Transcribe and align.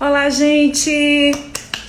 Olá, 0.00 0.30
gente! 0.30 1.32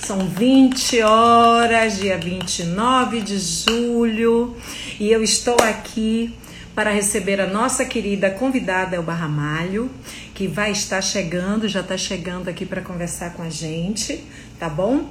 São 0.00 0.18
20 0.26 1.00
horas, 1.00 1.96
dia 2.00 2.18
29 2.18 3.20
de 3.20 3.38
julho, 3.38 4.56
e 4.98 5.12
eu 5.12 5.22
estou 5.22 5.54
aqui 5.60 6.36
para 6.74 6.90
receber 6.90 7.40
a 7.40 7.46
nossa 7.46 7.84
querida 7.84 8.28
convidada 8.28 8.96
Elba 8.96 9.14
Ramalho, 9.14 9.88
que 10.34 10.48
vai 10.48 10.72
estar 10.72 11.00
chegando, 11.00 11.68
já 11.68 11.82
está 11.82 11.96
chegando 11.96 12.48
aqui 12.48 12.66
para 12.66 12.82
conversar 12.82 13.32
com 13.34 13.44
a 13.44 13.48
gente, 13.48 14.24
tá 14.58 14.68
bom? 14.68 15.08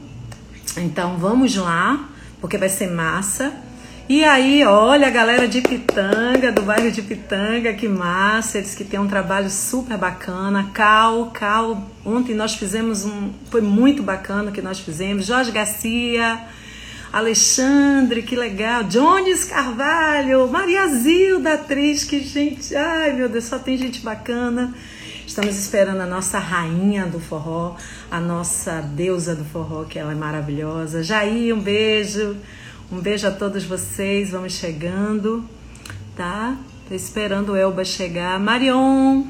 Então 0.75 1.17
vamos 1.17 1.55
lá, 1.55 2.09
porque 2.41 2.57
vai 2.57 2.67
ser 2.67 2.87
massa. 2.91 3.53
E 4.09 4.23
aí, 4.23 4.65
olha 4.65 5.05
a 5.05 5.11
galera 5.11 5.47
de 5.47 5.61
Pitanga, 5.61 6.51
do 6.51 6.63
bairro 6.63 6.91
de 6.91 6.99
Pitanga, 6.99 7.71
que 7.73 7.87
massa, 7.87 8.57
eles 8.57 8.73
que 8.73 8.83
têm 8.83 8.99
um 8.99 9.07
trabalho 9.07 9.51
super 9.51 9.99
bacana. 9.99 10.71
Cal, 10.73 11.29
Cal, 11.29 11.87
ontem 12.03 12.33
nós 12.33 12.55
fizemos 12.55 13.05
um, 13.05 13.31
foi 13.51 13.61
muito 13.61 14.01
bacana 14.01 14.49
o 14.49 14.51
que 14.51 14.63
nós 14.63 14.79
fizemos. 14.79 15.27
Jorge 15.27 15.51
Garcia, 15.51 16.39
Alexandre, 17.13 18.23
que 18.23 18.35
legal. 18.35 18.83
Jones 18.85 19.43
Carvalho, 19.43 20.47
Maria 20.47 20.87
Zilda, 20.87 21.53
atriz, 21.53 22.03
que 22.03 22.19
gente, 22.23 22.75
ai 22.75 23.13
meu 23.13 23.29
Deus, 23.29 23.43
só 23.43 23.59
tem 23.59 23.77
gente 23.77 24.01
bacana. 24.01 24.73
Estamos 25.27 25.55
esperando 25.55 26.01
a 26.01 26.07
nossa 26.07 26.39
rainha 26.39 27.05
do 27.05 27.19
forró, 27.19 27.75
a 28.09 28.19
nossa 28.19 28.81
deusa 28.81 29.35
do 29.35 29.45
forró, 29.45 29.83
que 29.83 29.99
ela 29.99 30.13
é 30.13 30.15
maravilhosa. 30.15 31.03
Jair, 31.03 31.53
um 31.53 31.59
beijo. 31.59 32.35
Um 32.91 33.01
beijo 33.01 33.27
a 33.27 33.31
todos 33.31 33.65
vocês, 33.65 34.31
vamos 34.31 34.53
chegando, 34.53 35.47
tá? 36.15 36.57
Tô 36.87 36.95
esperando 36.95 37.51
o 37.51 37.55
Elba 37.55 37.85
chegar. 37.85 38.39
Marion! 38.39 39.25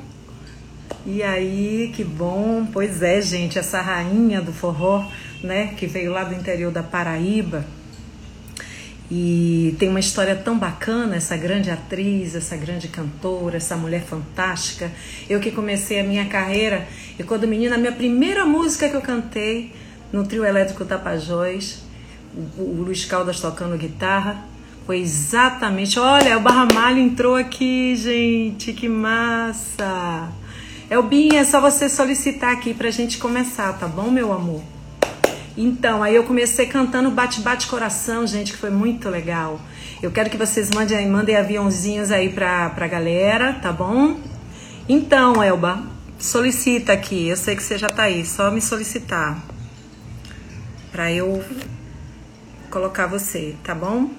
E 1.05 1.22
aí, 1.22 1.91
que 1.94 2.02
bom. 2.02 2.66
Pois 2.72 3.04
é, 3.04 3.22
gente, 3.22 3.59
essa 3.59 3.82
rainha 3.82 4.41
do 4.41 4.54
forró, 4.54 5.05
né, 5.43 5.74
que 5.76 5.85
veio 5.87 6.13
lá 6.13 6.24
do 6.24 6.34
interior 6.34 6.71
da 6.71 6.82
Paraíba. 6.82 7.65
E 9.12 9.76
tem 9.77 9.90
uma 9.90 9.99
história 9.99 10.37
tão 10.37 10.57
bacana, 10.57 11.18
essa 11.18 11.35
grande 11.35 11.70
atriz, 11.70 12.35
essa 12.35 12.55
grande 12.55 12.87
cantora, 12.87 13.57
essa 13.57 13.76
mulher 13.76 14.04
fantástica. 14.04 14.90
Eu 15.30 15.41
que 15.41 15.52
comecei 15.52 15.99
a 15.99 16.04
minha 16.05 16.30
carreira, 16.30 16.87
e 17.20 17.24
quando 17.24 17.46
menina, 17.46 17.76
a 17.76 17.77
minha 17.77 17.91
primeira 17.91 18.46
música 18.46 18.87
que 18.87 18.96
eu 18.96 19.02
cantei 19.02 19.74
no 20.13 20.26
trio 20.26 20.46
elétrico 20.46 20.85
Tapajós, 20.85 21.88
o, 22.35 22.62
o 22.62 22.84
Luiz 22.84 23.05
Caldas 23.05 23.40
tocando 23.40 23.77
guitarra. 23.77 24.44
Foi 24.85 24.99
exatamente. 24.99 25.99
Olha, 25.99 26.38
o 26.38 26.41
Barramalho 26.41 26.98
entrou 26.98 27.36
aqui, 27.36 27.96
gente, 27.96 28.74
que 28.74 28.90
massa! 28.90 30.30
Elbinha, 30.90 31.41
é 31.41 31.44
só 31.44 31.62
você 31.62 31.88
solicitar 31.88 32.52
aqui 32.52 32.74
pra 32.74 32.90
gente 32.90 33.20
começar, 33.20 33.74
tá 33.74 33.88
bom, 33.88 34.10
meu 34.10 34.34
amor? 34.34 34.63
Então, 35.55 36.02
aí 36.02 36.16
eu 36.16 36.24
comecei 36.24 36.66
cantando 36.66 37.12
Bate 37.12 37.41
Bate 37.41 37.68
Coração, 37.68 38.26
gente, 38.26 38.54
que 38.54 38.58
foi 38.58 38.71
muito 38.71 39.10
legal. 39.10 39.62
Eu 40.02 40.10
quero 40.10 40.30
que 40.30 40.38
vocês 40.38 40.71
mandem, 40.71 41.08
mandem 41.08 41.36
aviãozinhos 41.36 42.12
aí 42.12 42.30
pra, 42.30 42.70
pra 42.71 42.88
galera, 42.88 43.54
tá 43.54 43.71
bom? 43.71 44.20
Então, 44.88 45.43
Elba, 45.43 45.84
solicita 46.18 46.93
aqui. 46.93 47.27
Eu 47.27 47.38
sei 47.38 47.55
que 47.55 47.62
você 47.62 47.77
já 47.77 47.90
tá 47.90 48.04
aí, 48.04 48.26
só 48.26 48.49
me 48.49 48.62
solicitar. 48.62 49.38
Pra 50.91 51.12
eu 51.12 51.43
colocar 52.70 53.07
você, 53.07 53.55
tá 53.63 53.75
bom? 53.75 54.12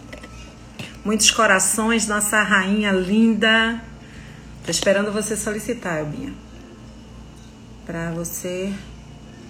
Muitos 1.05 1.31
corações, 1.31 2.07
nossa 2.07 2.43
rainha 2.43 2.93
linda. 2.93 3.83
Tô 4.65 4.71
esperando 4.71 5.11
você 5.13 5.37
solicitar, 5.37 5.99
Elbinha. 5.99 6.35
Pra 7.87 8.11
você, 8.11 8.73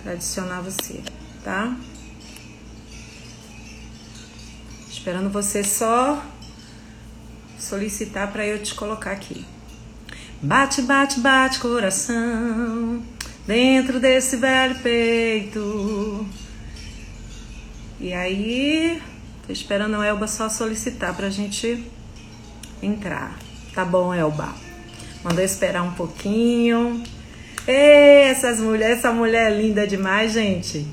pra 0.03 0.13
adicionar 0.13 0.61
você, 0.61 1.03
tá? 1.43 1.77
Esperando 4.89 5.31
você 5.31 5.65
só 5.65 6.25
solicitar 7.59 8.31
para 8.31 8.47
eu 8.47 8.63
te 8.63 8.75
colocar 8.75 9.13
aqui. 9.13 9.45
Bate, 10.43 10.83
bate, 10.83 11.21
bate 11.21 11.59
coração 11.59 13.03
dentro 13.47 13.99
desse 13.99 14.37
velho 14.37 14.79
peito. 14.81 16.27
E 18.03 18.15
aí, 18.15 18.99
tô 19.47 19.53
esperando 19.53 19.95
a 19.97 20.07
Elba 20.07 20.27
só 20.27 20.49
solicitar 20.49 21.15
pra 21.15 21.29
gente 21.29 21.85
entrar. 22.83 23.39
Tá 23.75 23.85
bom, 23.85 24.15
Elba. 24.15 24.55
Mandou 25.23 25.45
esperar 25.45 25.83
um 25.83 25.93
pouquinho. 25.93 27.03
Ei, 27.69 28.23
essas 28.31 28.59
mulheres, 28.59 29.01
essa 29.01 29.13
mulher 29.13 29.53
é 29.53 29.55
linda 29.55 29.87
demais, 29.87 30.33
gente. 30.33 30.87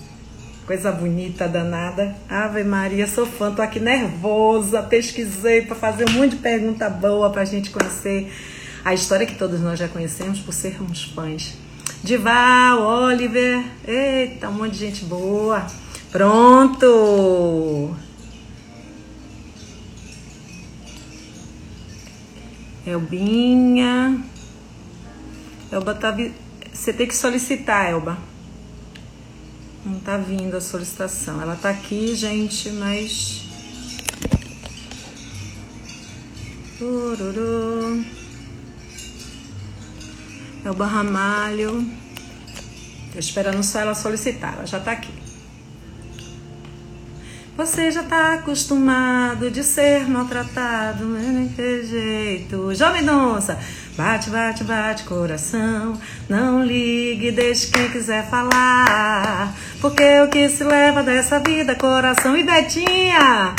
Coisa 0.65 0.91
bonita, 0.91 1.47
danada. 1.47 2.13
Ave 2.27 2.65
Maria, 2.65 3.07
sou 3.07 3.25
fã, 3.25 3.53
tô 3.53 3.61
aqui 3.61 3.79
nervosa, 3.79 4.83
pesquisei 4.83 5.61
para 5.61 5.77
fazer 5.77 6.09
um 6.09 6.11
monte 6.11 6.31
de 6.31 6.41
pergunta 6.41 6.89
boa 6.89 7.29
pra 7.29 7.45
gente 7.45 7.69
conhecer 7.69 8.29
a 8.83 8.93
história 8.93 9.25
que 9.25 9.35
todos 9.35 9.61
nós 9.61 9.79
já 9.79 9.87
conhecemos 9.87 10.41
por 10.41 10.53
sermos 10.53 11.05
fãs. 11.05 11.53
Dival, 12.03 12.81
Oliver, 12.81 13.63
eita, 13.87 14.49
um 14.49 14.55
monte 14.55 14.73
de 14.73 14.79
gente 14.79 15.05
boa. 15.05 15.65
Pronto! 16.11 17.95
Elbinha. 22.87 24.23
Elba 25.71 25.93
tá. 25.93 26.11
Vi... 26.11 26.33
Você 26.73 26.93
tem 26.93 27.05
que 27.05 27.15
solicitar, 27.15 27.89
Elba. 27.89 28.17
Não 29.85 29.99
tá 29.99 30.17
vindo 30.17 30.55
a 30.55 30.61
solicitação. 30.61 31.41
Ela 31.41 31.55
tá 31.55 31.69
aqui, 31.69 32.15
gente, 32.15 32.69
mas. 32.71 33.41
Ururu. 36.79 38.05
Elba 40.63 40.85
Ramalho. 40.85 41.85
Tô 43.11 43.19
esperando 43.19 43.63
só 43.63 43.79
ela 43.79 43.95
solicitar. 43.95 44.53
Ela 44.53 44.65
já 44.65 44.79
tá 44.79 44.93
aqui. 44.93 45.26
Você 47.57 47.89
já 47.89 48.03
tá 48.03 48.35
acostumado 48.35 49.49
de 49.49 49.63
ser 49.63 50.07
maltratado, 50.07 51.05
mas 51.05 51.23
nem 51.23 51.47
tem 51.47 51.83
jeito. 51.83 52.75
Jovem 52.75 53.03
Donça, 53.03 53.57
bate, 53.97 54.29
bate, 54.29 54.63
bate 54.63 55.03
coração. 55.05 55.99
Não 56.29 56.63
ligue, 56.63 57.31
deixe 57.31 57.71
quem 57.71 57.89
quiser 57.89 58.29
falar. 58.29 59.55
Porque 59.81 60.21
o 60.21 60.27
que 60.27 60.47
se 60.49 60.63
leva 60.63 61.01
dessa 61.01 61.39
vida, 61.39 61.73
coração 61.73 62.37
e 62.37 62.43
Betinha. 62.43 63.55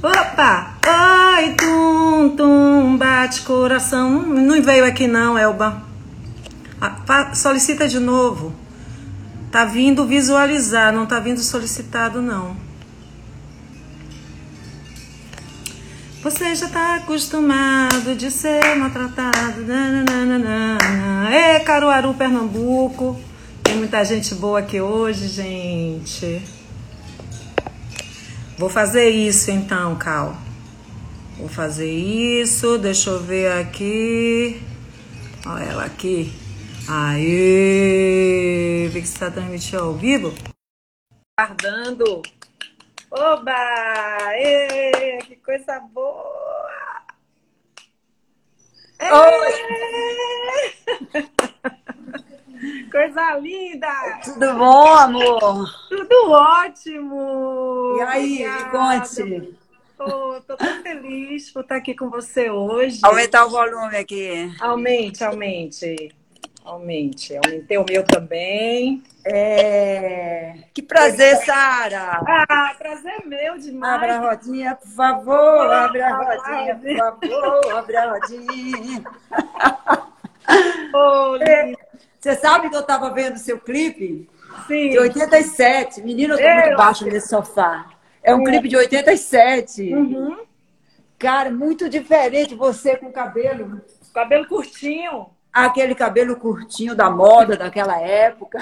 Opa! 0.00 0.74
Oi, 1.36 1.54
tum, 1.54 2.36
tum, 2.36 2.96
bate 2.96 3.40
coração. 3.40 4.22
Não 4.22 4.62
veio 4.62 4.84
aqui 4.84 5.08
não, 5.08 5.36
Elba. 5.36 5.82
Ah, 6.80 7.34
solicita 7.34 7.88
de 7.88 7.98
novo. 7.98 8.54
Tá 9.50 9.64
vindo 9.64 10.06
visualizar, 10.06 10.92
não 10.92 11.06
tá 11.06 11.18
vindo 11.18 11.40
solicitado 11.40 12.22
não. 12.22 12.71
Você 16.22 16.54
já 16.54 16.68
tá 16.68 16.96
acostumado 16.98 18.14
de 18.14 18.30
ser 18.30 18.76
maltratado. 18.76 19.64
É 21.28 21.58
Caruaru, 21.58 22.14
Pernambuco. 22.14 23.20
Tem 23.60 23.76
muita 23.76 24.04
gente 24.04 24.32
boa 24.36 24.60
aqui 24.60 24.80
hoje, 24.80 25.26
gente. 25.26 26.40
Vou 28.56 28.68
fazer 28.68 29.08
isso 29.08 29.50
então, 29.50 29.96
Cal. 29.96 30.36
Vou 31.36 31.48
fazer 31.48 31.90
isso. 31.90 32.78
Deixa 32.78 33.10
eu 33.10 33.20
ver 33.20 33.50
aqui. 33.60 34.62
Olha 35.44 35.64
ela 35.64 35.84
aqui. 35.84 36.32
Aê! 36.86 38.88
Vê 38.92 39.00
que 39.00 39.08
está 39.08 39.28
transmitindo 39.28 39.82
ao 39.82 39.94
vivo. 39.94 40.32
Guardando. 41.36 42.22
Oba! 43.14 43.54
Ê, 44.36 45.18
que 45.26 45.36
coisa 45.36 45.78
boa! 45.80 47.02
Oi! 49.02 49.52
Coisa 52.90 53.36
linda! 53.38 54.20
Tudo 54.24 54.54
bom, 54.54 54.86
amor? 54.94 55.68
Tudo 55.90 56.30
ótimo! 56.30 57.96
E 57.98 58.02
aí, 58.02 58.46
conte. 58.70 59.58
Oh, 59.98 60.40
tô 60.46 60.56
tão 60.56 60.82
feliz 60.82 61.50
por 61.50 61.62
estar 61.62 61.76
aqui 61.76 61.94
com 61.94 62.08
você 62.08 62.50
hoje. 62.50 63.00
Aumentar 63.02 63.44
o 63.44 63.50
volume 63.50 63.96
aqui. 63.96 64.50
Aumente, 64.58 65.22
aumente. 65.22 66.14
Aumente. 66.64 67.36
Aumentei 67.36 67.76
o 67.76 67.84
meu 67.88 68.04
também. 68.04 69.02
É... 69.24 70.54
Que 70.72 70.80
prazer, 70.80 71.36
Sara! 71.44 72.22
Ah, 72.48 72.74
prazer 72.78 73.26
meu 73.26 73.58
demais. 73.58 73.94
Abra 73.94 74.16
a 74.16 74.20
rodinha, 74.20 74.74
por 74.76 74.88
favor. 74.88 75.72
Abre 75.72 76.02
a 76.02 76.16
rodinha, 76.16 76.76
por 76.76 76.96
favor. 76.96 77.78
Abre 77.78 77.96
a 77.96 78.10
rodinha. 78.12 79.04
Oh, 80.94 81.38
Você 82.20 82.34
sabe 82.34 82.68
que 82.68 82.76
eu 82.76 82.80
estava 82.80 83.10
vendo 83.10 83.38
seu 83.38 83.58
clipe? 83.58 84.28
Sim. 84.66 84.90
De 84.90 84.98
87. 84.98 86.02
Menina, 86.02 86.34
eu 86.34 86.38
tô 86.38 86.44
eu... 86.44 86.56
muito 86.56 86.76
baixo 86.76 87.04
nesse 87.04 87.28
sofá. 87.28 87.86
É 88.22 88.34
um 88.34 88.42
é. 88.42 88.50
clipe 88.50 88.68
de 88.68 88.76
87. 88.76 89.94
Uhum. 89.94 90.44
Cara, 91.18 91.50
muito 91.50 91.88
diferente 91.88 92.54
você 92.54 92.96
com 92.96 93.10
cabelo. 93.12 93.80
Cabelo 94.12 94.46
curtinho. 94.46 95.30
Aquele 95.52 95.94
cabelo 95.94 96.36
curtinho 96.36 96.94
da 96.94 97.10
moda 97.10 97.56
daquela 97.56 98.00
época. 98.00 98.58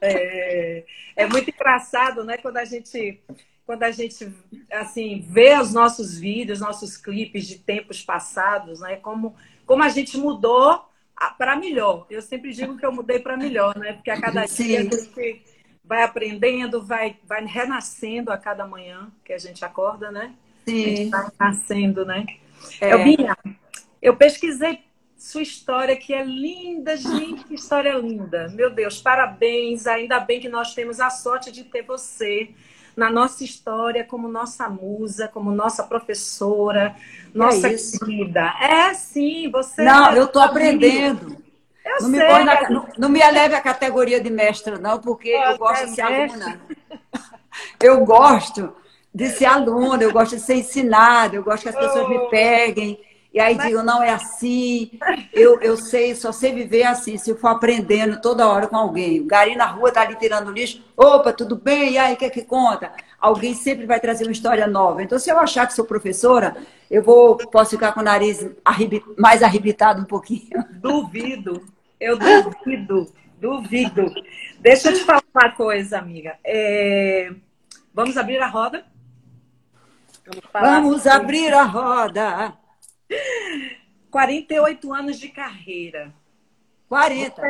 É, 0.00 0.84
é 1.16 1.26
muito 1.26 1.50
engraçado, 1.50 2.24
né? 2.24 2.36
Quando 2.38 2.56
a 2.58 2.64
gente 2.64 3.22
quando 3.66 3.82
a 3.82 3.90
gente 3.90 4.30
assim 4.70 5.24
vê 5.26 5.58
os 5.58 5.72
nossos 5.72 6.18
vídeos, 6.18 6.60
nossos 6.60 6.96
clipes 6.96 7.46
de 7.46 7.58
tempos 7.58 8.02
passados, 8.02 8.80
né? 8.80 8.96
Como 8.96 9.34
como 9.66 9.82
a 9.82 9.88
gente 9.88 10.16
mudou 10.18 10.84
para 11.38 11.56
melhor. 11.56 12.06
Eu 12.10 12.20
sempre 12.20 12.52
digo 12.52 12.76
que 12.76 12.84
eu 12.84 12.92
mudei 12.92 13.18
para 13.18 13.36
melhor, 13.36 13.76
né? 13.78 13.94
Porque 13.94 14.10
a 14.10 14.20
cada 14.20 14.46
Sim. 14.46 14.64
dia 14.64 14.80
a 14.80 14.82
gente 14.82 15.42
vai 15.84 16.02
aprendendo, 16.02 16.82
vai 16.82 17.16
vai 17.24 17.44
renascendo 17.44 18.30
a 18.30 18.38
cada 18.38 18.66
manhã 18.66 19.10
que 19.24 19.32
a 19.32 19.38
gente 19.38 19.64
acorda, 19.64 20.10
né? 20.10 20.34
Sim. 20.66 21.10
Vai 21.10 21.26
nascendo, 21.38 22.04
né? 22.04 22.26
É. 22.80 22.90
Elbinha, 22.90 23.36
eu 24.00 24.16
pesquisei 24.16 24.80
sua 25.24 25.40
história 25.40 25.96
que 25.96 26.12
é 26.12 26.22
linda, 26.22 26.98
gente, 26.98 27.44
que 27.44 27.54
história 27.54 27.94
linda. 27.94 28.46
Meu 28.48 28.68
Deus, 28.68 29.00
parabéns. 29.00 29.86
Ainda 29.86 30.20
bem 30.20 30.38
que 30.38 30.50
nós 30.50 30.74
temos 30.74 31.00
a 31.00 31.08
sorte 31.08 31.50
de 31.50 31.64
ter 31.64 31.80
você 31.80 32.50
na 32.94 33.10
nossa 33.10 33.42
história 33.42 34.04
como 34.04 34.28
nossa 34.28 34.68
musa, 34.68 35.26
como 35.26 35.50
nossa 35.50 35.82
professora, 35.82 36.94
nossa 37.32 37.68
é 37.68 37.74
querida. 37.74 38.52
É 38.60 38.92
sim, 38.92 39.50
você. 39.50 39.82
Não, 39.82 40.10
é 40.10 40.18
eu 40.18 40.24
estou 40.24 40.42
aprendendo. 40.42 41.42
Eu 41.82 41.90
não, 42.02 42.10
sei, 42.10 42.10
me 42.10 42.18
na, 42.44 42.70
não, 42.70 42.88
não, 42.98 43.08
me 43.08 43.20
eleve 43.20 43.54
a 43.54 43.62
categoria 43.62 44.20
de 44.20 44.28
mestra, 44.28 44.78
não, 44.78 45.00
porque 45.00 45.30
eu 45.30 45.56
gosto 45.56 45.86
de 45.86 45.94
ser 45.94 46.02
aluna. 46.02 46.60
Eu 47.80 48.04
gosto 48.04 48.74
de 49.14 49.28
ser 49.28 49.44
aluna, 49.44 50.02
eu 50.02 50.12
gosto 50.12 50.34
de 50.34 50.42
ser 50.42 50.56
ensinada, 50.56 51.36
eu 51.36 51.44
gosto 51.44 51.62
que 51.62 51.68
as 51.68 51.76
pessoas 51.76 52.04
oh. 52.04 52.08
me 52.08 52.28
peguem 52.30 52.98
e 53.34 53.40
aí 53.40 53.56
Mas... 53.56 53.66
digo, 53.66 53.82
não 53.82 54.00
é 54.00 54.10
assim, 54.10 54.92
eu, 55.32 55.60
eu 55.60 55.76
sei, 55.76 56.14
só 56.14 56.30
sei 56.30 56.52
viver 56.52 56.84
assim, 56.84 57.18
se 57.18 57.30
eu 57.30 57.36
for 57.36 57.48
aprendendo 57.48 58.20
toda 58.20 58.46
hora 58.46 58.68
com 58.68 58.76
alguém. 58.76 59.20
O 59.20 59.26
gari 59.26 59.56
na 59.56 59.66
rua 59.66 59.90
tá 59.90 60.02
ali 60.02 60.14
tirando 60.14 60.52
lixo, 60.52 60.80
opa, 60.96 61.32
tudo 61.32 61.56
bem? 61.56 61.94
E 61.94 61.98
aí, 61.98 62.14
o 62.14 62.16
que 62.16 62.26
é 62.26 62.30
que 62.30 62.42
conta? 62.42 62.92
Alguém 63.18 63.52
sempre 63.52 63.86
vai 63.86 63.98
trazer 63.98 64.22
uma 64.22 64.30
história 64.30 64.68
nova. 64.68 65.02
Então, 65.02 65.18
se 65.18 65.30
eu 65.30 65.38
achar 65.40 65.66
que 65.66 65.74
sou 65.74 65.84
professora, 65.84 66.56
eu 66.88 67.02
vou, 67.02 67.36
posso 67.36 67.70
ficar 67.70 67.90
com 67.90 67.98
o 67.98 68.04
nariz 68.04 68.48
mais 69.18 69.42
arrebitado 69.42 70.00
um 70.00 70.06
pouquinho. 70.06 70.64
Duvido, 70.74 71.60
eu 71.98 72.16
duvido, 72.16 73.12
duvido. 73.40 74.14
Deixa 74.60 74.90
eu 74.90 74.94
te 74.94 75.02
falar 75.02 75.24
uma 75.34 75.50
coisa, 75.50 75.98
amiga. 75.98 76.36
É... 76.44 77.32
Vamos 77.92 78.16
abrir 78.16 78.38
a 78.40 78.46
roda? 78.46 78.84
Vamos, 80.24 80.44
Vamos 80.52 81.06
abrir 81.08 81.52
a 81.52 81.64
roda. 81.64 82.63
48 84.10 84.92
anos 84.92 85.18
de 85.18 85.28
carreira. 85.28 86.14
40. 86.88 87.42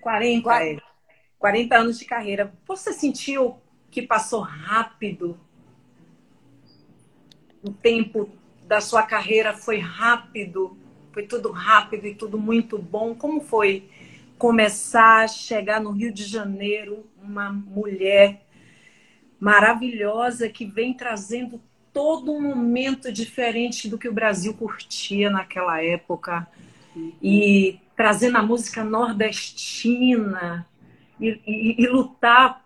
40, 0.00 0.42
40. 0.42 0.82
É. 0.82 0.92
40 1.38 1.76
anos 1.76 1.98
de 1.98 2.04
carreira. 2.04 2.52
Você 2.66 2.92
sentiu 2.92 3.60
que 3.90 4.02
passou 4.02 4.40
rápido? 4.40 5.38
O 7.62 7.70
tempo 7.70 8.30
da 8.64 8.80
sua 8.80 9.02
carreira 9.02 9.52
foi 9.52 9.78
rápido? 9.78 10.76
Foi 11.12 11.26
tudo 11.26 11.50
rápido 11.50 12.06
e 12.06 12.14
tudo 12.14 12.38
muito 12.38 12.78
bom? 12.78 13.14
Como 13.14 13.40
foi 13.40 13.88
começar 14.38 15.24
a 15.24 15.28
chegar 15.28 15.80
no 15.80 15.90
Rio 15.90 16.12
de 16.12 16.24
Janeiro, 16.24 17.06
uma 17.22 17.52
mulher 17.52 18.46
maravilhosa 19.38 20.48
que 20.48 20.64
vem 20.64 20.94
trazendo 20.94 21.60
todo 21.92 22.32
um 22.32 22.40
momento 22.40 23.12
diferente 23.12 23.88
do 23.88 23.98
que 23.98 24.08
o 24.08 24.12
Brasil 24.12 24.54
curtia 24.54 25.30
naquela 25.30 25.82
época. 25.82 26.46
E 27.22 27.78
trazendo 27.96 28.38
a 28.38 28.42
música 28.42 28.82
nordestina 28.82 30.66
e, 31.20 31.40
e, 31.46 31.82
e 31.82 31.86
lutar 31.86 32.64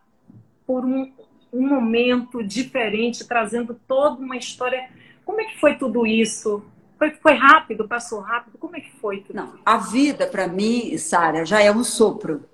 por 0.66 0.84
um, 0.84 1.12
um 1.52 1.66
momento 1.66 2.42
diferente, 2.42 3.24
trazendo 3.24 3.78
toda 3.86 4.20
uma 4.20 4.36
história. 4.36 4.88
Como 5.24 5.40
é 5.40 5.44
que 5.44 5.58
foi 5.58 5.76
tudo 5.76 6.06
isso? 6.06 6.64
Foi, 6.98 7.10
foi 7.10 7.34
rápido, 7.34 7.86
passou 7.86 8.20
rápido? 8.20 8.56
Como 8.58 8.76
é 8.76 8.80
que 8.80 8.90
foi 8.92 9.20
tudo 9.20 9.36
Não, 9.36 9.54
A 9.64 9.76
vida, 9.76 10.26
para 10.26 10.48
mim, 10.48 10.96
Sara, 10.96 11.44
já 11.44 11.60
é 11.60 11.70
um 11.70 11.84
sopro. 11.84 12.44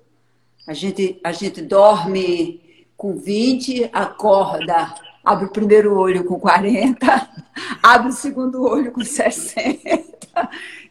A 0.67 0.73
gente, 0.73 1.21
a 1.23 1.33
gente 1.33 1.63
dorme 1.63 2.87
com 2.97 3.17
20, 3.17 3.91
acorda 3.93 4.95
abre 5.25 5.47
o 5.47 5.51
primeiro 5.51 5.97
olho 5.97 6.25
com 6.25 6.39
40, 6.39 7.29
abre 7.83 8.09
o 8.09 8.13
segundo 8.13 8.63
olho 8.63 8.91
com 8.93 9.05
60, 9.05 10.09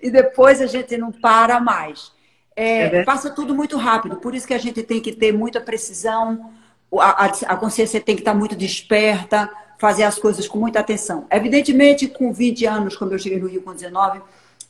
e 0.01 0.10
depois 0.10 0.62
a 0.62 0.66
gente 0.66 0.98
não 0.98 1.12
para 1.12 1.60
mais. 1.60 2.12
É, 2.56 2.98
é 2.98 3.04
passa 3.04 3.30
tudo 3.30 3.56
muito 3.56 3.78
rápido, 3.78 4.18
por 4.18 4.36
isso 4.36 4.48
que 4.48 4.54
a 4.54 4.60
gente 4.60 4.83
tem 4.83 5.00
que 5.00 5.12
ter 5.12 5.31
muita 5.31 5.60
precisão, 5.60 6.51
a, 7.00 7.25
a, 7.25 7.56
consciência 7.56 8.01
tem 8.01 8.16
que 8.16 8.22
estar 8.22 8.33
muito 8.33 8.56
desperta, 8.56 9.50
fazer 9.78 10.04
as 10.04 10.19
coisas 10.19 10.48
com 10.48 10.60
muita 10.60 10.80
atenção. 10.80 11.25
Evidentemente, 11.31 12.07
com 12.07 12.34
20 12.34 12.66
anos, 12.66 12.95
quando 12.95 13.13
eu 13.13 13.19
cheguei 13.19 13.39
no 13.39 13.48
Rio 13.48 13.62
com 13.62 13.74
19, 13.74 14.22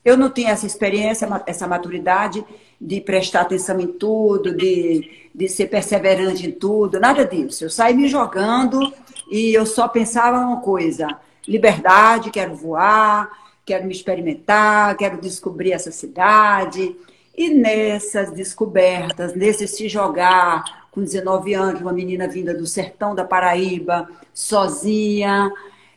eu 0.05 0.15
não 0.17 0.29
tinha 0.29 0.51
essa 0.51 0.65
experiência, 0.65 1.27
essa 1.45 1.67
maturidade 1.67 2.45
de 2.79 3.01
prestar 3.01 3.41
atenção 3.41 3.79
em 3.79 3.87
tudo, 3.87 4.55
de, 4.55 5.29
de 5.33 5.47
ser 5.47 5.67
perseverante 5.67 6.47
em 6.47 6.51
tudo, 6.51 6.99
nada 6.99 7.25
disso. 7.25 7.63
Eu 7.63 7.69
saí 7.69 7.93
me 7.93 8.07
jogando 8.07 8.91
e 9.31 9.53
eu 9.53 9.65
só 9.65 9.87
pensava 9.87 10.37
uma 10.37 10.59
coisa: 10.59 11.07
liberdade, 11.47 12.29
quero 12.29 12.53
voar, 12.53 13.31
quero 13.65 13.85
me 13.85 13.93
experimentar, 13.93 14.95
quero 14.97 15.19
descobrir 15.19 15.71
essa 15.71 15.91
cidade. 15.91 16.95
E 17.35 17.49
nessas 17.49 18.31
descobertas, 18.31 19.33
nesse 19.33 19.65
se 19.65 19.87
jogar, 19.87 20.85
com 20.91 21.01
19 21.01 21.53
anos, 21.53 21.81
uma 21.81 21.93
menina 21.93 22.27
vinda 22.27 22.53
do 22.53 22.67
sertão 22.67 23.15
da 23.15 23.23
Paraíba, 23.23 24.09
sozinha, 24.33 25.49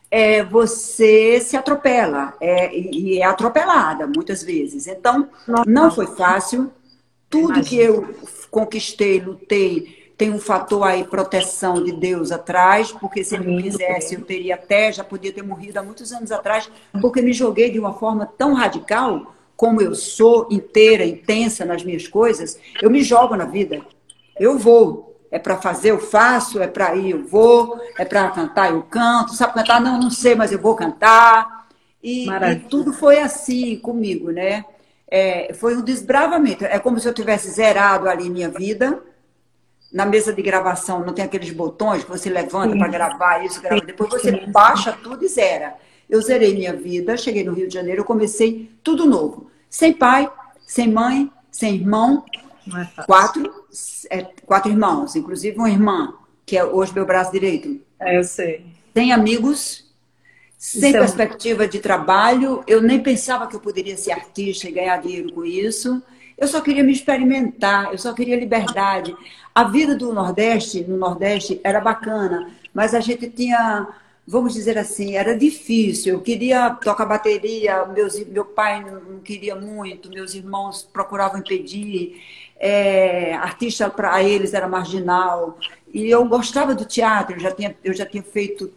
é, 0.08 0.44
você 0.44 1.40
se 1.40 1.56
atropela 1.56 2.34
é, 2.40 2.72
e 2.72 3.18
é 3.18 3.24
atropelada 3.24 4.06
muitas 4.06 4.44
vezes. 4.44 4.86
Então, 4.86 5.28
não 5.66 5.90
foi 5.90 6.06
fácil. 6.06 6.70
Tudo 7.28 7.62
que 7.62 7.76
eu 7.76 8.14
conquistei, 8.48 9.18
lutei, 9.18 10.03
tem 10.16 10.30
um 10.30 10.38
fator 10.38 10.84
aí, 10.84 11.04
proteção 11.04 11.82
de 11.82 11.92
Deus 11.92 12.30
atrás, 12.30 12.92
porque 12.92 13.24
se 13.24 13.34
ele 13.34 13.62
quisesse, 13.62 14.14
eu 14.14 14.22
teria 14.22 14.54
até, 14.54 14.92
já 14.92 15.02
podia 15.02 15.32
ter 15.32 15.42
morrido 15.42 15.78
há 15.78 15.82
muitos 15.82 16.12
anos 16.12 16.30
atrás, 16.30 16.70
porque 17.00 17.20
me 17.20 17.32
joguei 17.32 17.70
de 17.70 17.80
uma 17.80 17.94
forma 17.94 18.24
tão 18.24 18.54
radical, 18.54 19.34
como 19.56 19.80
eu 19.80 19.94
sou 19.94 20.48
inteira, 20.50 21.04
intensa 21.04 21.64
nas 21.64 21.82
minhas 21.82 22.06
coisas, 22.06 22.58
eu 22.80 22.90
me 22.90 23.02
jogo 23.02 23.34
na 23.36 23.44
vida. 23.44 23.80
Eu 24.38 24.58
vou. 24.58 25.12
É 25.30 25.38
para 25.38 25.56
fazer, 25.56 25.90
eu 25.90 25.98
faço, 25.98 26.62
é 26.62 26.68
para 26.68 26.94
ir, 26.94 27.10
eu 27.10 27.26
vou, 27.26 27.80
é 27.98 28.04
para 28.04 28.30
cantar, 28.30 28.70
eu 28.70 28.82
canto. 28.82 29.34
Sabe 29.34 29.54
cantar? 29.54 29.80
Não, 29.80 29.98
não 29.98 30.10
sei, 30.10 30.36
mas 30.36 30.52
eu 30.52 30.60
vou 30.60 30.76
cantar. 30.76 31.66
E, 32.00 32.28
e 32.28 32.56
tudo 32.68 32.92
foi 32.92 33.18
assim 33.18 33.76
comigo, 33.78 34.30
né? 34.30 34.64
É, 35.08 35.52
foi 35.54 35.76
um 35.76 35.82
desbravamento. 35.82 36.64
É 36.64 36.78
como 36.78 37.00
se 37.00 37.08
eu 37.08 37.14
tivesse 37.14 37.50
zerado 37.50 38.08
ali 38.08 38.30
minha 38.30 38.48
vida 38.48 39.02
na 39.94 40.04
mesa 40.04 40.32
de 40.32 40.42
gravação 40.42 41.04
não 41.04 41.12
tem 41.12 41.24
aqueles 41.24 41.52
botões 41.52 42.02
que 42.02 42.10
você 42.10 42.28
levanta 42.28 42.76
para 42.76 42.88
gravar 42.88 43.44
isso, 43.44 43.62
grava. 43.62 43.80
depois 43.80 44.10
você 44.10 44.44
baixa 44.48 44.92
tudo 44.92 45.24
e 45.24 45.28
zera. 45.28 45.76
Eu 46.10 46.20
zerei 46.20 46.52
minha 46.52 46.74
vida, 46.74 47.16
cheguei 47.16 47.44
no 47.44 47.52
Rio 47.52 47.68
de 47.68 47.74
Janeiro, 47.74 48.00
eu 48.00 48.04
comecei 48.04 48.72
tudo 48.82 49.06
novo. 49.06 49.48
Sem 49.70 49.92
pai, 49.92 50.28
sem 50.66 50.90
mãe, 50.90 51.30
sem 51.48 51.76
irmão. 51.76 52.24
É 52.98 53.02
quatro, 53.04 53.48
é, 54.10 54.22
quatro 54.44 54.68
irmãos, 54.72 55.14
inclusive 55.14 55.56
uma 55.56 55.70
irmã, 55.70 56.12
que 56.44 56.56
é 56.56 56.64
hoje 56.64 56.92
meu 56.92 57.06
braço 57.06 57.30
direito. 57.30 57.80
É, 58.00 58.18
eu 58.18 58.24
sei. 58.24 58.66
Sem 58.92 59.12
amigos, 59.12 59.88
sem 60.58 60.90
então... 60.90 61.02
perspectiva 61.02 61.68
de 61.68 61.78
trabalho. 61.78 62.64
Eu 62.66 62.82
nem 62.82 63.00
pensava 63.00 63.46
que 63.46 63.54
eu 63.54 63.60
poderia 63.60 63.96
ser 63.96 64.10
artista 64.10 64.68
e 64.68 64.72
ganhar 64.72 65.00
dinheiro 65.00 65.32
com 65.32 65.44
isso. 65.44 66.02
Eu 66.36 66.48
só 66.48 66.60
queria 66.60 66.82
me 66.82 66.92
experimentar, 66.92 67.92
eu 67.92 67.98
só 67.98 68.12
queria 68.12 68.36
liberdade. 68.36 69.14
A 69.54 69.64
vida 69.64 69.94
do 69.94 70.12
Nordeste, 70.12 70.84
no 70.84 70.96
Nordeste, 70.96 71.60
era 71.62 71.80
bacana, 71.80 72.50
mas 72.72 72.92
a 72.92 73.00
gente 73.00 73.28
tinha, 73.30 73.86
vamos 74.26 74.52
dizer 74.54 74.76
assim, 74.76 75.14
era 75.14 75.36
difícil. 75.36 76.14
Eu 76.14 76.20
queria 76.20 76.70
tocar 76.70 77.06
bateria, 77.06 77.84
meus, 77.86 78.18
meu 78.26 78.44
pai 78.44 78.84
não 78.84 79.20
queria 79.20 79.54
muito, 79.54 80.10
meus 80.10 80.34
irmãos 80.34 80.82
procuravam 80.82 81.38
impedir. 81.38 82.20
É, 82.56 83.34
artista 83.34 83.90
para 83.90 84.22
eles 84.22 84.54
era 84.54 84.66
marginal. 84.66 85.58
E 85.92 86.10
eu 86.10 86.24
gostava 86.24 86.74
do 86.74 86.84
teatro, 86.84 87.36
eu 87.36 87.40
já 87.40 87.52
tinha, 87.52 87.76
eu 87.84 87.94
já 87.94 88.04
tinha 88.06 88.22
feito 88.22 88.72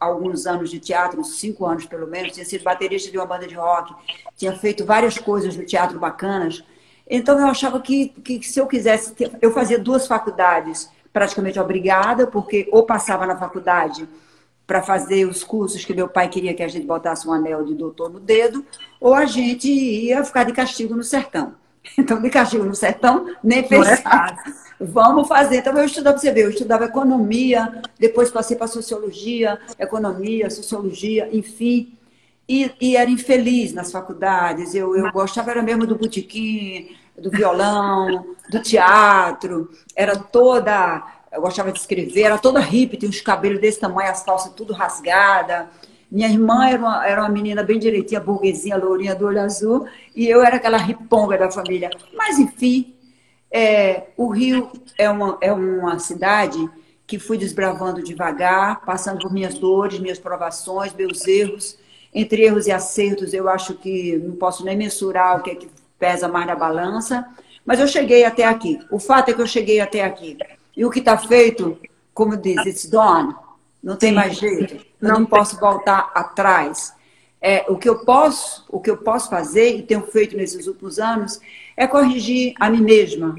alguns 0.00 0.46
anos 0.46 0.70
de 0.70 0.78
teatro, 0.78 1.20
uns 1.20 1.38
cinco 1.38 1.66
anos 1.66 1.84
pelo 1.84 2.06
menos, 2.06 2.32
tinha 2.32 2.46
sido 2.46 2.62
baterista 2.64 3.10
de 3.10 3.18
uma 3.18 3.26
banda 3.26 3.46
de 3.46 3.54
rock, 3.54 3.94
tinha 4.36 4.54
feito 4.56 4.84
várias 4.84 5.18
coisas 5.18 5.56
no 5.56 5.64
teatro 5.64 5.98
bacanas. 5.98 6.64
Então 7.08 7.38
eu 7.38 7.46
achava 7.46 7.80
que, 7.80 8.08
que 8.08 8.42
se 8.42 8.58
eu 8.58 8.66
quisesse, 8.66 9.12
ter, 9.14 9.30
eu 9.40 9.52
fazia 9.52 9.78
duas 9.78 10.06
faculdades 10.06 10.90
praticamente 11.12 11.58
obrigada, 11.58 12.26
porque 12.26 12.68
ou 12.70 12.84
passava 12.84 13.26
na 13.26 13.36
faculdade 13.36 14.06
para 14.66 14.82
fazer 14.82 15.24
os 15.26 15.44
cursos 15.44 15.84
que 15.84 15.94
meu 15.94 16.08
pai 16.08 16.28
queria 16.28 16.52
que 16.52 16.62
a 16.62 16.68
gente 16.68 16.86
botasse 16.86 17.26
um 17.26 17.32
anel 17.32 17.64
de 17.64 17.74
doutor 17.74 18.10
no 18.10 18.20
dedo, 18.20 18.66
ou 19.00 19.14
a 19.14 19.24
gente 19.24 19.68
ia 19.70 20.24
ficar 20.24 20.44
de 20.44 20.52
castigo 20.52 20.94
no 20.94 21.04
sertão. 21.04 21.54
Então, 21.96 22.20
de 22.20 22.28
castigo 22.28 22.64
no 22.64 22.74
sertão, 22.74 23.32
nem 23.42 23.62
pensar. 23.62 24.36
É 24.44 24.84
Vamos 24.84 25.28
fazer. 25.28 25.58
Então, 25.58 25.72
eu 25.78 25.84
estudava, 25.84 26.18
você 26.18 26.32
vê, 26.32 26.42
eu 26.42 26.50
estudava 26.50 26.84
economia, 26.84 27.80
depois 27.96 28.28
passei 28.28 28.56
para 28.56 28.66
sociologia, 28.66 29.58
economia, 29.78 30.50
sociologia, 30.50 31.28
enfim. 31.32 31.95
E, 32.48 32.70
e, 32.80 32.96
era 32.96 33.10
infeliz 33.10 33.72
nas 33.72 33.90
faculdades. 33.90 34.74
Eu, 34.74 34.96
eu 34.96 35.10
gostava 35.12 35.50
era 35.50 35.62
mesmo 35.62 35.86
do 35.86 35.96
botequim, 35.96 36.96
do 37.18 37.30
violão, 37.30 38.34
do 38.48 38.60
teatro. 38.60 39.70
Era 39.94 40.16
toda. 40.16 41.04
Eu 41.32 41.40
gostava 41.40 41.72
de 41.72 41.78
escrever, 41.78 42.22
era 42.22 42.38
toda 42.38 42.60
hippie, 42.60 42.96
tinha 42.96 43.08
uns 43.08 43.20
cabelos 43.20 43.60
desse 43.60 43.80
tamanho, 43.80 44.10
as 44.10 44.22
calças 44.22 44.52
tudo 44.54 44.72
rasgada. 44.72 45.68
Minha 46.10 46.28
irmã 46.28 46.68
era 46.68 46.78
uma, 46.78 47.06
era 47.06 47.20
uma 47.20 47.28
menina 47.28 47.62
bem 47.62 47.78
direitinha, 47.78 48.20
burguesinha, 48.20 48.76
lourinha 48.76 49.14
do 49.14 49.26
olho 49.26 49.40
azul, 49.40 49.88
e 50.14 50.28
eu 50.28 50.40
era 50.40 50.56
aquela 50.56 50.78
riponga 50.78 51.36
da 51.36 51.50
família. 51.50 51.90
Mas, 52.14 52.38
enfim, 52.38 52.94
é, 53.50 54.04
o 54.16 54.28
Rio 54.28 54.70
é 54.96 55.10
uma, 55.10 55.36
é 55.40 55.52
uma 55.52 55.98
cidade 55.98 56.58
que 57.06 57.18
fui 57.18 57.36
desbravando 57.38 58.02
devagar, 58.02 58.84
passando 58.84 59.20
por 59.20 59.32
minhas 59.32 59.54
dores, 59.54 59.98
minhas 59.98 60.18
provações, 60.18 60.92
meus 60.92 61.26
erros. 61.26 61.78
Entre 62.18 62.44
erros 62.44 62.66
e 62.66 62.72
acertos, 62.72 63.34
eu 63.34 63.46
acho 63.46 63.74
que 63.74 64.16
não 64.16 64.36
posso 64.36 64.64
nem 64.64 64.74
mensurar 64.74 65.38
o 65.38 65.42
que 65.42 65.50
é 65.50 65.54
que 65.54 65.68
pesa 65.98 66.26
mais 66.26 66.46
na 66.46 66.56
balança, 66.56 67.28
mas 67.62 67.78
eu 67.78 67.86
cheguei 67.86 68.24
até 68.24 68.44
aqui. 68.44 68.80
O 68.90 68.98
fato 68.98 69.28
é 69.28 69.34
que 69.34 69.42
eu 69.42 69.46
cheguei 69.46 69.80
até 69.80 70.02
aqui. 70.02 70.38
E 70.74 70.82
o 70.82 70.90
que 70.90 71.00
está 71.00 71.18
feito, 71.18 71.78
como 72.14 72.34
diz, 72.34 72.64
it's 72.64 72.86
done. 72.86 73.34
Não 73.82 73.96
tem 73.96 74.08
Sim. 74.08 74.14
mais 74.14 74.34
jeito. 74.34 74.76
Eu 74.76 75.08
não, 75.10 75.20
não 75.20 75.26
posso 75.26 75.60
voltar 75.60 76.10
atrás. 76.14 76.94
É, 77.38 77.66
o 77.68 77.76
que 77.76 77.86
eu 77.86 77.98
posso, 77.98 78.64
o 78.70 78.80
que 78.80 78.88
eu 78.88 78.96
posso 78.96 79.28
fazer 79.28 79.76
e 79.76 79.82
tenho 79.82 80.00
feito 80.06 80.34
nesses 80.38 80.66
últimos 80.66 80.98
anos 80.98 81.38
é 81.76 81.86
corrigir 81.86 82.54
a 82.58 82.70
mim 82.70 82.80
mesma, 82.80 83.36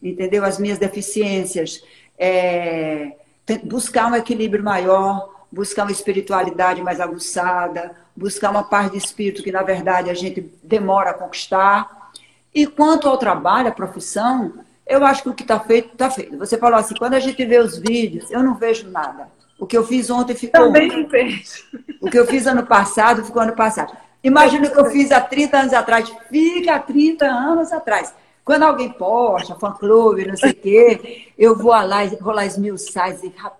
entendeu? 0.00 0.44
As 0.44 0.56
minhas 0.56 0.78
deficiências, 0.78 1.82
é, 2.16 3.16
buscar 3.64 4.06
um 4.06 4.14
equilíbrio 4.14 4.62
maior, 4.62 5.39
buscar 5.50 5.82
uma 5.82 5.92
espiritualidade 5.92 6.82
mais 6.82 7.00
aguçada, 7.00 7.92
buscar 8.16 8.50
uma 8.50 8.62
paz 8.62 8.90
de 8.90 8.98
espírito 8.98 9.42
que 9.42 9.52
na 9.52 9.62
verdade 9.62 10.10
a 10.10 10.14
gente 10.14 10.40
demora 10.62 11.10
a 11.10 11.14
conquistar. 11.14 12.10
E 12.54 12.66
quanto 12.66 13.08
ao 13.08 13.18
trabalho, 13.18 13.68
à 13.68 13.72
profissão, 13.72 14.52
eu 14.86 15.04
acho 15.04 15.22
que 15.22 15.28
o 15.28 15.34
que 15.34 15.42
está 15.42 15.58
feito, 15.60 15.92
está 15.92 16.10
feito. 16.10 16.36
Você 16.38 16.58
falou 16.58 16.78
assim, 16.78 16.94
quando 16.96 17.14
a 17.14 17.20
gente 17.20 17.44
vê 17.44 17.58
os 17.58 17.78
vídeos, 17.78 18.30
eu 18.30 18.42
não 18.42 18.54
vejo 18.54 18.88
nada. 18.90 19.28
O 19.58 19.66
que 19.66 19.76
eu 19.76 19.86
fiz 19.86 20.10
ontem 20.10 20.34
ficou. 20.34 20.66
Também 20.66 21.06
vejo. 21.06 21.64
O 22.00 22.10
que 22.10 22.18
eu 22.18 22.26
fiz 22.26 22.46
ano 22.46 22.66
passado 22.66 23.24
ficou 23.24 23.42
ano 23.42 23.54
passado. 23.54 23.96
Imagina 24.24 24.66
o 24.66 24.70
que 24.70 24.80
eu 24.80 24.86
fiz 24.86 25.12
há 25.12 25.20
30 25.20 25.58
anos 25.58 25.72
atrás. 25.72 26.12
Fica 26.28 26.74
há 26.74 26.78
30 26.78 27.26
anos 27.26 27.72
atrás. 27.72 28.12
Quando 28.44 28.62
alguém 28.64 28.90
posta, 28.90 29.54
fã-clube, 29.54 30.26
não 30.26 30.36
sei 30.36 30.50
o 30.50 30.54
quê, 30.54 31.28
eu 31.38 31.56
vou 31.56 31.70
lá, 31.70 32.04
vou 32.20 32.32
lá 32.32 32.44
esmiuçar 32.44 33.10
e 33.10 33.12
dizer, 33.12 33.32
rapaz, 33.36 33.59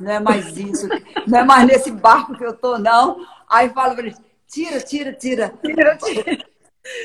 não 0.00 0.10
é 0.10 0.20
mais 0.20 0.56
isso, 0.56 0.88
não 1.26 1.38
é 1.38 1.44
mais 1.44 1.66
nesse 1.66 1.90
barco 1.90 2.36
que 2.36 2.44
eu 2.44 2.52
tô, 2.52 2.78
não. 2.78 3.26
Aí 3.48 3.70
falo 3.70 3.94
para 3.94 4.04
eles, 4.04 4.20
tira, 4.46 4.80
tira, 4.80 5.12
tira. 5.12 5.54
Tira, 5.64 5.96
tira. 5.96 6.44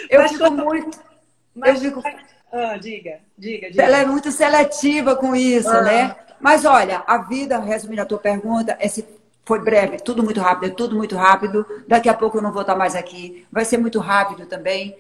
Eu 0.10 0.22
mas 0.22 0.32
fico 0.32 0.52
muito... 0.52 1.00
Mas, 1.56 1.84
eu 1.84 1.92
fico... 1.92 2.04
Ah, 2.52 2.78
diga, 2.78 3.20
diga, 3.38 3.72
diga. 3.72 3.84
Ela 3.84 3.98
é 3.98 4.06
muito 4.06 4.32
seletiva 4.32 5.16
com 5.16 5.36
isso, 5.36 5.70
ah. 5.70 5.82
né? 5.82 6.16
Mas 6.40 6.66
olha, 6.66 7.04
a 7.08 7.18
vida, 7.20 7.58
resumindo 7.60 8.02
a 8.02 8.06
tua 8.06 8.20
pergunta, 8.20 8.76
é 8.80 8.88
se 8.88 9.06
foi 9.46 9.60
breve, 9.60 9.98
tudo 9.98 10.24
muito 10.24 10.40
rápido, 10.40 10.72
é 10.72 10.76
tudo 10.76 10.96
muito 10.96 11.16
rápido. 11.16 11.66
Daqui 11.88 12.10
a 12.10 12.14
pouco 12.14 12.38
eu 12.38 12.42
não 12.42 12.52
vou 12.52 12.62
estar 12.62 12.76
mais 12.76 12.96
aqui. 12.96 13.46
Vai 13.52 13.66
ser 13.66 13.78
muito 13.78 14.00
rápido 14.00 14.46
também. 14.46 14.96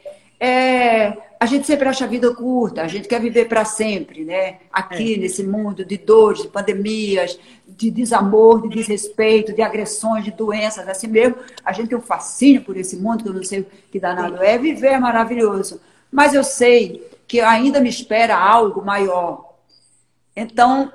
É, 0.45 1.13
a 1.39 1.45
gente 1.45 1.65
sempre 1.65 1.87
acha 1.87 2.03
a 2.03 2.07
vida 2.07 2.35
curta, 2.35 2.81
a 2.81 2.87
gente 2.89 3.07
quer 3.07 3.21
viver 3.21 3.45
para 3.47 3.63
sempre, 3.63 4.25
né? 4.25 4.57
Aqui 4.73 5.13
é. 5.13 5.17
nesse 5.17 5.41
mundo 5.41 5.85
de 5.85 5.97
dores, 5.97 6.41
de 6.41 6.49
pandemias, 6.49 7.39
de 7.65 7.89
desamor, 7.89 8.61
de 8.61 8.67
desrespeito, 8.67 9.53
de 9.53 9.61
agressões, 9.61 10.25
de 10.25 10.31
doenças, 10.31 10.85
assim 10.89 11.07
mesmo. 11.07 11.37
A 11.63 11.71
gente 11.71 11.87
tem 11.87 11.97
um 11.97 12.01
fascínio 12.01 12.61
por 12.61 12.75
esse 12.75 12.97
mundo, 12.97 13.23
que 13.23 13.29
eu 13.29 13.33
não 13.33 13.41
sei 13.41 13.61
o 13.61 13.67
que 13.89 14.01
danado 14.01 14.43
é. 14.43 14.57
Viver 14.57 14.87
é 14.87 14.99
maravilhoso. 14.99 15.79
Mas 16.11 16.33
eu 16.33 16.43
sei 16.43 17.09
que 17.25 17.39
ainda 17.39 17.79
me 17.79 17.87
espera 17.87 18.37
algo 18.37 18.83
maior. 18.83 19.49
Então, 20.35 20.91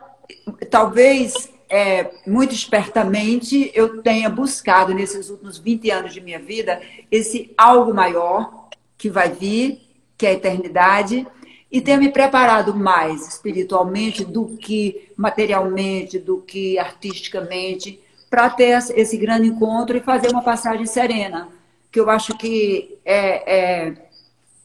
talvez 0.69 1.51
é, 1.71 2.11
muito 2.27 2.55
espertamente 2.55 3.71
eu 3.75 4.03
tenha 4.03 4.29
buscado 4.29 4.93
nesses 4.93 5.31
últimos 5.31 5.57
20 5.57 5.91
anos 5.91 6.13
de 6.13 6.21
minha 6.21 6.39
vida 6.39 6.83
esse 7.11 7.51
algo 7.57 7.95
maior 7.95 8.68
que 8.99 9.09
vai 9.09 9.31
vir, 9.31 9.81
que 10.19 10.27
é 10.27 10.31
a 10.31 10.33
eternidade, 10.35 11.27
e 11.71 11.81
tenha 11.81 11.97
me 11.97 12.11
preparado 12.11 12.75
mais 12.75 13.29
espiritualmente 13.29 14.25
do 14.25 14.57
que 14.57 15.11
materialmente, 15.17 16.19
do 16.19 16.43
que 16.43 16.79
artisticamente, 16.79 18.01
para 18.29 18.51
ter 18.51 18.79
esse 18.95 19.17
grande 19.17 19.49
encontro 19.49 19.97
e 19.97 20.01
fazer 20.01 20.29
uma 20.31 20.43
passagem 20.43 20.85
serena, 20.85 21.49
que 21.91 22.01
eu 22.01 22.11
acho 22.11 22.37
que 22.37 22.99
é, 23.05 23.87
é 23.87 24.09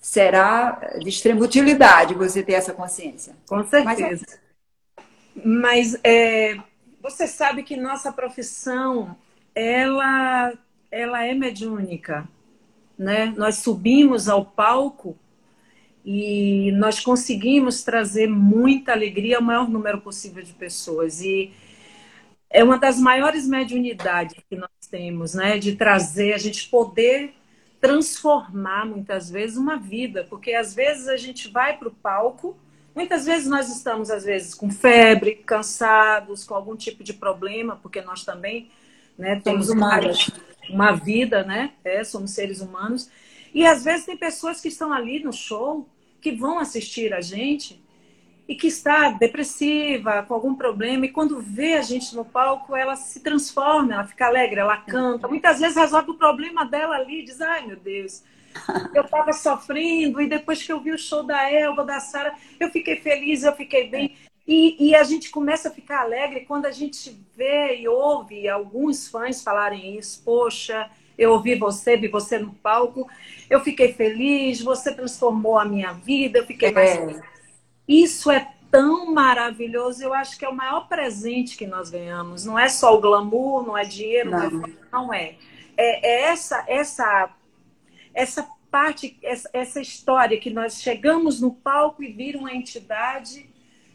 será 0.01 0.97
de 0.99 1.07
extrema 1.07 1.41
utilidade 1.41 2.13
você 2.13 2.43
ter 2.43 2.53
essa 2.53 2.73
consciência. 2.73 3.33
Com 3.47 3.63
certeza. 3.65 4.25
Mas, 5.33 5.93
mas 5.93 5.99
é, 6.03 6.57
você 7.01 7.25
sabe 7.25 7.63
que 7.63 7.77
nossa 7.77 8.11
profissão 8.11 9.15
ela, 9.55 10.53
ela 10.91 11.25
é 11.25 11.33
mediúnica. 11.33 12.27
Né? 12.97 13.33
Nós 13.37 13.57
subimos 13.57 14.29
ao 14.29 14.45
palco 14.45 15.17
e 16.05 16.71
nós 16.73 16.99
conseguimos 16.99 17.83
trazer 17.83 18.27
muita 18.27 18.91
alegria 18.91 19.37
ao 19.37 19.43
maior 19.43 19.69
número 19.69 20.01
possível 20.01 20.43
de 20.43 20.53
pessoas. 20.53 21.21
E 21.21 21.51
é 22.49 22.63
uma 22.63 22.77
das 22.77 22.99
maiores 22.99 23.47
mediunidades 23.47 24.35
que 24.49 24.55
nós 24.55 24.69
temos, 24.89 25.33
né? 25.33 25.57
De 25.57 25.75
trazer, 25.75 26.33
a 26.33 26.37
gente 26.37 26.69
poder 26.69 27.33
transformar 27.81 28.85
muitas 28.85 29.29
vezes 29.29 29.57
uma 29.57 29.77
vida, 29.77 30.25
porque 30.29 30.53
às 30.53 30.73
vezes 30.73 31.07
a 31.07 31.17
gente 31.17 31.49
vai 31.49 31.77
para 31.77 31.87
o 31.87 31.91
palco 31.91 32.55
Muitas 32.95 33.25
vezes 33.25 33.47
nós 33.47 33.75
estamos, 33.75 34.11
às 34.11 34.23
vezes, 34.23 34.53
com 34.53 34.69
febre, 34.69 35.35
cansados, 35.35 36.43
com 36.43 36.53
algum 36.53 36.75
tipo 36.75 37.03
de 37.03 37.13
problema, 37.13 37.75
porque 37.81 38.01
nós 38.01 38.23
também 38.23 38.69
né, 39.17 39.41
temos 39.43 39.69
uma, 39.69 39.99
uma 40.69 40.91
vida, 40.91 41.43
né? 41.43 41.73
É, 41.83 42.03
somos 42.03 42.31
seres 42.31 42.61
humanos. 42.61 43.09
E 43.53 43.65
às 43.65 43.83
vezes 43.83 44.05
tem 44.05 44.17
pessoas 44.17 44.59
que 44.59 44.67
estão 44.67 44.91
ali 44.91 45.23
no 45.23 45.31
show, 45.31 45.87
que 46.19 46.31
vão 46.31 46.59
assistir 46.59 47.13
a 47.13 47.21
gente 47.21 47.83
e 48.47 48.55
que 48.55 48.67
está 48.67 49.09
depressiva, 49.09 50.23
com 50.23 50.33
algum 50.33 50.53
problema, 50.53 51.05
e 51.05 51.11
quando 51.11 51.39
vê 51.39 51.75
a 51.75 51.81
gente 51.81 52.13
no 52.15 52.25
palco, 52.25 52.75
ela 52.75 52.95
se 52.95 53.21
transforma, 53.21 53.93
ela 53.93 54.03
fica 54.03 54.25
alegre, 54.25 54.59
ela 54.59 54.77
canta. 54.77 55.27
Muitas 55.27 55.59
vezes 55.59 55.77
resolve 55.77 56.11
o 56.11 56.17
problema 56.17 56.65
dela 56.65 56.95
ali, 56.95 57.23
diz: 57.23 57.39
ai 57.39 57.65
meu 57.65 57.77
Deus, 57.77 58.21
eu 58.93 59.03
estava 59.03 59.31
sofrendo 59.31 60.21
e 60.21 60.27
depois 60.27 60.61
que 60.61 60.71
eu 60.71 60.79
vi 60.81 60.91
o 60.91 60.97
show 60.97 61.23
da 61.23 61.49
Elba, 61.49 61.85
da 61.85 61.99
Sara, 61.99 62.33
eu 62.59 62.69
fiquei 62.69 62.97
feliz, 62.97 63.43
eu 63.43 63.55
fiquei 63.55 63.87
bem. 63.87 64.15
E, 64.45 64.89
e, 64.89 64.95
a 64.95 65.03
gente 65.03 65.29
começa 65.29 65.69
a 65.69 65.71
ficar 65.71 66.01
alegre 66.01 66.41
quando 66.41 66.65
a 66.65 66.71
gente 66.71 67.17
vê 67.35 67.77
e 67.77 67.87
ouve 67.87 68.49
alguns 68.49 69.07
fãs 69.07 69.41
falarem 69.41 69.97
isso. 69.97 70.21
Poxa, 70.23 70.89
eu 71.17 71.31
ouvi 71.31 71.55
você, 71.55 71.95
vi 71.95 72.09
você 72.09 72.37
no 72.37 72.53
palco, 72.53 73.09
eu 73.49 73.61
fiquei 73.61 73.93
feliz, 73.93 74.61
você 74.61 74.93
transformou 74.93 75.57
a 75.57 75.63
minha 75.63 75.93
vida, 75.93 76.39
eu 76.39 76.45
fiquei 76.45 76.71
mais 76.71 76.89
é. 76.89 77.21
Isso 77.87 78.29
é 78.29 78.51
tão 78.69 79.13
maravilhoso, 79.13 80.03
eu 80.03 80.13
acho 80.13 80.37
que 80.37 80.43
é 80.43 80.49
o 80.49 80.55
maior 80.55 80.89
presente 80.89 81.55
que 81.55 81.65
nós 81.65 81.89
ganhamos. 81.89 82.43
Não 82.43 82.59
é 82.59 82.67
só 82.67 82.97
o 82.97 82.99
glamour, 82.99 83.65
não 83.65 83.77
é 83.77 83.85
dinheiro, 83.85 84.31
não, 84.31 84.49
não 84.49 84.65
é. 84.65 84.71
Não 84.91 85.13
é. 85.13 85.35
é, 85.77 86.07
é 86.07 86.21
essa, 86.31 86.65
essa 86.67 87.29
essa 88.13 88.47
parte, 88.69 89.17
essa, 89.23 89.49
essa 89.53 89.81
história 89.81 90.39
que 90.39 90.49
nós 90.49 90.81
chegamos 90.81 91.41
no 91.41 91.51
palco 91.51 92.03
e 92.03 92.11
vir 92.11 92.35
uma 92.35 92.53
entidade, 92.53 93.49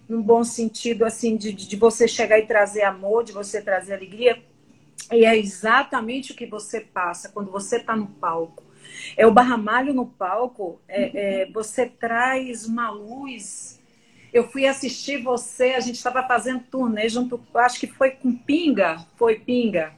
num 0.08 0.22
bom 0.22 0.42
sentido, 0.42 1.04
assim, 1.04 1.36
de, 1.36 1.52
de 1.52 1.76
você 1.76 2.08
chegar 2.08 2.38
e 2.38 2.46
trazer 2.46 2.82
amor, 2.82 3.24
de 3.24 3.32
você 3.32 3.60
trazer 3.60 3.94
alegria. 3.94 4.42
E 5.12 5.24
é 5.24 5.36
exatamente 5.36 6.32
o 6.32 6.34
que 6.34 6.46
você 6.46 6.80
passa 6.80 7.28
quando 7.28 7.50
você 7.50 7.76
está 7.76 7.94
no 7.94 8.06
palco. 8.06 8.64
É 9.16 9.26
o 9.26 9.32
barramalho 9.32 9.92
no 9.92 10.06
palco, 10.06 10.80
é, 10.88 11.42
é, 11.42 11.50
você 11.50 11.86
traz 11.86 12.66
uma 12.66 12.90
luz. 12.90 13.80
Eu 14.32 14.48
fui 14.48 14.66
assistir 14.66 15.22
você, 15.22 15.70
a 15.70 15.80
gente 15.80 15.96
estava 15.96 16.26
fazendo 16.26 16.60
turnê 16.70 17.08
junto, 17.08 17.40
acho 17.54 17.80
que 17.80 17.86
foi 17.86 18.10
com 18.10 18.34
Pinga, 18.34 19.06
foi 19.16 19.36
Pinga. 19.36 19.92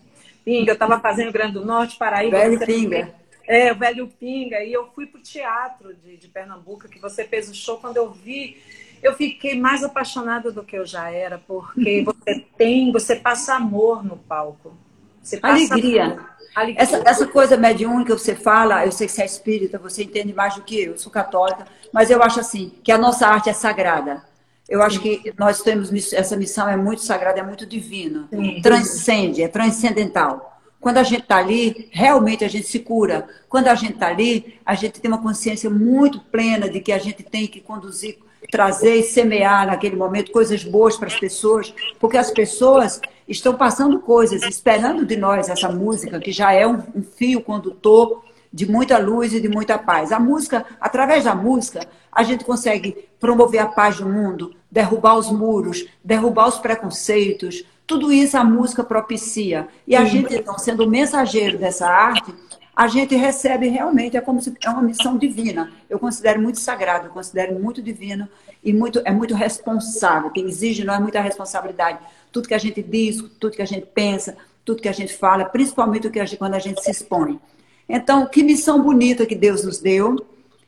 Pinga, 0.45 0.71
eu 0.71 0.75
estava 0.75 0.99
fazendo 1.01 1.33
Grande 1.33 1.55
do 1.55 1.65
Norte, 1.65 1.97
Paraíba. 1.97 2.39
Velho 2.39 2.59
Pinga. 2.65 3.15
É, 3.47 3.73
o 3.73 3.77
Velho 3.77 4.09
Pinga. 4.09 4.63
E 4.63 4.73
eu 4.73 4.89
fui 4.93 5.07
pro 5.07 5.21
teatro 5.21 5.95
de, 5.95 6.17
de 6.17 6.29
Pernambuco, 6.29 6.89
que 6.89 6.99
você 6.99 7.25
fez 7.25 7.51
o 7.51 7.55
show. 7.55 7.79
Quando 7.79 7.97
eu 7.97 8.11
vi, 8.11 8.57
eu 9.03 9.15
fiquei 9.15 9.59
mais 9.59 9.83
apaixonada 9.83 10.51
do 10.51 10.63
que 10.63 10.77
eu 10.77 10.87
já 10.87 11.11
era, 11.11 11.39
porque 11.39 12.05
você 12.05 12.45
tem, 12.57 12.93
você 12.93 13.17
passa 13.17 13.55
amor 13.55 14.05
no 14.05 14.17
palco. 14.17 14.75
Alegria. 15.43 16.19
Alegria. 16.55 16.83
Essa, 16.83 17.03
essa 17.07 17.27
coisa 17.27 17.57
mediúnica 17.57 18.15
que 18.15 18.21
você 18.21 18.35
fala, 18.35 18.85
eu 18.85 18.93
sei 18.93 19.07
que 19.07 19.13
você 19.13 19.23
é 19.23 19.27
espírita, 19.27 19.79
você 19.79 20.05
entende 20.05 20.33
mais 20.33 20.55
do 20.55 20.63
que 20.63 20.83
eu, 20.83 20.93
eu 20.93 20.99
sou 20.99 21.13
católica, 21.13 21.67
mas 21.93 22.11
eu 22.11 22.23
acho 22.23 22.41
assim, 22.41 22.73
que 22.83 22.91
a 22.91 22.99
nossa 22.99 23.27
arte 23.27 23.49
é 23.49 23.53
sagrada. 23.53 24.23
Eu 24.69 24.83
acho 24.83 25.01
que 25.01 25.35
nós 25.37 25.63
temos 25.63 25.91
essa 26.13 26.37
missão 26.37 26.69
é 26.69 26.77
muito 26.77 27.03
sagrada, 27.03 27.41
é 27.41 27.43
muito 27.43 27.67
divina, 27.67 28.29
transcende, 28.63 29.43
é 29.43 29.49
transcendental. 29.49 30.61
Quando 30.81 30.99
a 30.99 31.03
gente 31.03 31.23
está 31.23 31.37
ali, 31.37 31.89
realmente 31.91 32.45
a 32.45 32.49
gente 32.49 32.67
se 32.67 32.79
cura. 32.79 33.29
Quando 33.49 33.69
a 33.69 33.75
gente 33.75 33.95
está 33.95 34.07
ali, 34.07 34.59
a 34.65 34.75
gente 34.75 35.01
tem 35.01 35.11
uma 35.11 35.21
consciência 35.21 35.69
muito 35.69 36.21
plena 36.21 36.71
de 36.71 36.81
que 36.81 36.93
a 36.93 36.99
gente 36.99 37.23
tem 37.23 37.47
que 37.47 37.61
conduzir, 37.61 38.17
trazer 38.51 38.97
e 38.97 39.03
semear 39.03 39.67
naquele 39.67 39.97
momento 39.97 40.33
coisas 40.33 40.63
boas 40.65 40.97
para 40.97 41.07
as 41.07 41.19
pessoas, 41.19 41.75
porque 41.99 42.17
as 42.17 42.31
pessoas 42.31 43.01
estão 43.29 43.55
passando 43.55 44.01
coisas, 44.01 44.43
esperando 44.43 45.07
de 45.07 45.17
nós 45.17 45.49
essa 45.49 45.69
música, 45.69 46.19
que 46.19 46.33
já 46.33 46.53
é 46.53 46.67
um, 46.67 46.83
um 46.95 47.03
fio 47.03 47.41
condutor 47.41 48.25
de 48.53 48.71
muita 48.71 48.99
luz 48.99 49.33
e 49.33 49.41
de 49.41 49.49
muita 49.49 49.79
paz. 49.79 50.11
A 50.11 50.19
música, 50.19 50.67
através 50.81 51.25
da 51.25 51.35
música, 51.35 51.87
a 52.11 52.23
gente 52.23 52.45
consegue 52.45 53.09
promover 53.21 53.61
a 53.61 53.67
paz 53.67 54.01
no 54.01 54.09
mundo, 54.09 54.55
derrubar 54.71 55.17
os 55.17 55.31
muros, 55.31 55.87
derrubar 56.03 56.49
os 56.49 56.59
preconceitos. 56.59 57.65
Tudo 57.87 58.13
isso 58.13 58.37
a 58.37 58.43
música 58.45 58.83
propicia. 58.83 59.69
E 59.87 59.95
a 59.95 60.05
Sim. 60.05 60.11
gente, 60.11 60.35
então, 60.35 60.59
sendo 60.59 60.85
o 60.85 60.91
mensageiro 60.91 61.59
dessa 61.59 61.87
arte, 61.87 62.35
a 62.81 62.89
gente 62.89 63.15
recebe 63.15 63.69
realmente, 63.69 64.17
é 64.17 64.23
como 64.23 64.41
se 64.41 64.57
é 64.65 64.71
uma 64.71 64.81
missão 64.81 65.19
divina. 65.19 65.71
Eu 65.91 65.99
considero 65.99 66.41
muito 66.41 66.59
sagrado, 66.59 67.09
eu 67.09 67.11
considero 67.11 67.61
muito 67.61 67.83
divino 67.83 68.27
e 68.65 68.73
muito, 68.73 69.03
é 69.05 69.13
muito 69.13 69.35
responsável. 69.35 70.31
que 70.31 70.41
exige 70.41 70.83
não 70.83 70.95
é 70.95 70.99
muita 70.99 71.21
responsabilidade. 71.21 71.99
Tudo 72.33 72.49
que 72.49 72.55
a 72.55 72.59
gente 72.59 72.83
diz, 72.83 73.23
tudo 73.39 73.55
que 73.55 73.61
a 73.61 73.67
gente 73.67 73.85
pensa, 73.85 74.35
tudo 74.65 74.81
que 74.81 74.89
a 74.89 74.93
gente 74.93 75.13
fala, 75.13 75.45
principalmente 75.45 76.07
o 76.07 76.11
que 76.11 76.19
a 76.19 76.25
gente, 76.25 76.39
quando 76.39 76.55
a 76.55 76.59
gente 76.59 76.83
se 76.83 76.91
expõe. 76.91 77.39
Então, 77.87 78.25
que 78.25 78.43
missão 78.43 78.83
bonita 78.83 79.27
que 79.27 79.35
Deus 79.35 79.63
nos 79.63 79.79
deu. 79.79 80.17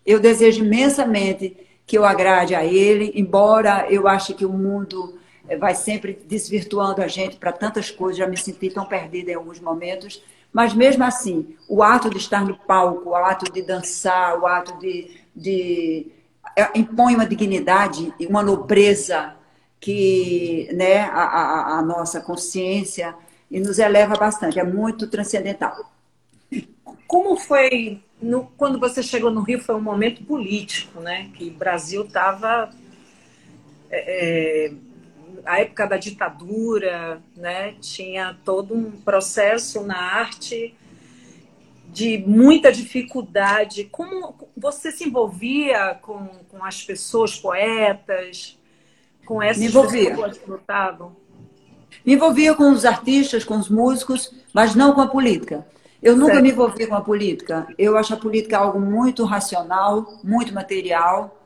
Eu 0.04 0.21
desejo 0.21 0.62
imensamente 0.62 1.57
que 1.87 1.97
eu 1.97 2.04
agrade 2.04 2.54
a 2.54 2.62
Ele, 2.62 3.11
embora 3.14 3.87
eu 3.88 4.07
ache 4.07 4.35
que 4.35 4.45
o 4.45 4.52
mundo 4.52 5.19
eh, 5.49 5.57
vai 5.57 5.75
sempre 5.75 6.19
desvirtuando 6.28 7.00
a 7.00 7.09
gente 7.09 7.38
para 7.38 7.52
tantas 7.52 7.90
coisas, 7.90 8.19
já 8.19 8.26
me 8.26 8.37
senti 8.37 8.69
tão 8.69 8.85
perdida 8.85 9.31
em 9.31 9.35
alguns 9.35 9.59
momentos. 9.61 10.23
Mas 10.53 10.75
mesmo 10.75 11.03
assim, 11.05 11.57
o 11.69 11.83
ato 11.83 12.11
de 12.11 12.19
estar 12.19 12.45
no 12.45 12.57
palco, 12.57 13.11
o 13.11 13.15
ato 13.15 13.51
de 13.51 13.63
dançar, 13.63 14.39
o 14.39 14.47
ato 14.47 14.79
de, 14.79 15.11
de 15.35 16.13
é, 16.57 16.79
impõe 16.79 17.15
uma 17.15 17.27
dignidade 17.27 18.13
e 18.21 18.27
uma 18.27 18.43
nobreza 18.43 19.35
que 19.81 20.69
né, 20.75 21.01
a, 21.01 21.23
a, 21.23 21.79
a 21.79 21.83
nossa 21.83 22.21
consciência 22.21 23.15
e 23.51 23.59
nos 23.61 23.79
eleva 23.79 24.15
bastante. 24.17 24.59
É 24.59 24.65
muito 24.65 25.07
transcendental. 25.07 25.91
Como 27.07 27.37
foi 27.37 28.03
no, 28.21 28.45
quando 28.57 28.79
você 28.79 29.03
chegou 29.03 29.31
no 29.31 29.43
Rio? 29.43 29.61
Foi 29.61 29.75
um 29.75 29.81
momento 29.81 30.25
político, 30.25 31.01
né? 31.01 31.31
Que 31.35 31.49
o 31.49 31.55
Brasil 31.55 32.05
estava 32.05 32.71
é, 33.91 34.67
é, 34.71 34.73
a 35.45 35.61
época 35.61 35.87
da 35.87 35.97
ditadura, 35.97 37.23
né? 37.37 37.75
Tinha 37.81 38.37
todo 38.45 38.75
um 38.75 38.91
processo 38.91 39.83
na 39.83 39.99
arte 39.99 40.75
de 41.89 42.25
muita 42.27 42.73
dificuldade. 42.73 43.85
Como 43.85 44.35
você 44.57 44.91
se 44.91 45.05
envolvia 45.05 45.99
com, 46.01 46.29
com 46.49 46.65
as 46.65 46.83
pessoas, 46.83 47.39
poetas, 47.39 48.59
com 49.27 49.43
essas 49.43 49.71
pessoas 49.71 50.39
que 50.39 50.51
lutavam? 50.51 51.15
Me 52.05 52.15
envolvia 52.15 52.55
com 52.55 52.71
os 52.73 52.85
artistas, 52.85 53.45
com 53.45 53.57
os 53.57 53.69
músicos, 53.69 54.35
mas 54.53 54.75
não 54.75 54.95
com 54.95 55.01
a 55.01 55.07
política. 55.07 55.66
Eu 56.03 56.16
nunca 56.16 56.33
certo. 56.33 56.43
me 56.43 56.51
envolvi 56.51 56.87
com 56.87 56.97
a 56.97 57.01
política. 57.01 57.66
Eu 57.79 57.97
acho 57.97 58.14
a 58.14 58.16
política 58.16 58.59
algo 58.59 58.81
muito 58.81 59.25
racional, 59.25 60.19
muito 60.25 60.53
material. 60.53 61.41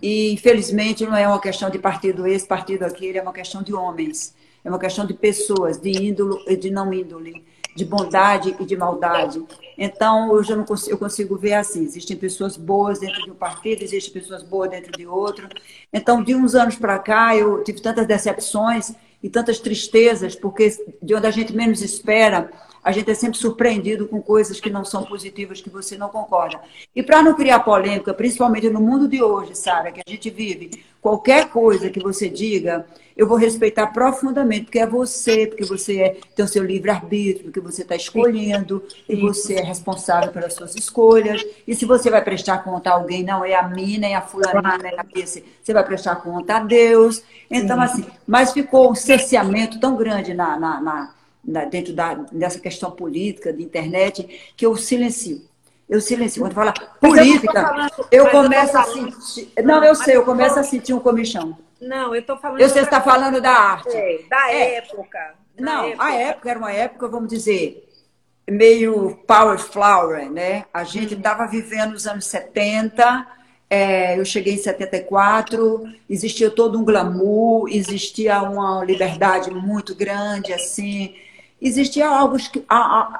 E, 0.00 0.32
infelizmente, 0.32 1.04
não 1.04 1.16
é 1.16 1.26
uma 1.26 1.40
questão 1.40 1.70
de 1.70 1.78
partido 1.78 2.26
esse, 2.26 2.46
partido 2.46 2.84
aquele, 2.84 3.18
é 3.18 3.22
uma 3.22 3.32
questão 3.32 3.62
de 3.62 3.74
homens. 3.74 4.34
É 4.64 4.68
uma 4.68 4.78
questão 4.78 5.04
de 5.04 5.14
pessoas, 5.14 5.78
de 5.78 5.90
índole 5.90 6.42
e 6.46 6.56
de 6.56 6.70
não 6.70 6.92
índole, 6.92 7.44
de 7.74 7.84
bondade 7.84 8.54
e 8.60 8.64
de 8.64 8.76
maldade. 8.76 9.42
Então, 9.76 10.30
hoje 10.30 10.52
eu, 10.52 10.56
não 10.56 10.64
consigo, 10.64 10.92
eu 10.92 10.98
consigo 10.98 11.36
ver 11.36 11.54
assim: 11.54 11.82
existem 11.82 12.16
pessoas 12.16 12.56
boas 12.56 13.00
dentro 13.00 13.22
de 13.24 13.30
um 13.30 13.34
partido, 13.34 13.82
existem 13.82 14.12
pessoas 14.12 14.42
boas 14.42 14.70
dentro 14.70 14.92
de 14.92 15.06
outro. 15.06 15.48
Então, 15.92 16.22
de 16.22 16.34
uns 16.34 16.54
anos 16.54 16.76
para 16.76 16.98
cá, 16.98 17.36
eu 17.36 17.62
tive 17.64 17.80
tantas 17.80 18.06
decepções 18.06 18.92
e 19.22 19.28
tantas 19.28 19.58
tristezas, 19.58 20.36
porque 20.36 20.68
de 21.02 21.14
onde 21.14 21.26
a 21.26 21.30
gente 21.30 21.54
menos 21.54 21.82
espera, 21.82 22.50
a 22.82 22.90
gente 22.90 23.10
é 23.10 23.14
sempre 23.14 23.38
surpreendido 23.38 24.08
com 24.08 24.20
coisas 24.20 24.60
que 24.60 24.68
não 24.68 24.84
são 24.84 25.04
positivas, 25.04 25.60
que 25.60 25.70
você 25.70 25.96
não 25.96 26.08
concorda. 26.08 26.60
E 26.94 27.02
para 27.02 27.22
não 27.22 27.34
criar 27.34 27.60
polêmica, 27.60 28.12
principalmente 28.12 28.68
no 28.68 28.80
mundo 28.80 29.06
de 29.06 29.22
hoje, 29.22 29.54
Sara, 29.54 29.92
que 29.92 30.00
a 30.04 30.10
gente 30.10 30.28
vive, 30.30 30.82
qualquer 31.00 31.48
coisa 31.48 31.90
que 31.90 32.00
você 32.00 32.28
diga, 32.28 32.84
eu 33.16 33.26
vou 33.26 33.36
respeitar 33.36 33.88
profundamente, 33.88 34.64
porque 34.64 34.78
é 34.78 34.86
você, 34.86 35.46
porque 35.46 35.64
você 35.64 36.00
é, 36.00 36.16
tem 36.34 36.44
o 36.44 36.48
seu 36.48 36.64
livre-arbítrio, 36.64 37.44
porque 37.44 37.60
você 37.60 37.82
está 37.82 37.94
escolhendo, 37.94 38.82
e 39.08 39.14
você 39.16 39.54
é 39.54 39.62
responsável 39.62 40.32
pelas 40.32 40.54
suas 40.54 40.74
escolhas. 40.74 41.44
E 41.66 41.74
se 41.74 41.84
você 41.84 42.10
vai 42.10 42.22
prestar 42.24 42.58
conta 42.64 42.90
a 42.90 42.94
alguém, 42.94 43.22
não 43.22 43.44
é 43.44 43.54
a 43.54 43.68
mim, 43.68 43.98
nem 43.98 44.16
a 44.16 44.22
fulaninha, 44.22 44.78
nem 44.78 44.98
a 44.98 45.04
esse, 45.14 45.44
você 45.62 45.72
vai 45.72 45.84
prestar 45.84 46.16
conta 46.16 46.56
a 46.56 46.60
Deus. 46.60 47.22
Então, 47.50 47.80
assim, 47.80 48.04
mas 48.26 48.52
ficou 48.52 48.90
um 48.90 48.94
cerceamento 48.94 49.78
tão 49.78 49.94
grande 49.96 50.34
na, 50.34 50.58
na, 50.58 50.80
na 50.80 51.14
dentro 51.42 51.92
da, 51.92 52.14
dessa 52.14 52.60
questão 52.60 52.90
política, 52.90 53.52
de 53.52 53.62
internet, 53.62 54.52
que 54.56 54.64
eu 54.64 54.76
silencio. 54.76 55.42
Eu 55.88 56.00
silencio. 56.00 56.42
Quando 56.42 56.54
fala 56.54 56.72
política, 57.00 57.58
eu, 57.58 57.66
falando, 57.66 58.08
eu 58.10 58.30
começo 58.30 58.76
eu 58.76 58.80
a 58.80 58.84
sentir. 58.84 59.52
Não, 59.62 59.84
eu 59.84 59.94
sei, 59.94 60.16
eu 60.16 60.24
começo 60.24 60.58
a 60.58 60.62
sentir 60.62 60.94
um 60.94 61.00
comichão. 61.00 61.58
Não, 61.80 62.14
eu 62.14 62.20
estou 62.20 62.36
falando. 62.36 62.60
Eu, 62.60 62.68
você 62.68 62.80
está 62.80 63.00
falando 63.00 63.40
da 63.40 63.50
arte. 63.50 63.94
É, 63.94 64.20
da 64.28 64.52
é. 64.52 64.74
época. 64.76 65.34
não, 65.58 65.84
época. 65.86 66.04
a 66.04 66.14
época 66.14 66.50
era 66.50 66.58
uma 66.58 66.72
época, 66.72 67.08
vamos 67.08 67.28
dizer, 67.28 67.88
meio 68.48 69.16
power 69.26 69.58
flower, 69.58 70.30
né? 70.30 70.64
A 70.72 70.84
gente 70.84 71.14
estava 71.14 71.44
uhum. 71.44 71.50
vivendo 71.50 71.92
nos 71.92 72.06
anos 72.06 72.24
70 72.26 73.26
é, 73.74 74.18
eu 74.18 74.24
cheguei 74.26 74.52
em 74.52 74.58
74, 74.58 75.90
existia 76.06 76.50
todo 76.50 76.78
um 76.78 76.84
glamour, 76.84 77.70
existia 77.70 78.42
uma 78.42 78.84
liberdade 78.84 79.50
muito 79.50 79.94
grande, 79.94 80.52
assim, 80.52 81.14
existia 81.68 82.08
algo 82.08 82.36
que 82.36 82.64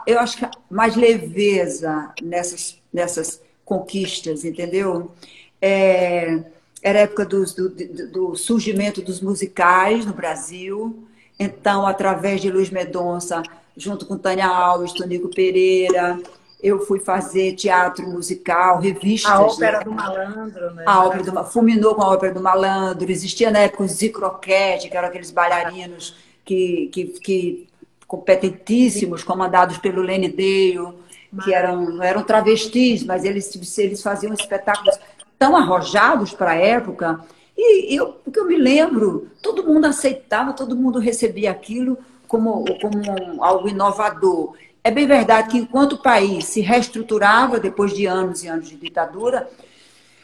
eu 0.07 0.19
acho 0.19 0.37
que 0.37 0.47
mais 0.71 0.97
leveza 0.97 2.13
nessas, 2.21 2.79
nessas 2.93 3.41
conquistas, 3.65 4.45
entendeu? 4.45 5.13
É, 5.61 6.43
era 6.83 6.99
a 6.99 7.03
época 7.03 7.25
do, 7.25 7.45
do, 7.45 8.09
do, 8.09 8.37
surgimento 8.37 9.01
dos 9.01 9.21
musicais 9.21 10.05
no 10.05 10.13
Brasil, 10.13 11.07
então, 11.39 11.87
através 11.87 12.41
de 12.41 12.51
Luiz 12.51 12.71
Medonça, 12.71 13.43
junto 13.77 14.07
com 14.07 14.19
Tânia 14.19 14.47
Alves, 14.47 14.93
Tonico 14.93 15.29
Pereira, 15.29 16.19
eu 16.63 16.81
fui 16.87 17.01
fazer 17.01 17.55
teatro 17.55 18.07
musical, 18.09 18.79
revistas. 18.79 19.33
A 19.33 19.43
ópera 19.43 19.79
né? 19.79 19.85
do 19.85 19.93
malandro, 19.93 20.75
né? 20.75 20.85
A 20.87 21.05
ópera 21.05 21.23
do, 21.25 21.45
fulminou 21.45 21.95
com 21.95 22.03
a 22.03 22.13
ópera 22.13 22.33
do 22.33 22.41
malandro. 22.41 23.11
Existia 23.11 23.51
na 23.51 23.61
época 23.61 23.85
os 23.85 23.93
Zicroquete, 23.93 24.89
que 24.89 24.97
eram 24.97 25.09
aqueles 25.09 25.33
bailarinos 25.33 26.15
que, 26.45 26.89
que, 26.93 27.05
que 27.07 27.69
competentíssimos, 28.13 29.25
comandados 29.25 29.79
pelo 29.79 30.03
Lene 30.03 30.29
Deio, 30.29 30.97
que 31.43 31.55
eram, 31.55 32.03
eram 32.03 32.23
travestis, 32.23 33.03
mas 33.03 33.25
eles, 33.25 33.79
eles 33.79 34.03
faziam 34.03 34.35
espetáculos 34.35 34.99
tão 35.39 35.57
arrojados 35.57 36.35
para 36.35 36.51
a 36.51 36.57
época. 36.57 37.25
E 37.57 37.97
eu, 37.97 38.09
porque 38.23 38.39
eu 38.39 38.47
me 38.47 38.59
lembro, 38.59 39.29
todo 39.41 39.65
mundo 39.65 39.87
aceitava, 39.87 40.53
todo 40.53 40.77
mundo 40.77 40.99
recebia 40.99 41.51
aquilo 41.51 41.97
como, 42.29 42.67
como 42.83 43.43
algo 43.43 43.67
inovador. 43.67 44.57
É 44.85 44.91
bem 44.91 45.07
verdade 45.07 45.49
que 45.49 45.57
enquanto 45.57 45.95
o 45.95 46.03
país 46.03 46.45
se 46.45 46.61
reestruturava 46.61 47.59
depois 47.59 47.95
de 47.95 48.05
anos 48.05 48.45
e 48.45 48.49
anos 48.49 48.69
de 48.69 48.77
ditadura, 48.77 49.49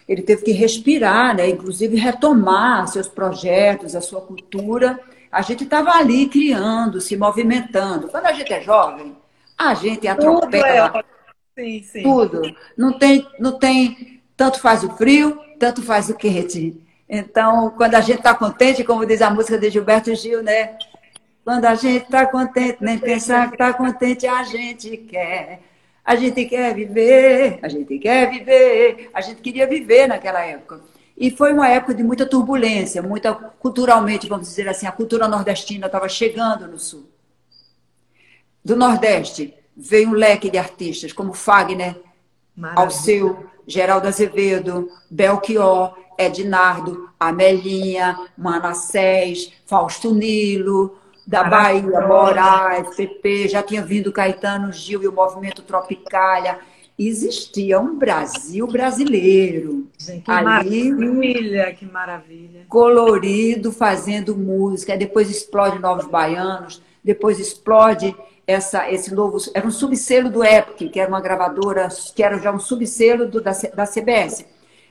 ele 0.06 0.20
teve 0.20 0.42
que 0.42 0.52
respirar, 0.52 1.34
né? 1.34 1.48
inclusive 1.48 1.96
retomar 1.96 2.86
seus 2.86 3.08
projetos, 3.08 3.96
a 3.96 4.02
sua 4.02 4.20
cultura. 4.20 5.00
A 5.38 5.42
gente 5.42 5.62
estava 5.62 5.92
ali 5.92 6.26
criando, 6.26 7.00
se 7.00 7.16
movimentando. 7.16 8.08
Quando 8.08 8.26
a 8.26 8.32
gente 8.32 8.52
é 8.52 8.60
jovem, 8.60 9.16
a 9.56 9.72
gente 9.72 10.08
atropela 10.08 10.88
tudo. 10.88 10.98
É... 10.98 11.62
Sim, 11.62 11.82
sim. 11.84 12.02
tudo. 12.02 12.42
Não 12.76 12.98
tem, 12.98 13.24
não 13.38 13.56
tem, 13.56 14.20
tanto 14.36 14.58
faz 14.60 14.82
o 14.82 14.90
frio, 14.96 15.40
tanto 15.56 15.80
faz 15.80 16.08
o 16.08 16.16
quente. 16.16 16.76
Então, 17.08 17.70
quando 17.76 17.94
a 17.94 18.00
gente 18.00 18.18
está 18.18 18.34
contente, 18.34 18.82
como 18.82 19.06
diz 19.06 19.22
a 19.22 19.30
música 19.30 19.56
de 19.56 19.70
Gilberto 19.70 20.12
Gil, 20.12 20.42
né? 20.42 20.76
Quando 21.44 21.66
a 21.66 21.76
gente 21.76 22.02
está 22.02 22.26
contente, 22.26 22.78
nem 22.80 22.98
pensar 22.98 23.46
que 23.46 23.54
está 23.54 23.72
contente, 23.72 24.26
a 24.26 24.42
gente 24.42 24.96
quer. 24.96 25.60
A 26.04 26.16
gente 26.16 26.46
quer 26.46 26.74
viver, 26.74 27.60
a 27.62 27.68
gente 27.68 27.96
quer 28.00 28.28
viver, 28.28 29.08
a 29.14 29.20
gente 29.20 29.40
queria 29.40 29.68
viver 29.68 30.08
naquela 30.08 30.44
época. 30.44 30.80
E 31.20 31.32
foi 31.32 31.52
uma 31.52 31.68
época 31.68 31.94
de 31.94 32.04
muita 32.04 32.24
turbulência, 32.24 33.02
muita 33.02 33.34
culturalmente, 33.34 34.28
vamos 34.28 34.46
dizer 34.46 34.68
assim, 34.68 34.86
a 34.86 34.92
cultura 34.92 35.26
nordestina 35.26 35.86
estava 35.86 36.08
chegando 36.08 36.68
no 36.68 36.78
sul. 36.78 37.10
Do 38.64 38.76
Nordeste 38.76 39.52
veio 39.76 40.10
um 40.10 40.12
leque 40.12 40.48
de 40.48 40.58
artistas, 40.58 41.12
como 41.12 41.32
Fagner, 41.32 42.00
Maravilha. 42.54 42.84
Alceu, 42.84 43.50
Geraldo 43.66 44.06
Azevedo, 44.06 44.88
Belchior, 45.10 45.98
Ednardo, 46.16 47.10
Amelinha, 47.18 48.16
Manassés, 48.36 49.52
Fausto 49.66 50.14
Nilo, 50.14 50.98
da 51.26 51.42
Bahia, 51.42 52.00
Moraes, 52.06 52.94
PP, 52.94 53.48
já 53.48 53.62
tinha 53.62 53.82
vindo 53.82 54.12
Caetano 54.12 54.72
Gil 54.72 55.02
e 55.02 55.08
o 55.08 55.12
movimento 55.12 55.62
Tropicália 55.62 56.60
existia 56.98 57.78
um 57.78 57.96
Brasil 57.96 58.66
brasileiro. 58.66 59.88
Gente, 59.96 60.24
que 60.24 60.30
ali, 60.30 60.92
maravilha, 60.92 61.72
que 61.74 61.86
maravilha. 61.86 62.66
Colorido, 62.68 63.70
fazendo 63.70 64.36
música. 64.36 64.96
Depois 64.96 65.30
explode 65.30 65.78
Novos 65.78 66.06
Baianos, 66.06 66.82
depois 67.04 67.38
explode 67.38 68.14
essa, 68.46 68.90
esse 68.90 69.14
novo. 69.14 69.38
Era 69.54 69.66
um 69.66 69.70
subselo 69.70 70.28
do 70.28 70.42
Epic, 70.42 70.90
que 70.90 70.98
era 70.98 71.08
uma 71.08 71.20
gravadora, 71.20 71.88
que 72.14 72.22
era 72.22 72.38
já 72.38 72.50
um 72.50 72.58
subselo 72.58 73.28
do, 73.28 73.40
da, 73.40 73.52
da 73.74 73.86
CBS. 73.86 74.44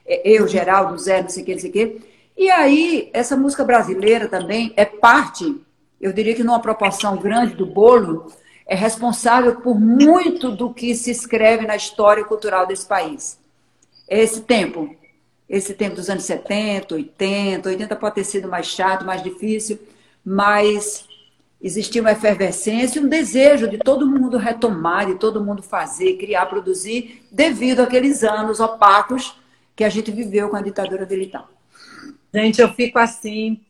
É, 0.06 0.22
eu, 0.30 0.48
Geraldo, 0.48 0.98
Zé, 0.98 1.22
não 1.22 1.30
sei 1.30 1.44
o 1.44 1.46
que, 1.46 1.54
não 1.54 1.60
sei 1.60 1.70
o 1.70 1.74
que. 1.74 2.02
E 2.38 2.50
aí, 2.52 3.10
essa 3.14 3.36
música 3.36 3.66
brasileira 3.66 4.28
também 4.28 4.72
é 4.78 4.86
parte, 4.86 5.60
eu 6.00 6.14
diria 6.14 6.36
que 6.36 6.44
numa 6.44 6.62
proporção 6.62 7.18
grande 7.18 7.56
do 7.56 7.66
bolo, 7.66 8.32
é 8.68 8.76
responsável 8.76 9.62
por 9.62 9.80
muito 9.80 10.52
do 10.52 10.74
que 10.74 10.94
se 10.94 11.10
escreve 11.10 11.66
na 11.66 11.78
história 11.78 12.26
cultural 12.26 12.68
desse 12.68 12.86
país. 12.86 13.40
Esse 14.10 14.42
tempo, 14.42 14.94
esse 15.48 15.74
tempo 15.74 15.96
dos 15.96 16.10
anos 16.10 16.26
70, 16.26 16.96
80, 16.96 17.70
80 17.70 17.96
pode 17.96 18.16
ter 18.16 18.26
sido 18.26 18.50
mais 18.50 18.68
chato, 18.68 19.06
mais 19.06 19.24
difícil, 19.24 19.80
mas 20.24 21.08
existia 21.62 22.02
uma 22.02 22.12
efervescência, 22.12 23.02
um 23.02 23.08
desejo 23.08 23.70
de 23.70 23.78
todo 23.78 24.06
mundo 24.06 24.38
retomar, 24.38 25.06
de 25.06 25.16
todo 25.16 25.44
mundo 25.44 25.64
fazer, 25.64 26.18
criar, 26.18 26.46
produzir, 26.48 27.26
devido 27.32 27.80
àqueles 27.80 28.22
anos 28.22 28.60
opacos 28.60 29.40
que 29.76 29.84
a 29.86 29.90
gente 29.90 30.12
viveu 30.12 30.50
com 30.50 30.58
a 30.58 30.62
ditadura 30.62 31.06
militar. 31.06 31.48
Gente, 32.34 32.62
eu 32.62 32.74
fico 32.74 33.00
assim 33.00 33.62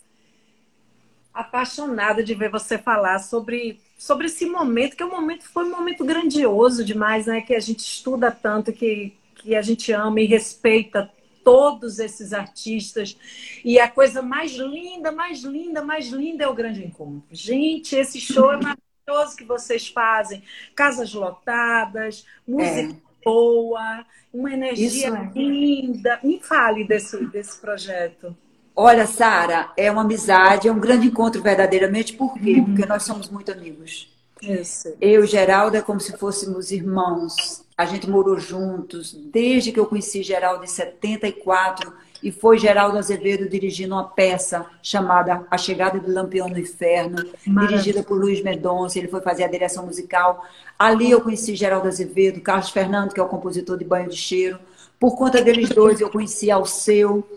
apaixonada 1.32 2.24
de 2.24 2.34
ver 2.34 2.50
você 2.50 2.80
falar 2.80 3.20
sobre 3.20 3.80
sobre 3.98 4.28
esse 4.28 4.46
momento, 4.46 4.96
que 4.96 5.02
é 5.02 5.06
um 5.06 5.12
momento, 5.12 5.44
foi 5.50 5.66
um 5.66 5.72
momento 5.72 6.06
grandioso 6.06 6.86
demais, 6.86 7.26
né? 7.26 7.42
Que 7.42 7.56
a 7.56 7.60
gente 7.60 7.80
estuda 7.80 8.32
tanto, 8.32 8.72
que, 8.72 9.18
que 9.36 9.56
a 9.56 9.62
gente 9.62 9.92
ama 9.92 10.22
e 10.22 10.26
respeita 10.26 11.12
todos 11.44 11.98
esses 11.98 12.32
artistas. 12.32 13.18
E 13.66 13.80
a 13.80 13.90
coisa 13.90 14.22
mais 14.22 14.52
linda, 14.52 15.12
mais 15.12 15.42
linda, 15.44 15.82
mais 15.82 16.10
linda 16.10 16.44
é 16.44 16.48
o 16.48 16.54
grande 16.54 16.86
encontro. 16.86 17.24
Gente, 17.32 17.96
esse 17.96 18.20
show 18.20 18.52
é 18.52 18.58
maravilhoso 18.58 19.36
que 19.36 19.46
vocês 19.46 19.88
fazem. 19.88 20.44
Casas 20.76 21.14
lotadas, 21.14 22.26
música 22.46 22.94
é. 22.94 23.24
boa, 23.24 24.06
uma 24.32 24.54
energia 24.54 25.08
é. 25.08 25.40
linda. 25.40 26.20
Me 26.22 26.40
fale 26.40 26.86
desse, 26.86 27.26
desse 27.28 27.60
projeto. 27.60 28.36
Olha, 28.80 29.08
Sara, 29.08 29.72
é 29.76 29.90
uma 29.90 30.02
amizade, 30.02 30.68
é 30.68 30.72
um 30.72 30.80
grande 30.80 31.08
encontro 31.08 31.42
verdadeiramente. 31.42 32.14
Por 32.14 32.36
quê? 32.36 32.58
Uhum. 32.58 32.66
Porque 32.66 32.86
nós 32.86 33.02
somos 33.02 33.28
muito 33.28 33.52
amigos. 33.52 34.08
Isso. 34.40 34.94
Eu 35.02 35.24
e 35.24 35.28
Geraldo 35.28 35.76
é 35.76 35.82
como 35.82 36.00
se 36.00 36.16
fôssemos 36.16 36.72
irmãos. 36.72 37.66
A 37.76 37.86
gente 37.86 38.08
morou 38.08 38.38
juntos 38.38 39.14
desde 39.14 39.72
que 39.72 39.80
eu 39.80 39.88
conheci 39.88 40.22
Geraldo 40.22 40.64
em 40.64 40.68
74 40.68 41.92
e 42.22 42.32
foi 42.32 42.60
Geraldo 42.60 43.00
Azevedo 43.00 43.50
dirigindo 43.50 43.96
uma 43.96 44.04
peça 44.04 44.64
chamada 44.84 45.44
A 45.50 45.58
Chegada 45.58 46.00
do 46.00 46.14
Lampião 46.14 46.48
no 46.48 46.60
Inferno, 46.60 47.18
Maravilha. 47.48 47.80
dirigida 47.80 48.04
por 48.04 48.16
Luiz 48.20 48.44
Mendonça. 48.44 49.00
Ele 49.00 49.08
foi 49.08 49.22
fazer 49.22 49.44
a 49.44 49.48
direção 49.48 49.88
musical. 49.88 50.46
Ali 50.78 51.10
eu 51.10 51.22
conheci 51.22 51.56
Geraldo 51.56 51.88
Azevedo, 51.88 52.42
Carlos 52.42 52.70
Fernando, 52.70 53.12
que 53.12 53.20
é 53.20 53.24
o 53.24 53.28
compositor 53.28 53.76
de 53.76 53.86
Banho 53.86 54.08
de 54.08 54.18
Cheiro. 54.18 54.60
Por 55.00 55.16
conta 55.16 55.42
deles 55.42 55.70
dois, 55.70 56.00
eu 56.00 56.12
conheci 56.12 56.52
Alceu. 56.52 57.28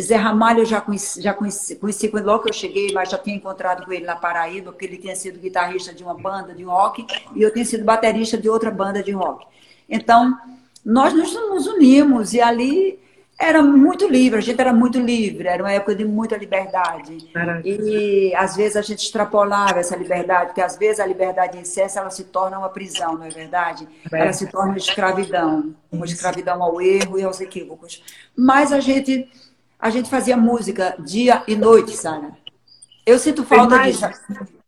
Zé 0.00 0.16
Ramalho 0.16 0.60
eu 0.60 0.64
já 0.64 0.80
conheci, 0.80 1.20
já 1.20 1.34
conheci, 1.34 1.76
conheci 1.76 2.08
quando 2.08 2.26
logo 2.26 2.44
que 2.44 2.50
eu 2.50 2.54
cheguei, 2.54 2.92
mas 2.92 3.10
já 3.10 3.18
tinha 3.18 3.36
encontrado 3.36 3.84
com 3.84 3.92
ele 3.92 4.04
na 4.04 4.16
Paraíba, 4.16 4.72
porque 4.72 4.84
ele 4.84 4.98
tinha 4.98 5.16
sido 5.16 5.38
guitarrista 5.38 5.92
de 5.92 6.02
uma 6.02 6.14
banda 6.14 6.54
de 6.54 6.62
rock 6.62 7.06
e 7.34 7.42
eu 7.42 7.52
tinha 7.52 7.64
sido 7.64 7.84
baterista 7.84 8.36
de 8.36 8.48
outra 8.48 8.70
banda 8.70 9.02
de 9.02 9.12
rock. 9.12 9.46
Então, 9.88 10.36
nós 10.84 11.12
nos, 11.12 11.32
nos 11.34 11.66
unimos 11.66 12.32
e 12.32 12.40
ali 12.40 12.98
era 13.40 13.62
muito 13.62 14.06
livre, 14.06 14.38
a 14.38 14.42
gente 14.42 14.60
era 14.60 14.70
muito 14.70 15.00
livre, 15.00 15.48
era 15.48 15.62
uma 15.62 15.72
época 15.72 15.94
de 15.94 16.04
muita 16.04 16.36
liberdade. 16.36 17.16
E 17.64 18.34
às 18.34 18.54
vezes 18.54 18.76
a 18.76 18.82
gente 18.82 19.02
extrapolava 19.02 19.80
essa 19.80 19.96
liberdade, 19.96 20.48
porque 20.48 20.60
às 20.60 20.76
vezes 20.76 21.00
a 21.00 21.06
liberdade 21.06 21.56
em 21.56 21.62
excesso 21.62 21.98
ela 21.98 22.10
se 22.10 22.24
torna 22.24 22.58
uma 22.58 22.68
prisão, 22.68 23.16
não 23.16 23.24
é 23.24 23.30
verdade? 23.30 23.88
É. 24.12 24.20
Ela 24.20 24.32
se 24.34 24.46
torna 24.46 24.72
uma 24.72 24.78
escravidão, 24.78 25.74
uma 25.90 26.04
escravidão 26.04 26.62
ao 26.62 26.82
erro 26.82 27.18
e 27.18 27.24
aos 27.24 27.40
equívocos. 27.40 28.02
Mas 28.36 28.72
a 28.72 28.80
gente 28.80 29.26
a 29.80 29.90
gente 29.90 30.10
fazia 30.10 30.36
música 30.36 30.94
dia 30.98 31.42
e 31.46 31.56
noite, 31.56 31.96
Sara. 31.96 32.32
Eu 33.06 33.18
sinto 33.18 33.44
falta 33.44 33.78
disso. 33.78 34.06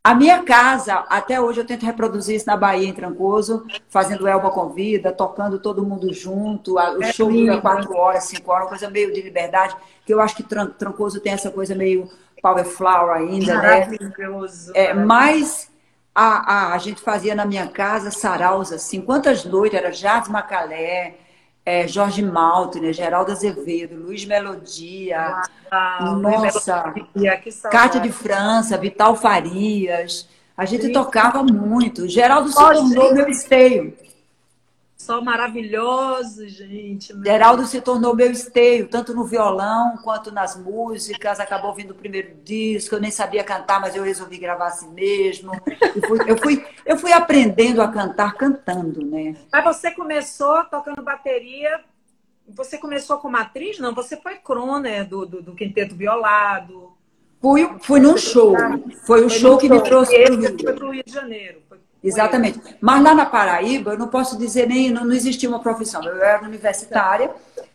A 0.05 0.17
minha 0.17 0.43
casa, 0.43 0.95
até 1.09 1.41
hoje, 1.41 1.61
eu 1.61 1.65
tento 1.65 1.87
reproduzir 1.87 2.35
isso 2.35 2.47
na 2.47 2.57
Bahia, 2.57 2.89
em 2.89 2.93
Trancoso, 2.93 3.65
fazendo 3.89 4.27
Elba 4.27 4.51
Convida, 4.51 5.13
tocando 5.13 5.61
todo 5.61 5.85
mundo 5.85 6.13
junto. 6.13 6.75
O 6.75 7.03
é 7.03 7.13
show 7.13 7.31
dura 7.31 7.61
quatro 7.61 7.95
horas, 7.95 8.25
cinco 8.25 8.51
horas, 8.51 8.69
coisa 8.69 8.91
meio 8.91 9.13
de 9.13 9.23
liberdade, 9.23 9.77
que 10.05 10.13
eu 10.13 10.21
acho 10.21 10.35
que 10.35 10.43
Trancoso 10.43 11.21
tem 11.21 11.33
essa 11.33 11.53
coisa 11.53 11.75
meio 11.75 12.11
power 12.43 12.65
flower 12.65 13.17
ainda, 13.17 13.55
né? 13.63 13.87
Maravilhoso. 13.87 14.73
É, 14.75 14.93
mas 14.93 15.71
a, 16.13 16.53
a, 16.53 16.75
a 16.75 16.79
gente 16.79 17.01
fazia 17.01 17.37
na 17.37 17.45
minha 17.45 17.69
casa 17.69 18.11
saraus, 18.11 18.73
assim, 18.73 19.01
quantas 19.01 19.45
noites, 19.45 19.79
era 19.79 19.93
Jades 19.93 20.29
Macalé, 20.29 21.15
é, 21.65 21.87
Jorge 21.87 22.23
Maltner, 22.23 22.93
Geraldo 22.93 23.33
Azevedo, 23.33 23.97
Luiz 23.97 24.25
Melodia, 24.25 25.43
ah, 25.71 26.17
nossa, 26.21 26.93
Cátia 27.71 28.01
de 28.01 28.11
França, 28.11 28.77
Vital 28.77 29.15
Farias. 29.17 30.29
A 30.57 30.65
gente 30.65 30.87
Sim. 30.87 30.93
tocava 30.93 31.43
muito. 31.43 32.09
Geraldo 32.09 32.49
se 32.49 32.57
tornou 32.57 33.15
meu 33.15 33.29
esteio. 33.29 33.95
Só 35.03 35.21
maravilhoso, 35.21 36.49
gente. 36.49 37.13
Geraldo 37.25 37.67
se 37.67 37.81
tornou 37.81 38.15
meu 38.15 38.31
esteio, 38.31 38.87
tanto 38.87 39.13
no 39.13 39.25
violão 39.25 39.97
quanto 39.97 40.31
nas 40.31 40.57
músicas. 40.57 41.41
Acabou 41.41 41.75
vindo 41.75 41.91
o 41.91 41.95
primeiro 41.97 42.37
disco. 42.45 42.95
Eu 42.95 43.01
nem 43.01 43.11
sabia 43.11 43.43
cantar, 43.43 43.81
mas 43.81 43.97
eu 43.97 44.05
resolvi 44.05 44.39
gravar 44.39 44.69
assim 44.69 44.89
mesmo. 44.93 45.51
Fui, 46.07 46.19
eu, 46.31 46.39
fui, 46.39 46.67
eu 46.87 46.97
fui 46.97 47.13
aprendendo 47.13 47.83
a 47.83 47.89
cantar 47.89 48.35
cantando, 48.35 49.05
né? 49.05 49.35
Mas 49.53 49.65
você 49.65 49.91
começou 49.91 50.63
tocando 50.67 51.03
bateria. 51.03 51.81
Você 52.47 52.79
começou 52.79 53.19
como 53.19 53.37
atriz? 53.37 53.81
Não, 53.81 53.93
você 53.93 54.17
foi 54.17 54.37
crooner 54.37 55.05
do, 55.09 55.27
do, 55.27 55.43
do 55.43 55.55
Quinteto 55.57 55.97
Violado. 55.97 56.93
Fui, 57.41 57.69
fui 57.81 57.99
num 57.99 58.17
show. 58.17 58.55
Foi 59.05 59.25
o 59.25 59.29
show 59.29 59.59
que 59.59 59.67
show. 59.67 59.77
me 59.77 59.83
trouxe 59.83 60.15
para 60.63 60.87
o 60.87 60.93
Rio 60.93 61.03
de 61.05 61.13
Janeiro. 61.13 61.61
Exatamente. 62.03 62.61
Mas 62.81 63.03
lá 63.03 63.15
na 63.15 63.25
Paraíba, 63.27 63.93
eu 63.93 63.99
não 63.99 64.09
posso 64.09 64.37
dizer 64.37 64.67
nem, 64.67 64.91
não, 64.91 65.05
não 65.05 65.15
existia 65.15 65.49
uma 65.49 65.61
profissão. 65.61 66.03
Eu 66.03 66.23
era 66.23 66.43
universitária, 66.43 67.31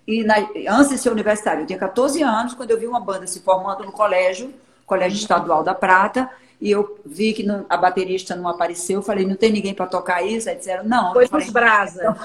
e 0.06 0.24
na, 0.24 0.36
antes 0.70 0.90
de 0.90 0.98
ser 0.98 1.10
universitária, 1.10 1.62
eu 1.62 1.66
tinha 1.66 1.80
14 1.80 2.22
anos, 2.22 2.54
quando 2.54 2.72
eu 2.72 2.80
vi 2.80 2.88
uma 2.88 3.00
banda 3.00 3.26
se 3.26 3.40
formando 3.40 3.84
no 3.84 3.92
colégio, 3.92 4.54
Colégio 4.86 5.18
Estadual 5.18 5.64
da 5.64 5.76
Prata, 5.76 6.30
e 6.60 6.72
eu 6.72 7.00
vi 7.06 7.34
que 7.34 7.44
não, 7.44 7.66
a 7.70 7.78
baterista 7.78 8.36
não 8.36 8.48
apareceu, 8.48 9.00
eu 9.00 9.04
falei, 9.04 9.26
não 9.26 9.36
tem 9.36 9.52
ninguém 9.52 9.74
para 9.74 9.86
tocar 9.86 10.26
isso? 10.26 10.50
Aí 10.50 10.56
disseram, 10.56 10.84
não. 10.84 11.14
Foi 11.14 11.28
nos 11.32 11.50
Brasa. 11.50 12.02
Então, 12.02 12.16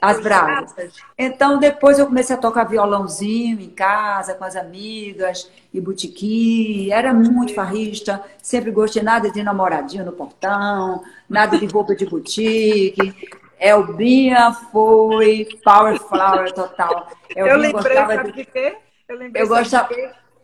as 0.00 0.20
bravas. 0.20 0.74
Então, 1.16 1.58
depois 1.58 1.98
eu 1.98 2.06
comecei 2.06 2.36
a 2.36 2.38
tocar 2.38 2.64
violãozinho 2.64 3.60
em 3.60 3.70
casa, 3.70 4.34
com 4.34 4.44
as 4.44 4.54
amigas, 4.54 5.50
e 5.72 5.80
botiquim. 5.80 6.90
Era 6.90 7.12
muito 7.12 7.54
farrista. 7.54 8.22
Sempre 8.40 8.70
gostei 8.70 9.02
nada 9.02 9.30
de 9.30 9.42
namoradinho 9.42 10.04
no 10.04 10.12
portão, 10.12 11.02
nada 11.28 11.58
de 11.58 11.66
roupa 11.66 11.96
de 11.96 12.06
boutique. 12.06 13.14
Elbinha 13.58 14.52
foi 14.70 15.48
power 15.64 15.98
flower 15.98 16.52
total. 16.52 17.10
Elbinha 17.34 17.52
eu 17.52 17.58
lembrei, 17.58 17.96
sabe 17.96 18.32
de 18.32 18.44
quê? 18.44 18.76
Eu 19.08 19.16
lembrei, 19.16 19.42
eu 19.42 19.48
gostava... 19.48 19.94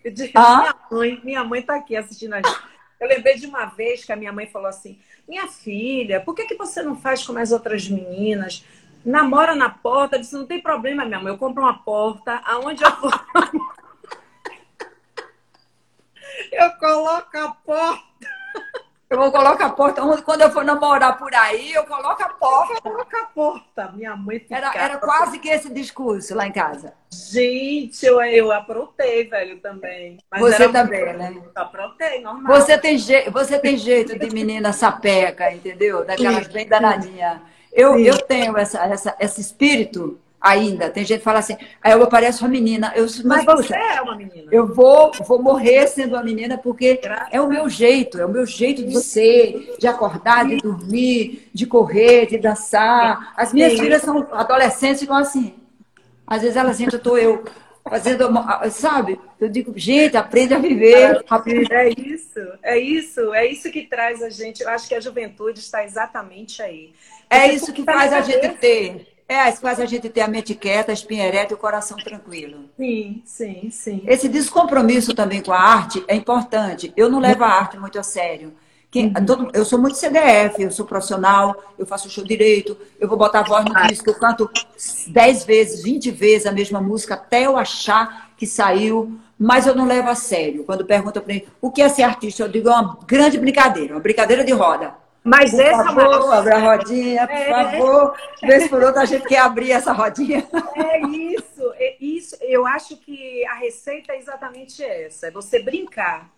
de, 0.04 0.10
de... 0.10 0.30
Ah? 0.34 0.58
Minha 0.58 0.76
mãe, 0.90 1.20
minha 1.22 1.44
mãe 1.44 1.62
tá 1.62 1.76
aqui 1.76 1.94
assistindo 1.96 2.32
a 2.32 2.36
gente. 2.38 2.74
Eu 3.00 3.08
lembrei 3.08 3.36
de 3.36 3.46
uma 3.46 3.66
vez 3.66 4.04
que 4.04 4.12
a 4.12 4.16
minha 4.16 4.32
mãe 4.32 4.46
falou 4.46 4.68
assim: 4.68 4.98
Minha 5.28 5.46
filha, 5.46 6.20
por 6.20 6.34
que, 6.34 6.44
que 6.44 6.56
você 6.56 6.82
não 6.82 6.96
faz 6.96 7.24
como 7.24 7.38
as 7.38 7.52
outras 7.52 7.88
meninas? 7.88 8.64
Namora 9.04 9.54
na 9.54 9.68
porta, 9.68 10.18
disse, 10.18 10.34
não 10.34 10.46
tem 10.46 10.60
problema, 10.60 11.04
minha 11.04 11.20
mãe, 11.20 11.32
eu 11.32 11.38
compro 11.38 11.62
uma 11.62 11.78
porta, 11.78 12.40
aonde 12.44 12.82
eu 12.82 12.90
for. 12.92 13.12
eu 16.52 16.70
coloco 16.78 17.38
a 17.38 17.48
porta. 17.64 18.14
Eu 19.14 19.18
vou 19.18 19.30
colocar 19.30 19.66
a 19.66 19.70
porta. 19.70 20.02
Quando 20.22 20.40
eu 20.40 20.50
for 20.50 20.64
namorar 20.64 21.16
por 21.16 21.32
aí, 21.34 21.72
eu 21.72 21.84
coloco 21.84 22.20
a 22.20 22.28
porta. 22.30 22.80
Coloca 22.80 23.20
a 23.20 23.26
porta. 23.26 23.92
Minha 23.92 24.16
mãe 24.16 24.40
ficava... 24.40 24.74
era, 24.74 24.84
era 24.84 24.96
quase 24.98 25.38
que 25.38 25.48
esse 25.48 25.72
discurso 25.72 26.34
lá 26.34 26.48
em 26.48 26.52
casa. 26.52 26.94
Gente, 27.12 28.04
eu, 28.04 28.20
eu 28.22 28.50
aprontei, 28.50 29.28
velho, 29.28 29.60
também. 29.60 30.18
Mas 30.28 30.40
você 30.40 30.68
também, 30.68 31.04
muito... 31.04 31.18
né? 31.18 31.42
Aprontei, 31.54 32.20
normal. 32.22 32.56
Você 32.56 32.76
tem, 32.76 32.98
je... 32.98 33.30
você 33.30 33.58
tem 33.58 33.76
jeito 33.76 34.18
de 34.18 34.30
menina 34.30 34.72
sapeca, 34.72 35.52
entendeu? 35.52 36.04
Daquelas 36.04 36.48
bem 36.48 36.66
danadinhas. 36.66 37.40
Eu, 37.74 37.98
eu 37.98 38.16
tenho 38.18 38.56
essa, 38.56 38.78
essa, 38.84 39.16
esse 39.18 39.40
espírito 39.40 40.18
ainda. 40.44 40.90
Tem 40.90 41.04
gente 41.04 41.18
que 41.18 41.24
fala 41.24 41.38
assim, 41.38 41.56
aí 41.82 41.92
eu 41.92 42.06
pareço 42.06 42.44
uma 42.44 42.50
menina. 42.50 42.92
Eu, 42.94 43.06
mas, 43.24 43.44
mas 43.44 43.66
você 43.66 43.74
é 43.74 44.00
uma 44.02 44.14
menina. 44.14 44.48
Eu 44.52 44.66
vou, 44.66 45.10
vou 45.26 45.42
morrer 45.42 45.86
sendo 45.88 46.14
uma 46.14 46.22
menina 46.22 46.58
porque 46.58 47.00
é 47.32 47.40
o 47.40 47.48
meu 47.48 47.68
jeito, 47.68 48.20
é 48.20 48.26
o 48.26 48.28
meu 48.28 48.44
jeito 48.44 48.84
de 48.84 49.00
ser, 49.00 49.74
de 49.78 49.86
acordar, 49.86 50.46
de 50.46 50.58
dormir, 50.58 51.48
de 51.52 51.66
correr, 51.66 52.26
de 52.26 52.36
dançar. 52.38 53.32
As 53.36 53.54
minhas 53.54 53.72
Sim. 53.72 53.78
filhas 53.78 54.02
são 54.02 54.28
adolescentes 54.32 54.98
e 54.98 55.04
ficam 55.04 55.16
assim. 55.16 55.54
Às 56.26 56.42
vezes 56.42 56.56
elas 56.56 56.78
eu 56.78 56.88
estou 56.88 57.18
eu 57.18 57.44
fazendo, 57.88 58.30
sabe? 58.70 59.20
Eu 59.38 59.48
digo, 59.48 59.72
gente, 59.76 60.16
aprende 60.16 60.54
a 60.54 60.58
viver. 60.58 61.22
É 61.70 61.88
isso, 61.88 62.40
é 62.62 62.78
isso, 62.78 63.34
é 63.34 63.46
isso 63.46 63.70
que 63.70 63.86
traz 63.86 64.22
a 64.22 64.30
gente. 64.30 64.62
Eu 64.62 64.70
acho 64.70 64.88
que 64.88 64.94
a 64.94 65.00
juventude 65.00 65.60
está 65.60 65.84
exatamente 65.84 66.62
aí. 66.62 66.92
É 67.28 67.52
isso 67.52 67.72
que 67.72 67.82
faz 67.82 68.12
a 68.12 68.20
gente 68.20 68.48
ter 68.56 69.14
é, 69.26 69.48
isso 69.48 69.60
faz 69.60 69.80
a 69.80 69.86
gente 69.86 70.08
ter 70.10 70.20
a 70.20 70.28
mente 70.28 70.54
quieta, 70.54 70.92
a 70.92 70.94
espinha 70.94 71.26
ereta 71.26 71.54
e 71.54 71.56
o 71.56 71.58
coração 71.58 71.96
tranquilo. 71.96 72.68
Sim, 72.76 73.22
sim, 73.24 73.70
sim. 73.70 74.02
Esse 74.06 74.28
descompromisso 74.28 75.14
também 75.14 75.42
com 75.42 75.52
a 75.52 75.58
arte 75.58 76.04
é 76.06 76.14
importante. 76.14 76.92
Eu 76.94 77.08
não 77.08 77.20
levo 77.20 77.42
a 77.42 77.48
arte 77.48 77.78
muito 77.78 77.98
a 77.98 78.02
sério. 78.02 78.52
Quem, 78.90 79.06
uhum. 79.06 79.26
todo, 79.26 79.50
eu 79.54 79.64
sou 79.64 79.78
muito 79.78 79.96
CDF, 79.96 80.62
eu 80.62 80.70
sou 80.70 80.86
profissional, 80.86 81.56
eu 81.76 81.86
faço 81.86 82.08
show 82.08 82.22
direito, 82.22 82.76
eu 83.00 83.08
vou 83.08 83.16
botar 83.16 83.40
a 83.40 83.42
voz 83.42 83.64
no 83.64 83.74
disco, 83.88 84.08
eu 84.08 84.14
canto 84.14 84.48
10 85.08 85.44
vezes, 85.44 85.82
20 85.82 86.12
vezes 86.12 86.46
a 86.46 86.52
mesma 86.52 86.80
música 86.80 87.14
até 87.14 87.46
eu 87.46 87.56
achar 87.56 88.30
que 88.36 88.46
saiu, 88.46 89.18
mas 89.36 89.66
eu 89.66 89.74
não 89.74 89.86
levo 89.86 90.10
a 90.10 90.14
sério. 90.14 90.64
Quando 90.64 90.84
perguntam 90.84 91.22
para 91.22 91.34
mim 91.34 91.42
o 91.60 91.72
que 91.72 91.82
é 91.82 91.88
ser 91.88 92.02
artista, 92.02 92.42
eu 92.44 92.48
digo 92.48 92.68
é 92.68 92.72
uma 92.72 92.98
grande 93.06 93.38
brincadeira, 93.38 93.94
uma 93.94 94.00
brincadeira 94.00 94.44
de 94.44 94.52
roda. 94.52 94.94
Mas 95.24 95.52
por 95.52 95.60
essa 95.60 95.84
favor, 95.84 96.34
abre 96.34 96.52
a 96.52 96.58
rodinha, 96.58 97.26
por 97.26 97.34
é. 97.34 97.48
favor. 97.48 98.18
Vez 98.42 98.68
por 98.68 98.82
outra 98.82 99.00
a 99.00 99.04
gente 99.06 99.26
quer 99.26 99.38
abrir 99.38 99.72
essa 99.72 99.90
rodinha. 99.90 100.46
É 100.76 101.00
isso, 101.00 101.72
é 101.76 101.96
isso. 101.98 102.36
Eu 102.42 102.66
acho 102.66 102.94
que 102.98 103.42
a 103.46 103.54
receita 103.54 104.12
é 104.12 104.18
exatamente 104.18 104.84
essa: 104.84 105.28
é 105.28 105.30
você 105.30 105.62
brincar 105.62 106.30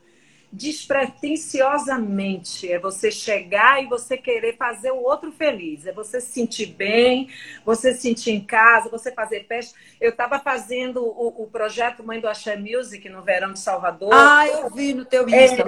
despretensiosamente. 0.56 2.72
É 2.72 2.78
você 2.78 3.10
chegar 3.10 3.82
e 3.82 3.86
você 3.86 4.16
querer 4.16 4.56
fazer 4.56 4.90
o 4.90 5.02
outro 5.02 5.30
feliz. 5.30 5.86
É 5.86 5.92
você 5.92 6.18
se 6.20 6.32
sentir 6.32 6.64
bem, 6.66 7.28
você 7.64 7.92
se 7.92 8.00
sentir 8.00 8.30
em 8.30 8.40
casa, 8.40 8.88
você 8.88 9.12
fazer 9.12 9.44
festa. 9.46 9.78
Eu 10.00 10.08
estava 10.10 10.38
fazendo 10.38 11.04
o, 11.04 11.42
o, 11.42 11.46
projeto 11.46 12.02
Mãe 12.02 12.18
do 12.20 12.28
Axé 12.28 12.56
Music 12.56 13.06
no 13.10 13.20
verão 13.22 13.52
de 13.52 13.58
Salvador. 13.58 14.14
Ah, 14.14 14.48
eu 14.48 14.70
vi 14.70 14.94
no 14.94 15.04
teu 15.04 15.28
Insta. 15.28 15.62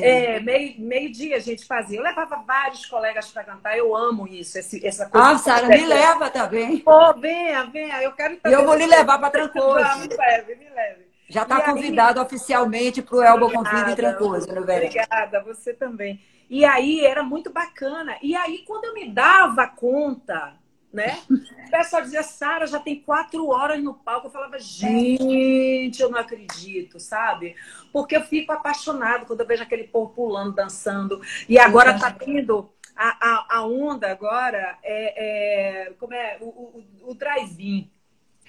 É, 0.00 0.36
é 0.36 0.40
meio, 0.40 0.80
meio 0.80 1.12
dia 1.12 1.36
a 1.36 1.40
gente 1.40 1.66
fazia. 1.66 1.98
Eu 1.98 2.02
levava 2.02 2.36
vários 2.36 2.86
colegas 2.86 3.28
para 3.28 3.44
cantar. 3.44 3.76
Eu 3.76 3.94
amo 3.94 4.26
isso, 4.26 4.58
esse, 4.58 4.86
essa 4.86 5.06
coisa. 5.08 5.28
Ah, 5.28 5.36
Sara, 5.38 5.68
me 5.68 5.86
leva 5.86 6.30
também. 6.30 6.78
Pô, 6.78 7.12
venha, 7.14 7.64
venha. 7.64 8.02
Eu 8.02 8.12
quero 8.12 8.38
Eu 8.44 8.64
vou 8.64 8.74
lhe 8.74 8.86
levar 8.86 9.18
para 9.18 9.30
Trancoso. 9.30 9.76
Me 10.00 10.08
leve, 10.16 10.56
me 10.56 10.68
leve. 10.70 11.05
Já 11.28 11.42
está 11.42 11.60
convidado 11.60 12.20
aí... 12.20 12.26
oficialmente 12.26 13.02
para 13.02 13.16
o 13.16 13.22
Elba 13.22 13.50
Convida 13.50 13.90
em 13.90 13.96
Trancoso, 13.96 14.46
no 14.54 14.64
verão. 14.64 14.86
Obrigada, 14.86 15.42
você 15.42 15.72
também. 15.74 16.20
E 16.48 16.64
aí 16.64 17.04
era 17.04 17.22
muito 17.22 17.50
bacana. 17.50 18.16
E 18.22 18.34
aí, 18.36 18.64
quando 18.66 18.84
eu 18.84 18.94
me 18.94 19.10
dava 19.10 19.66
conta, 19.66 20.54
né? 20.92 21.18
O 21.28 21.70
pessoal 21.70 22.02
dizia, 22.02 22.22
Sara, 22.22 22.66
já 22.66 22.78
tem 22.78 23.00
quatro 23.00 23.48
horas 23.48 23.82
no 23.82 23.92
palco. 23.92 24.28
Eu 24.28 24.30
falava, 24.30 24.58
gente, 24.58 26.00
eu 26.00 26.08
não 26.08 26.18
acredito, 26.18 26.98
sabe? 26.98 27.54
Porque 27.92 28.16
eu 28.16 28.22
fico 28.22 28.52
apaixonado 28.52 29.26
quando 29.26 29.40
eu 29.40 29.46
vejo 29.46 29.62
aquele 29.62 29.84
povo 29.84 30.14
pulando, 30.14 30.54
dançando. 30.54 31.20
E 31.48 31.58
agora 31.58 31.92
está 31.92 32.10
tendo 32.10 32.70
a, 32.96 33.08
a, 33.08 33.58
a, 33.58 33.66
onda 33.66 34.10
agora, 34.10 34.78
é, 34.82 35.88
é 35.88 35.92
como 35.98 36.14
é? 36.14 36.38
O, 36.40 36.46
o, 36.46 36.84
o 37.10 37.14
drive-in. 37.14 37.90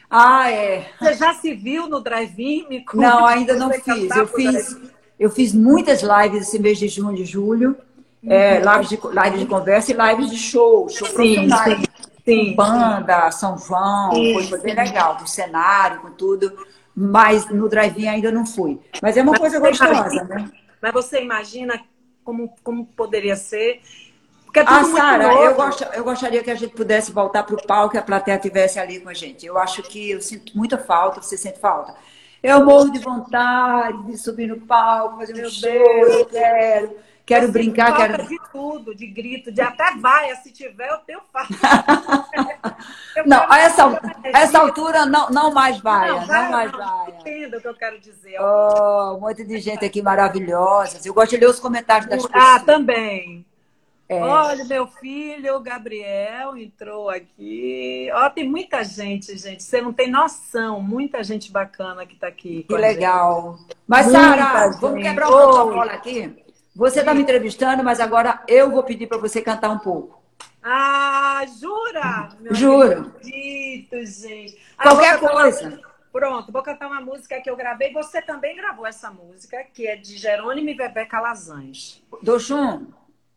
Ah, 0.09 0.49
é. 0.51 0.85
Você 0.99 1.13
já 1.13 1.33
se 1.33 1.53
viu 1.53 1.87
no 1.87 1.99
drive-in? 1.99 2.83
Não, 2.93 3.25
ainda 3.25 3.55
não 3.55 3.69
fiz. 3.71 4.15
Eu 4.15 4.27
fiz, 4.27 4.77
eu 5.19 5.29
fiz 5.29 5.53
muitas 5.53 6.01
lives 6.01 6.47
esse 6.47 6.59
mês 6.59 6.77
de 6.77 6.87
junho 6.87 7.17
e 7.17 7.25
julho. 7.25 7.77
Uhum. 8.23 8.31
É, 8.31 8.59
lives, 8.59 8.89
de, 8.89 8.95
lives 8.95 9.39
de 9.39 9.45
conversa 9.45 9.91
e 9.91 9.95
lives 9.95 10.31
de 10.31 10.37
show, 10.37 10.89
show 10.89 11.07
sim, 11.07 11.47
sim, 11.47 11.83
sim, 12.25 12.55
banda, 12.55 13.29
São 13.29 13.57
João, 13.57 14.11
sim, 14.11 14.47
foi 14.49 14.59
bem 14.59 14.73
legal, 14.73 15.17
com 15.17 15.27
cenário, 15.27 16.01
com 16.01 16.11
tudo. 16.11 16.51
Mas 16.95 17.47
no 17.49 17.69
drive-in 17.69 18.07
ainda 18.07 18.31
não 18.31 18.45
fui. 18.45 18.79
Mas 19.01 19.15
é 19.17 19.21
uma 19.21 19.33
mas 19.33 19.39
coisa 19.39 19.59
gostosa, 19.59 19.93
imagina, 19.93 20.23
né? 20.23 20.51
Mas 20.81 20.93
você 20.93 21.21
imagina 21.21 21.79
como, 22.23 22.53
como 22.63 22.85
poderia 22.85 23.35
ser 23.35 23.81
porque 24.47 24.59
é 24.59 24.63
tudo 24.63 24.77
ah, 24.77 24.83
Sara, 24.85 25.23
eu, 25.25 25.57
eu 25.93 26.03
gostaria 26.05 26.41
que 26.41 26.49
a 26.49 26.55
gente 26.55 26.73
pudesse 26.73 27.11
voltar 27.11 27.43
para 27.43 27.53
o 27.53 27.67
palco 27.67 27.95
e 27.95 27.99
a 27.99 28.01
plateia 28.01 28.37
estivesse 28.37 28.79
ali 28.79 29.01
com 29.01 29.09
a 29.09 29.13
gente. 29.13 29.45
Eu 29.45 29.57
acho 29.57 29.83
que 29.83 30.11
eu 30.11 30.21
sinto 30.21 30.57
muita 30.57 30.77
falta, 30.77 31.21
você 31.21 31.37
sente 31.37 31.59
falta. 31.59 31.93
Eu 32.41 32.63
morro 32.63 32.89
de 32.89 32.99
vontade 32.99 34.03
de 34.03 34.17
subir 34.17 34.47
no 34.47 34.61
palco, 34.61 35.17
fazer 35.17 35.45
um 35.45 35.49
show, 35.49 35.69
eu 35.69 36.25
quero. 36.27 36.95
Quero 37.25 37.47
eu 37.47 37.51
brincar, 37.51 37.97
quero. 37.97 38.25
de 38.25 38.37
tudo, 38.53 38.95
de 38.95 39.05
grito, 39.05 39.51
de 39.51 39.59
até 39.59 39.97
vai, 39.97 40.33
se 40.37 40.49
tiver, 40.49 40.89
eu 40.89 40.97
tenho 40.99 41.19
falta. 41.33 41.53
não, 43.27 43.51
a 43.51 43.59
essa, 43.59 43.85
a 44.33 44.39
essa 44.39 44.59
altura 44.59 45.05
não, 45.05 45.29
não 45.29 45.53
mais 45.53 45.77
vai, 45.81 46.07
não, 46.07 46.25
não 46.25 46.51
mais 46.51 46.71
vai. 46.71 47.09
Entenda 47.19 47.57
o 47.57 47.61
que 47.61 47.67
eu 47.67 47.75
quero 47.75 47.99
dizer. 47.99 48.37
Oh, 48.39 49.15
um 49.17 49.19
monte 49.19 49.43
de 49.43 49.59
gente 49.59 49.83
aqui 49.83 50.01
maravilhosa. 50.01 51.01
Eu 51.03 51.13
gosto 51.13 51.31
de 51.31 51.37
ler 51.37 51.49
os 51.49 51.59
comentários 51.59 52.09
das 52.09 52.23
ah, 52.23 52.29
pessoas. 52.29 52.55
Ah, 52.55 52.59
também. 52.61 53.45
É. 54.09 54.21
Olha, 54.21 54.63
meu 54.63 54.87
filho, 54.87 55.55
o 55.55 55.59
Gabriel, 55.59 56.55
entrou 56.55 57.09
aqui. 57.09 58.09
Ó, 58.13 58.29
tem 58.29 58.47
muita 58.47 58.83
gente, 58.83 59.37
gente. 59.37 59.61
Você 59.61 59.81
não 59.81 59.91
tem 59.91 60.09
noção. 60.09 60.81
Muita 60.81 61.21
gente 61.23 61.51
bacana 61.51 62.05
que 62.05 62.13
está 62.13 62.27
aqui. 62.27 62.63
Que 62.63 62.75
legal. 62.75 63.57
Gente. 63.57 63.77
Mas, 63.85 64.07
Sara, 64.07 64.69
vamos 64.79 65.03
quebrar 65.03 65.27
o 65.27 65.31
protocolo 65.31 65.81
aqui. 65.81 66.33
Você 66.73 66.99
está 66.99 67.13
me 67.13 67.21
entrevistando, 67.21 67.83
mas 67.83 67.99
agora 67.99 68.41
eu 68.47 68.71
vou 68.71 68.83
pedir 68.83 69.07
para 69.07 69.17
você 69.17 69.41
cantar 69.41 69.69
um 69.71 69.79
pouco. 69.79 70.21
Ah, 70.63 71.43
jura? 71.59 72.29
Meu 72.39 72.53
Juro. 72.53 73.13
Acredito, 73.15 74.05
gente. 74.05 74.57
Ah, 74.77 74.83
Qualquer 74.83 75.19
coisa. 75.19 75.67
Uma... 75.69 75.81
Pronto, 76.11 76.51
vou 76.51 76.63
cantar 76.63 76.87
uma 76.87 77.01
música 77.01 77.41
que 77.41 77.49
eu 77.49 77.55
gravei. 77.55 77.91
Você 77.93 78.21
também 78.21 78.55
gravou 78.55 78.85
essa 78.85 79.11
música, 79.11 79.63
que 79.73 79.85
é 79.85 79.95
de 79.95 80.17
Jerônimo 80.17 80.69
e 80.69 80.75
Bebé 80.75 81.05
Calazans. 81.05 82.01
Do 82.21 82.39
Chum? 82.39 82.87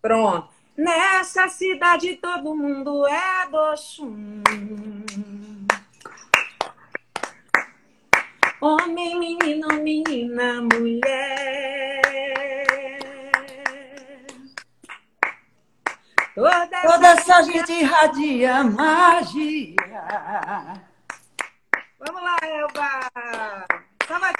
Pronto. 0.00 0.59
Nessa 0.80 1.46
cidade 1.50 2.16
todo 2.16 2.56
mundo 2.56 3.06
é 3.06 3.46
do 3.50 3.76
chum. 3.76 4.42
Homem, 8.62 9.18
menino, 9.18 9.68
menina, 9.74 10.62
mulher. 10.62 12.00
Toda, 16.34 16.82
Toda 16.82 17.08
essa 17.08 17.42
gente 17.42 17.72
irradia 17.72 18.64
magia. 18.64 19.76
Vamos 21.98 22.22
lá, 22.22 22.38
Elba. 22.42 23.10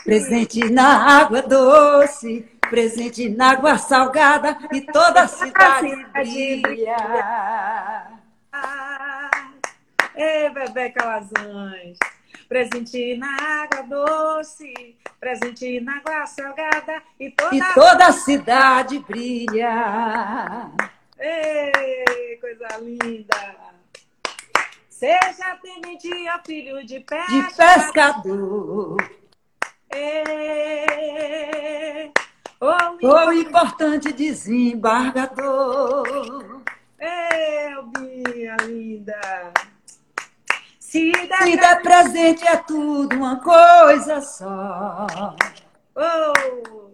Presente 0.05 0.71
na 0.71 1.21
água 1.21 1.43
doce 1.43 2.60
presente 2.71 3.29
na 3.29 3.51
água 3.51 3.77
salgada 3.77 4.57
e 4.73 4.81
toda 4.81 5.23
a 5.23 5.29
cidade 5.29 6.05
brilha. 6.13 6.97
Ei, 10.15 10.49
bebê 10.51 10.91
Calazans. 10.91 11.99
Presente 12.49 13.17
na 13.17 13.63
água 13.63 13.83
doce, 13.83 14.97
presente 15.19 15.81
na 15.81 15.99
água 15.99 16.27
salgada 16.27 17.03
e 17.19 17.31
toda, 17.31 17.57
e 17.57 17.75
toda 17.75 18.07
a 18.07 18.13
cidade 18.13 18.99
brilha. 19.01 20.71
Ei, 21.19 22.37
coisa 22.41 22.69
linda. 22.79 23.57
Seja 24.89 25.59
tenente 25.63 26.09
ou 26.09 26.41
filho 26.45 26.85
de 26.85 27.01
pescador. 27.01 27.31
De 27.31 27.43
pescador. 27.55 28.97
Ei, 29.93 31.01
o 32.61 33.33
importante 33.33 34.13
desembargador. 34.13 36.61
Elbinha 36.99 38.57
linda. 38.67 39.53
Se 40.79 41.11
der, 41.13 41.43
Se 41.45 41.57
der 41.57 41.83
presente 41.83 42.47
é 42.47 42.57
tudo 42.57 43.17
uma 43.17 43.37
coisa 43.37 44.21
só. 44.21 45.07
Oh. 45.95 46.91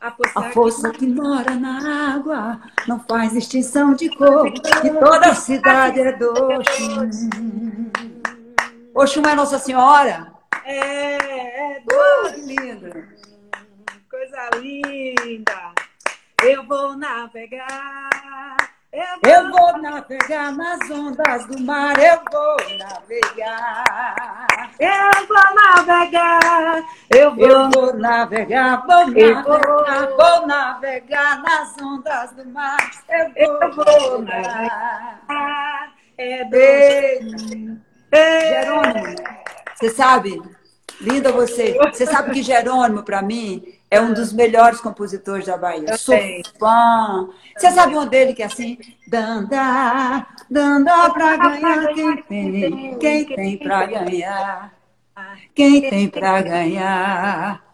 A 0.00 0.12
força, 0.12 0.38
a 0.38 0.42
força 0.52 0.90
que... 0.90 0.98
que 0.98 1.08
mora 1.08 1.56
na 1.56 2.14
água 2.14 2.60
não 2.86 3.00
faz 3.00 3.32
distinção 3.32 3.94
de 3.94 4.08
cor, 4.16 4.46
e 4.46 4.90
toda 4.90 5.30
a 5.30 5.34
cidade 5.34 5.98
é 6.00 6.12
doce. 6.12 7.28
Oxum 8.94 9.22
é 9.22 9.34
Nossa 9.34 9.58
Senhora? 9.58 10.32
É, 10.64 11.16
é 11.16 11.80
doce. 11.80 12.07
Uh, 12.24 12.46
linda. 12.46 13.08
Coisa 14.10 14.50
linda. 14.60 15.72
Eu 16.42 16.66
vou 16.66 16.96
navegar 16.96 18.56
eu 18.90 19.50
vou 19.50 19.82
navegar 19.82 20.50
nas 20.52 20.90
ondas 20.90 21.46
do 21.46 21.60
mar, 21.60 21.94
eu 21.98 22.18
vou 22.32 22.56
navegar. 22.78 23.84
Eu 24.80 25.26
vou 25.26 25.54
navegar, 25.54 26.82
eu 27.10 27.34
vou, 27.34 27.46
eu 27.46 27.70
vou 27.70 27.94
navegar, 27.94 28.86
vou 28.86 29.06
navegar, 29.08 30.08
vou 30.16 30.46
navegar 30.46 31.42
nas 31.42 31.76
ondas 31.82 32.32
do 32.32 32.46
mar. 32.46 32.78
Eu 33.10 33.28
vou, 33.28 33.62
eu 33.62 33.72
vou 33.74 34.22
navegar. 34.22 35.92
É 36.16 36.44
doce. 36.44 37.78
Jerônimo, 38.10 39.16
você 39.74 39.90
sabe, 39.90 40.40
linda 41.00 41.32
você, 41.32 41.76
você 41.90 42.06
sabe 42.06 42.32
que 42.32 42.42
Jerônimo, 42.42 43.02
para 43.02 43.22
mim, 43.22 43.62
é 43.90 44.00
um 44.00 44.12
dos 44.12 44.32
melhores 44.32 44.80
compositores 44.80 45.46
da 45.46 45.56
Bahia. 45.56 45.88
Eu 45.88 45.98
Sou 45.98 46.14
sei. 46.14 46.42
fã. 46.58 47.28
Você 47.56 47.70
sabe 47.70 47.96
um 47.96 48.06
dele 48.06 48.34
que 48.34 48.42
é 48.42 48.46
assim? 48.46 48.78
Danda, 49.06 50.26
danda 50.50 51.10
pra 51.10 51.36
ganhar 51.36 51.94
quem 51.94 52.22
tem, 52.22 52.98
quem 52.98 53.24
tem 53.24 53.56
pra 53.58 53.86
ganhar. 53.86 54.72
Quem 55.54 55.88
tem 55.88 56.08
pra 56.08 56.42
ganhar. 56.42 57.64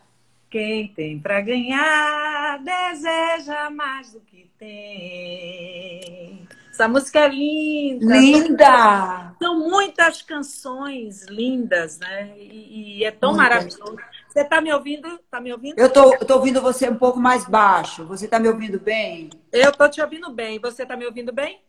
Quem 0.49 0.89
tem 0.89 1.19
pra 1.19 1.41
ganhar 1.41 2.59
deseja 2.63 3.71
mais 3.71 4.13
do 4.13 4.21
que 4.21 4.49
tem. 4.57 6.44
Essa 6.75 6.89
música 6.89 7.21
é 7.21 7.29
linda. 7.29 8.17
Linda! 8.17 9.37
São 9.41 9.61
muitas 9.61 10.23
canções 10.23 11.25
lindas, 11.27 12.01
né? 12.01 12.33
E, 12.37 12.99
e 12.99 13.05
é 13.05 13.13
tão 13.13 13.33
maravilhoso. 13.33 13.97
Você 14.29 14.41
está 14.41 14.61
me 14.61 14.75
ouvindo? 14.75 15.21
Tá 15.31 15.41
me 15.41 15.53
ouvindo? 15.53 15.79
Eu 15.79 15.89
tô, 15.89 16.19
tô 16.19 16.35
ouvindo 16.35 16.61
você 16.61 16.91
um 16.91 16.97
pouco 16.97 17.21
mais 17.21 17.45
baixo. 17.45 18.05
Você 18.07 18.25
está 18.25 18.41
me 18.41 18.49
ouvindo 18.49 18.81
bem? 18.81 19.31
Eu 19.53 19.71
tô 19.71 19.89
te 19.89 20.01
ouvindo 20.03 20.33
bem. 20.33 20.59
Você 20.59 20.83
está 20.83 20.97
me 20.97 21.07
ouvindo 21.07 21.33
bem? 21.33 21.63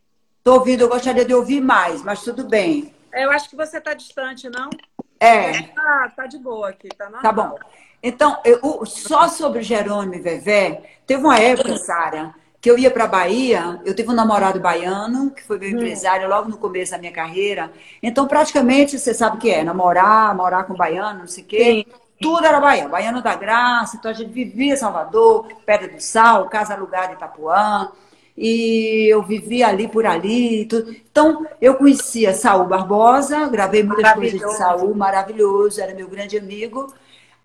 Tô 0.43 0.55
ouvindo, 0.55 0.81
eu 0.81 0.89
gostaria 0.89 1.23
de 1.23 1.35
ouvir 1.35 1.61
mais, 1.61 2.01
mas 2.01 2.23
tudo 2.23 2.43
bem. 2.47 2.91
Eu 3.13 3.29
acho 3.29 3.47
que 3.47 3.55
você 3.55 3.77
está 3.77 3.93
distante, 3.93 4.49
não? 4.49 4.71
É. 5.19 5.61
Tá, 5.67 6.13
tá 6.15 6.25
de 6.25 6.39
boa 6.39 6.69
aqui, 6.69 6.87
tá 6.89 7.05
normal. 7.05 7.21
Tá 7.21 7.31
bom. 7.31 7.59
Então, 8.01 8.41
eu, 8.43 8.83
só 8.87 9.27
sobre 9.27 9.61
Jerônimo 9.61 10.15
e 10.15 10.19
Vevé, 10.19 10.81
teve 11.05 11.23
uma 11.23 11.37
época, 11.37 11.77
Sara, 11.77 12.33
que 12.65 12.71
eu 12.71 12.79
ia 12.79 12.89
para 12.89 13.05
Bahia, 13.05 13.79
eu 13.85 13.93
tive 13.93 14.09
um 14.09 14.15
namorado 14.15 14.59
baiano, 14.59 15.29
que 15.29 15.43
foi 15.43 15.59
meu 15.59 15.69
hum. 15.69 15.73
empresário 15.73 16.27
logo 16.27 16.49
no 16.49 16.57
começo 16.57 16.93
da 16.93 16.97
minha 16.97 17.11
carreira. 17.11 17.71
Então, 18.01 18.27
praticamente, 18.27 18.97
você 18.97 19.13
sabe 19.13 19.37
o 19.37 19.39
que 19.39 19.51
é, 19.51 19.63
namorar, 19.63 20.35
morar 20.35 20.63
com 20.63 20.73
baiano, 20.73 21.19
não 21.19 21.27
sei 21.27 21.43
o 21.43 21.45
quê. 21.45 21.63
Sim. 21.63 21.85
Tudo 22.19 22.43
era 22.43 22.59
Bahia, 22.59 22.87
Baiano 22.87 23.21
da 23.21 23.35
Graça, 23.35 23.97
então 23.97 24.09
a 24.09 24.15
gente 24.15 24.31
vivia 24.31 24.73
em 24.73 24.75
Salvador, 24.75 25.47
Pedra 25.63 25.89
do 25.89 25.99
Sal, 26.01 26.49
Casa 26.49 26.73
Alugada 26.73 27.11
em 27.11 27.15
Itapuã, 27.15 27.91
e 28.35 29.13
eu 29.13 29.21
vivia 29.21 29.67
ali 29.67 29.87
por 29.87 30.07
ali. 30.07 30.65
Tudo. 30.65 30.89
Então, 30.89 31.45
eu 31.61 31.75
conhecia 31.75 32.33
Saul 32.33 32.65
Barbosa, 32.65 33.47
gravei 33.47 33.83
muitas 33.83 34.11
coisas 34.13 34.39
de 34.39 34.57
Saul, 34.57 34.95
maravilhoso, 34.95 35.79
era 35.79 35.93
meu 35.93 36.07
grande 36.07 36.35
amigo. 36.35 36.91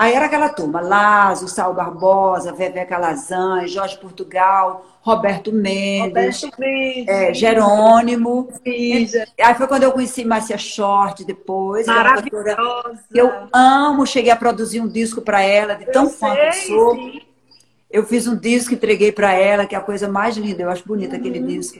Aí 0.00 0.14
era 0.14 0.24
aquela 0.24 0.48
turma, 0.48 0.80
Lazo, 0.80 1.46
Saul 1.46 1.74
Barbosa, 1.74 2.54
Vevé 2.54 2.86
Calazan, 2.86 3.66
Jorge 3.66 3.98
Portugal, 3.98 4.86
Roberto 5.02 5.52
Mendes, 5.52 6.42
Roberto 6.42 6.58
Mendes 6.58 7.06
é, 7.06 7.34
Jerônimo. 7.34 8.48
Aí 8.64 9.54
foi 9.58 9.66
quando 9.66 9.82
eu 9.82 9.92
conheci 9.92 10.24
Márcia 10.24 10.56
Short 10.56 11.22
depois. 11.22 11.86
É 11.86 11.92
Maravilhosa. 11.92 12.98
Eu 13.14 13.30
amo, 13.52 14.06
cheguei 14.06 14.32
a 14.32 14.36
produzir 14.36 14.80
um 14.80 14.88
disco 14.88 15.20
para 15.20 15.42
ela, 15.42 15.74
de 15.74 15.84
tão 15.92 16.08
fã 16.08 16.34
que 16.34 16.52
sou. 16.66 16.94
Sim. 16.94 17.20
Eu 17.90 18.06
fiz 18.06 18.26
um 18.26 18.38
disco, 18.38 18.72
entreguei 18.72 19.12
para 19.12 19.34
ela, 19.34 19.66
que 19.66 19.74
é 19.74 19.78
a 19.78 19.82
coisa 19.82 20.08
mais 20.08 20.34
linda, 20.34 20.62
eu 20.62 20.70
acho 20.70 20.88
bonito 20.88 21.12
uhum. 21.12 21.18
aquele 21.18 21.40
disco. 21.40 21.78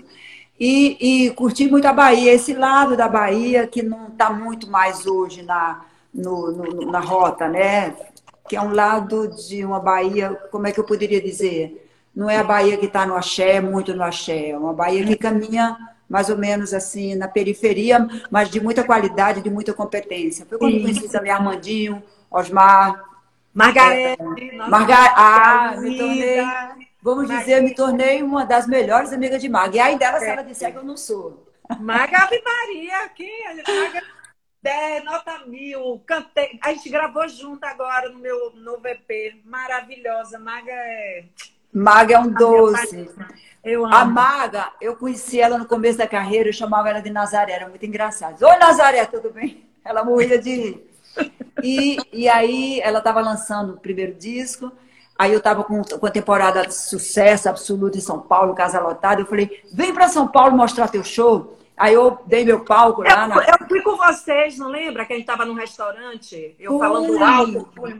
E, 0.61 1.24
e, 1.24 1.30
curti 1.30 1.70
muito 1.70 1.88
a 1.88 1.92
Bahia, 1.94 2.35
esse 2.35 2.52
lado 2.52 2.98
da 2.98 3.09
Bahia 3.09 3.66
que 3.66 3.83
não 3.83 4.09
está 4.09 4.28
muito 4.28 4.70
mais 4.70 5.06
hoje 5.06 5.40
na, 5.40 5.87
no, 6.12 6.53
no, 6.53 6.90
na 6.90 7.01
rota, 7.01 7.49
né? 7.49 7.94
Que 8.49 8.57
é 8.57 8.61
um 8.61 8.73
lado 8.73 9.29
de 9.29 9.64
uma 9.64 9.81
Bahia, 9.81 10.35
como 10.51 10.66
é 10.66 10.73
que 10.73 10.81
eu 10.81 10.85
poderia 10.85 11.20
dizer? 11.20 11.88
Não 12.14 12.29
é 12.29 12.38
a 12.38 12.44
Bahia 12.44 12.77
que 12.77 12.87
está 12.87 13.07
no 13.07 13.14
axé, 13.14 13.61
muito 13.61 13.94
no 13.94 14.03
axé, 14.03 14.51
é 14.51 14.59
uma 14.59 14.73
Bahia 14.73 15.07
que 15.07 15.16
caminha 15.16 15.77
mais 16.09 16.29
ou 16.29 16.37
menos 16.37 16.75
assim 16.75 17.14
na 17.14 17.29
periferia, 17.29 18.05
mas 18.29 18.51
de 18.51 18.61
muita 18.61 18.83
qualidade, 18.83 19.40
de 19.40 19.49
muita 19.49 19.73
competência. 19.73 20.44
Foi 20.44 20.59
quando 20.59 20.73
Sim. 20.73 20.83
conheci 20.83 21.09
também 21.09 21.31
Armandinho, 21.31 22.03
Osmar. 22.29 23.01
Margarete. 23.55 24.20
É, 24.20 24.57
Margar 24.57 25.14
ah, 25.16 25.77
me 25.77 25.96
tornei, 25.96 26.40
vamos 27.03 27.29
dizer, 27.29 27.62
me 27.62 27.75
tornei 27.75 28.23
uma 28.23 28.44
das 28.44 28.66
melhores 28.66 29.12
amigas 29.12 29.40
de 29.40 29.49
Marga. 29.49 29.77
E 29.77 29.81
ainda 29.81 30.05
ela 30.05 30.18
se 30.18 30.27
ela 30.27 30.42
disser 30.42 30.73
que 30.73 30.79
eu 30.79 30.85
não 30.85 30.96
sou. 30.96 31.46
Marga 31.79 32.29
Maria, 32.44 33.05
aqui, 33.05 33.31
Marga 33.68 34.03
10, 34.62 35.05
nota 35.05 35.46
mil, 35.46 36.03
cantei. 36.05 36.59
A 36.62 36.73
gente 36.73 36.90
gravou 36.90 37.27
junto 37.29 37.64
agora 37.64 38.11
no 38.11 38.18
meu 38.18 38.53
novo 38.57 38.87
EP. 38.87 39.40
Maravilhosa. 39.44 40.38
Maga 40.38 40.70
é. 40.70 41.25
Maga 41.73 42.14
é 42.14 42.18
um 42.18 42.31
doce. 42.31 43.11
Eu 43.64 43.87
amo. 43.87 43.94
A 43.94 44.05
Maga, 44.05 44.70
eu 44.81 44.96
conheci 44.96 45.40
ela 45.40 45.57
no 45.57 45.66
começo 45.66 45.96
da 45.96 46.07
carreira, 46.07 46.49
eu 46.49 46.53
chamava 46.53 46.90
ela 46.90 47.01
de 47.01 47.11
Nazaré, 47.11 47.53
era 47.53 47.68
muito 47.68 47.85
engraçado. 47.87 48.42
Oi, 48.42 48.57
Nazaré, 48.59 49.07
tudo 49.07 49.31
bem? 49.31 49.66
Ela 49.83 50.05
morria 50.05 50.38
de. 50.38 50.79
E, 51.62 51.96
e 52.12 52.29
aí 52.29 52.81
ela 52.81 52.99
estava 52.99 53.20
lançando 53.20 53.75
o 53.75 53.81
primeiro 53.81 54.14
disco. 54.14 54.70
Aí 55.18 55.33
eu 55.33 55.38
estava 55.38 55.64
com, 55.64 55.83
com 55.83 56.07
a 56.07 56.11
temporada 56.11 56.66
de 56.66 56.75
sucesso 56.75 57.49
absoluto 57.49 57.96
em 57.96 58.01
São 58.01 58.20
Paulo, 58.20 58.55
casa 58.55 58.81
lotada. 58.81 59.23
Eu 59.23 59.27
falei, 59.27 59.62
vem 59.73 59.92
para 59.92 60.09
São 60.09 60.29
Paulo 60.29 60.57
mostrar 60.57 60.88
teu 60.88 61.05
show. 61.05 61.59
Aí 61.80 61.94
eu 61.94 62.18
dei 62.26 62.44
meu 62.44 62.62
palco 62.62 63.02
lá. 63.02 63.22
Eu, 63.22 63.28
na... 63.28 63.36
eu 63.36 63.66
fui 63.66 63.80
com 63.80 63.96
vocês, 63.96 64.58
não 64.58 64.68
lembra? 64.68 65.06
Que 65.06 65.14
a 65.14 65.16
gente 65.16 65.22
estava 65.22 65.46
num 65.46 65.54
restaurante, 65.54 66.54
eu 66.60 66.78
falando 66.78 67.24
alto, 67.24 67.68
fui 67.74 67.98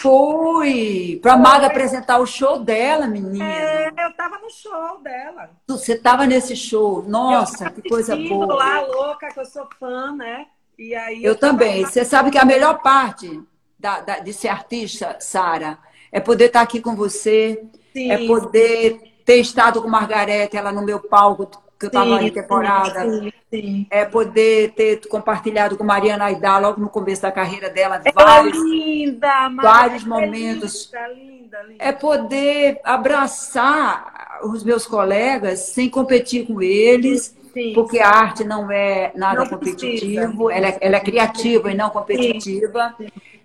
Fui! 0.00 1.18
Pra 1.20 1.36
Maga 1.36 1.66
apresentar 1.66 2.18
o 2.18 2.26
show 2.26 2.58
dela, 2.58 3.06
menina. 3.06 3.44
É, 3.44 3.88
eu 3.88 4.16
tava 4.16 4.38
no 4.38 4.50
show 4.50 5.00
dela. 5.02 5.50
Você 5.66 5.98
tava 5.98 6.26
nesse 6.26 6.56
show. 6.56 7.02
Nossa, 7.06 7.70
que 7.70 7.86
coisa 7.86 8.16
boa. 8.16 8.54
lá, 8.54 8.80
louca, 8.80 9.28
que 9.28 9.40
eu 9.40 9.46
sou 9.46 9.68
fã, 9.78 10.12
né? 10.12 10.46
E 10.78 10.94
aí 10.94 11.22
eu, 11.22 11.32
eu 11.32 11.38
também. 11.38 11.84
Você 11.84 12.06
sabe 12.06 12.30
que 12.30 12.38
a 12.38 12.44
melhor 12.44 12.80
parte 12.80 13.42
da, 13.78 14.00
da, 14.00 14.18
de 14.18 14.32
ser 14.32 14.48
artista, 14.48 15.18
Sara, 15.20 15.78
é 16.10 16.20
poder 16.20 16.46
estar 16.46 16.62
aqui 16.62 16.80
com 16.80 16.96
você, 16.96 17.64
sim, 17.92 18.10
é 18.10 18.26
poder 18.26 19.14
ter 19.26 19.36
estado 19.36 19.82
com 19.82 19.88
Margarete, 19.88 20.56
ela 20.56 20.72
no 20.72 20.82
meu 20.82 21.00
palco, 21.00 21.50
que 21.90 21.96
eu 21.96 22.02
estava 22.02 22.22
em 22.22 22.30
temporada. 22.30 23.10
Sim, 23.10 23.32
sim, 23.50 23.86
É 23.90 24.04
poder 24.04 24.72
ter 24.72 25.06
compartilhado 25.08 25.76
com 25.76 25.84
Mariana 25.84 26.26
Aidá 26.26 26.58
logo 26.58 26.80
no 26.80 26.88
começo 26.88 27.22
da 27.22 27.32
carreira 27.32 27.70
dela 27.70 28.00
é 28.04 28.12
vários, 28.12 28.56
linda, 28.56 29.48
vários 29.60 30.04
momentos. 30.04 30.92
É, 30.92 31.14
linda, 31.14 31.62
linda, 31.62 31.84
é 31.84 31.92
poder 31.92 32.80
abraçar 32.84 34.40
os 34.44 34.62
meus 34.64 34.86
colegas 34.86 35.60
sem 35.60 35.88
competir 35.88 36.46
com 36.46 36.60
eles. 36.60 37.36
Sim, 37.52 37.72
porque 37.72 38.00
a 38.00 38.08
arte 38.08 38.42
não 38.42 38.68
é 38.68 39.12
nada 39.14 39.40
não 39.40 39.48
competitivo, 39.48 40.50
ela 40.50 40.66
é, 40.66 40.78
ela 40.80 40.96
é, 40.96 41.00
criativa 41.00 41.70
e 41.70 41.74
não 41.74 41.88
competitiva. 41.88 42.96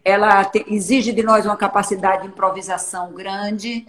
Ela 0.04 0.44
te, 0.46 0.66
exige 0.68 1.12
de 1.12 1.22
nós 1.22 1.46
uma 1.46 1.56
capacidade 1.56 2.24
de 2.24 2.30
improvisação 2.30 3.14
grande 3.14 3.86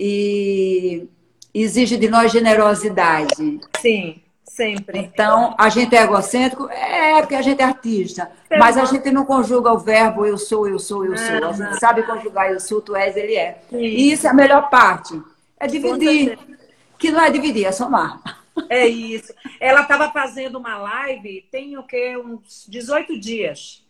e 0.00 1.08
exige 1.54 1.96
de 1.96 2.08
nós 2.08 2.32
generosidade. 2.32 3.60
Sim, 3.80 4.22
sempre. 4.44 4.98
Então, 4.98 5.54
a 5.58 5.68
gente 5.68 5.94
é 5.94 6.02
egocêntrico? 6.02 6.68
É, 6.68 7.20
porque 7.20 7.34
a 7.34 7.42
gente 7.42 7.60
é 7.60 7.64
artista. 7.64 8.30
Você 8.48 8.56
mas 8.56 8.76
a 8.76 8.84
gente 8.84 9.10
não 9.10 9.24
conjuga 9.24 9.72
o 9.72 9.78
verbo 9.78 10.24
eu 10.24 10.38
sou, 10.38 10.68
eu 10.68 10.78
sou, 10.78 11.04
eu 11.04 11.16
sou. 11.16 11.48
A 11.48 11.52
gente 11.52 11.80
sabe 11.80 12.02
conjugar 12.02 12.50
eu 12.50 12.60
sou, 12.60 12.80
tu 12.80 12.94
és, 12.94 13.16
ele 13.16 13.34
é. 13.34 13.62
Sim. 13.70 13.78
E 13.78 14.12
isso 14.12 14.26
é 14.26 14.30
a 14.30 14.34
melhor 14.34 14.68
parte. 14.70 15.20
É 15.58 15.66
dividir. 15.66 16.38
Que 16.98 17.10
não 17.10 17.20
é 17.20 17.30
dividir, 17.30 17.66
é 17.66 17.72
somar. 17.72 18.20
É 18.68 18.86
isso. 18.86 19.32
Ela 19.58 19.82
estava 19.82 20.10
fazendo 20.10 20.58
uma 20.58 20.76
live, 20.76 21.46
tem 21.50 21.76
o 21.76 21.82
quê? 21.82 22.16
Uns 22.16 22.66
18 22.68 23.18
dias. 23.18 23.82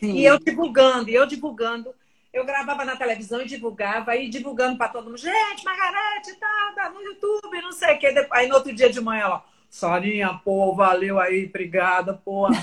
Sim. 0.00 0.14
E 0.14 0.24
eu 0.24 0.38
divulgando, 0.38 1.10
e 1.10 1.14
eu 1.14 1.26
divulgando 1.26 1.94
eu 2.32 2.44
gravava 2.44 2.84
na 2.84 2.96
televisão 2.96 3.40
e 3.40 3.46
divulgava, 3.46 4.12
aí 4.12 4.28
divulgando 4.28 4.76
para 4.76 4.88
todo 4.88 5.06
mundo, 5.06 5.16
gente, 5.18 5.64
Margarete, 5.64 6.34
tá, 6.38 6.72
tá 6.74 6.90
no 6.90 7.00
YouTube, 7.02 7.60
não 7.62 7.72
sei 7.72 7.94
o 7.94 7.98
quê. 7.98 8.26
Aí 8.30 8.46
no 8.48 8.54
outro 8.56 8.72
dia 8.74 8.90
de 8.90 9.00
manhã, 9.00 9.28
ó, 9.28 9.40
Sarinha, 9.70 10.40
pô, 10.44 10.74
valeu 10.74 11.18
aí, 11.20 11.46
obrigada, 11.46 12.14
pô. 12.24 12.48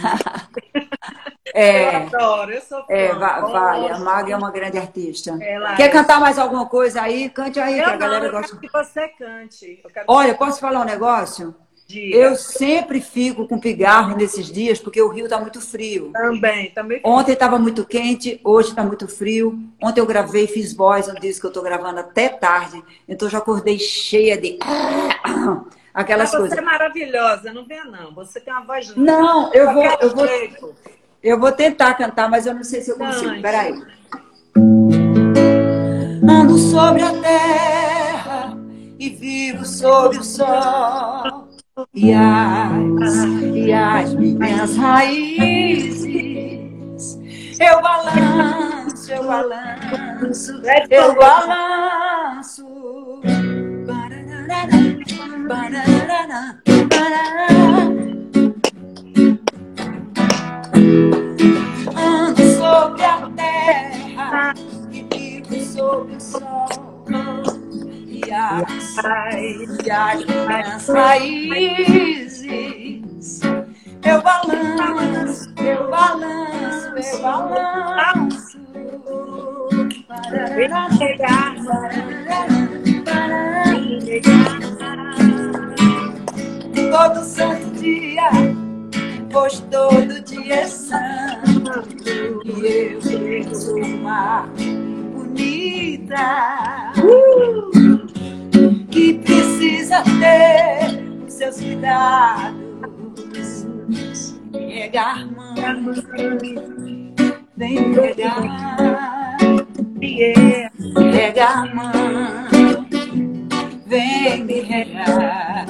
É, 1.53 1.85
eu 1.85 1.97
adoro, 2.07 2.51
eu 2.51 2.61
sou 2.61 2.83
fã. 2.85 2.93
É, 2.93 3.13
va- 3.13 3.39
vale. 3.39 3.89
A. 3.89 3.99
Mag 3.99 4.29
é 4.29 4.35
uma 4.35 4.51
grande 4.51 4.77
artista. 4.77 5.37
Ela 5.41 5.75
Quer 5.75 5.83
é. 5.83 5.89
cantar 5.89 6.19
mais 6.19 6.37
alguma 6.37 6.65
coisa 6.67 7.01
aí? 7.01 7.29
Cante 7.29 7.59
aí, 7.59 7.75
que 7.75 7.79
Eu 7.81 7.85
a 7.93 7.95
galera 7.95 8.19
não, 8.19 8.25
eu 8.25 8.31
gosta. 8.31 8.57
quero 8.57 8.61
que 8.61 8.69
você 8.77 9.07
cante. 9.09 9.79
Eu 9.83 9.91
Olha, 10.07 10.35
posso 10.35 10.59
falar 10.59 10.81
um 10.81 10.85
negócio? 10.85 11.55
Diga. 11.87 12.17
Eu 12.17 12.35
sempre 12.35 12.99
fico 12.99 13.47
com 13.47 13.59
pigarro 13.59 14.15
nesses 14.15 14.47
dias, 14.51 14.79
porque 14.79 15.01
o 15.01 15.07
Rio 15.09 15.25
está 15.25 15.39
muito 15.39 15.61
frio. 15.61 16.11
Também, 16.11 16.71
também. 16.71 17.01
Ontem 17.03 17.33
estava 17.33 17.57
muito 17.59 17.85
quente, 17.85 18.39
hoje 18.43 18.69
está 18.69 18.83
muito 18.83 19.07
frio. 19.07 19.59
Ontem 19.81 20.01
eu 20.01 20.05
gravei, 20.05 20.47
fiz 20.47 20.73
voz, 20.73 21.07
um 21.07 21.15
disco 21.15 21.41
que 21.41 21.47
eu 21.47 21.49
estou 21.49 21.63
gravando 21.63 21.99
até 21.99 22.29
tarde. 22.29 22.83
Então 23.07 23.29
já 23.29 23.37
acordei 23.37 23.79
cheia 23.79 24.37
de. 24.37 24.57
Aquelas 25.93 26.23
Mas 26.23 26.31
você 26.31 26.37
coisas. 26.39 26.57
é 26.57 26.61
maravilhosa, 26.61 27.53
não 27.53 27.65
venha 27.65 27.85
não. 27.85 28.13
Você 28.15 28.41
tem 28.41 28.53
uma 28.53 28.65
voz 28.65 28.89
linda. 28.89 29.13
Não, 29.13 29.53
eu 29.53 29.73
vou, 29.73 29.83
eu 29.85 30.13
vou, 30.13 30.27
jeito. 30.27 30.75
eu 31.23 31.39
vou 31.39 31.51
tentar 31.53 31.93
cantar, 31.93 32.29
mas 32.29 32.45
eu 32.45 32.53
não 32.53 32.65
sei 32.65 32.81
se 32.81 32.91
eu 32.91 32.97
consigo. 32.97 33.29
Cante. 33.29 33.41
Peraí. 33.41 33.81
Ando 36.27 36.57
sobre 36.57 37.01
a 37.01 37.13
terra 37.21 38.57
e 38.99 39.09
vivo 39.09 39.63
sob 39.63 40.17
o 40.17 40.23
sol. 40.23 41.47
E 41.93 42.13
as, 42.13 43.25
e 43.53 43.73
as 43.73 44.13
minhas 44.13 44.77
raízes, 44.77 46.07
eu 47.59 47.81
balanço, 47.81 49.11
eu 49.11 49.27
balanço, 49.27 50.61
eu 50.89 51.13
balanço. 51.15 52.65
Bararara. 53.85 54.71
Ando 61.93 62.41
sobre 62.57 63.03
a 63.03 63.29
terra 63.35 64.53
e 64.93 65.01
vivo 65.11 65.59
sob 65.59 66.15
o 66.15 66.21
sol. 66.21 66.84
E 68.45 69.89
as, 69.89 70.19
as 70.19 70.25
minhas 70.25 70.87
raízes, 70.87 72.45
eu 74.03 74.21
balanço, 74.21 75.51
eu 75.57 75.89
balanço, 75.89 76.89
eu 76.95 77.21
balanço. 77.23 78.59
Vem 80.55 80.69
pegar, 80.99 81.55
Todo 86.91 87.23
santo 87.23 87.71
dia, 87.79 88.29
pois 89.31 89.59
todo 89.71 90.21
dia 90.21 90.55
é 90.55 90.67
santo. 90.67 91.83
E 92.45 93.43
eu 93.43 93.55
sou 93.55 93.77
uma 93.83 94.47
bonita 95.13 96.93
que 98.95 99.13
precisa 99.15 100.01
ter 100.21 101.03
os 101.27 101.33
seus 101.33 101.59
cuidados. 101.59 102.55
Pegar 104.53 105.27
mão, 105.35 105.53
vem 107.57 107.93
pegar. 107.93 109.37
Pegar 111.11 111.75
mão, 111.75 111.91
vem 113.85 114.45
me 114.45 114.61
regar. 114.61 115.65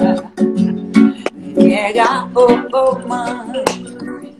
Regar, 1.56 2.30
oh, 2.36 2.46
oh, 2.72 3.08
mãe. 3.08 3.64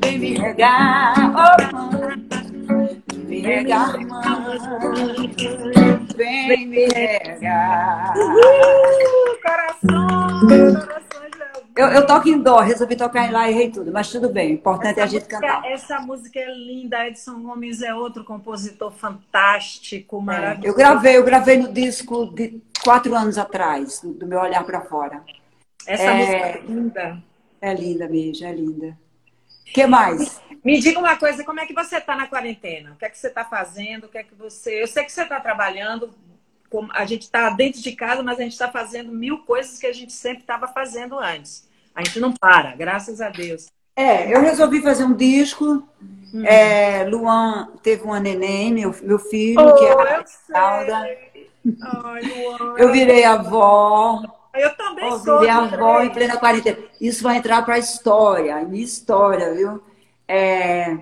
Vem 0.01 0.19
me 0.21 0.39
regar, 0.39 1.35
oh, 1.35 1.57
mãe. 1.75 3.03
Me 3.27 3.41
regar, 3.41 3.99
mãe. 4.07 5.76
Vem 6.17 6.67
me 6.67 6.87
regar. 6.87 8.15
Uh, 8.17 9.43
coração, 9.43 10.41
coração. 10.49 11.07
Eu, 11.77 11.89
eu 11.89 12.07
toco 12.07 12.27
em 12.29 12.39
dó, 12.39 12.61
resolvi 12.61 12.97
tocar 12.97 13.29
em 13.29 13.31
lá 13.31 13.49
e 13.49 13.53
errei 13.53 13.71
tudo, 13.71 13.93
mas 13.93 14.11
tudo 14.11 14.31
bem. 14.31 14.51
O 14.51 14.55
importante 14.55 14.99
é 14.99 15.03
a 15.03 15.07
gente 15.07 15.25
música- 15.25 15.41
cantar. 15.41 15.71
essa 15.71 16.01
música 16.01 16.39
é 16.41 16.51
linda. 16.55 17.07
Edson 17.07 17.43
Gomes 17.43 17.83
é 17.83 17.95
outro 17.95 18.25
compositor 18.25 18.91
fantástico, 18.93 20.21
maravilhoso. 20.23 20.67
Eu 20.69 20.75
gravei, 20.75 21.17
eu 21.19 21.25
gravei 21.25 21.59
no 21.59 21.71
disco 21.71 22.27
de 22.35 22.63
quatro 22.83 23.15
anos 23.15 23.37
atrás, 23.37 24.01
do 24.01 24.13
do 24.15 24.27
meu 24.27 24.41
olhar 24.41 24.65
para 24.65 24.81
fora. 24.81 25.23
Essa 25.87 26.03
É. 26.05 26.15
música 26.15 26.37
é 26.37 26.61
linda. 26.67 27.19
É 27.61 27.75
linda 27.75 28.09
mesmo, 28.09 28.47
é 28.47 28.53
linda. 28.53 28.99
O 29.69 29.73
que 29.73 29.87
mais? 29.87 30.41
Me 30.65 30.81
diga 30.81 30.99
uma 30.99 31.17
coisa, 31.17 31.45
como 31.45 31.61
é 31.61 31.67
que 31.67 31.75
você 31.75 31.97
está 31.99 32.17
na 32.17 32.27
quarentena? 32.27 32.93
O 32.93 32.97
que 32.97 33.05
é 33.05 33.11
que 33.11 33.19
você 33.19 33.29
está 33.29 33.45
fazendo? 33.45 34.05
O 34.05 34.09
que 34.09 34.19
é 34.19 34.23
que 34.23 34.35
você. 34.35 34.83
Eu 34.83 34.87
sei 34.89 35.05
que 35.05 35.13
você 35.13 35.23
está 35.23 35.39
trabalhando. 35.41 36.11
como- 36.69 36.91
A 36.93 37.05
gente 37.07 37.23
está 37.23 37.49
dentro 37.51 37.81
de 37.81 37.93
casa, 37.93 38.23
mas 38.25 38.39
a 38.41 38.43
gente 38.43 38.53
está 38.53 38.69
fazendo 38.69 39.13
mil 39.13 39.39
coisas 39.45 39.79
que 39.79 39.87
a 39.87 39.93
gente 39.93 40.13
sempre 40.13 40.41
estava 40.41 40.67
fazendo 40.67 41.17
antes. 41.17 41.69
A 41.95 42.03
gente 42.03 42.19
não 42.19 42.33
para, 42.33 42.75
graças 42.75 43.21
a 43.21 43.29
Deus. 43.31 43.67
É, 43.95 44.35
eu 44.35 44.41
resolvi 44.43 44.83
fazer 44.83 45.05
um 45.05 45.15
disco. 45.15 45.89
É, 46.45 47.05
Luan 47.05 47.69
teve 47.83 48.03
uma 48.03 48.19
neném, 48.19 48.73
meu, 48.73 48.95
meu 49.03 49.19
filho, 49.19 49.75
que 49.77 49.85
é 49.85 49.95
Oh, 49.95 50.01
a 50.01 50.11
eu 50.11 50.25
Alda. 50.61 51.03
sei. 51.03 51.51
Ai, 51.81 52.23
Luan. 52.23 52.75
Eu 52.77 52.93
virei 52.93 53.25
avó, 53.25 54.23
Eu 54.57 54.77
também 54.77 55.11
eu 55.11 55.13
sou. 55.13 55.39
virei 55.39 55.49
de 55.49 55.49
avó 55.49 56.01
em 56.03 56.11
plena 56.13 56.37
quarentena. 56.39 56.79
Isso 57.01 57.23
vai 57.23 57.37
entrar 57.37 57.63
para 57.65 57.75
a 57.75 57.79
história, 57.79 58.61
minha 58.65 58.85
história, 58.85 59.55
viu? 59.55 59.81
É, 60.29 60.99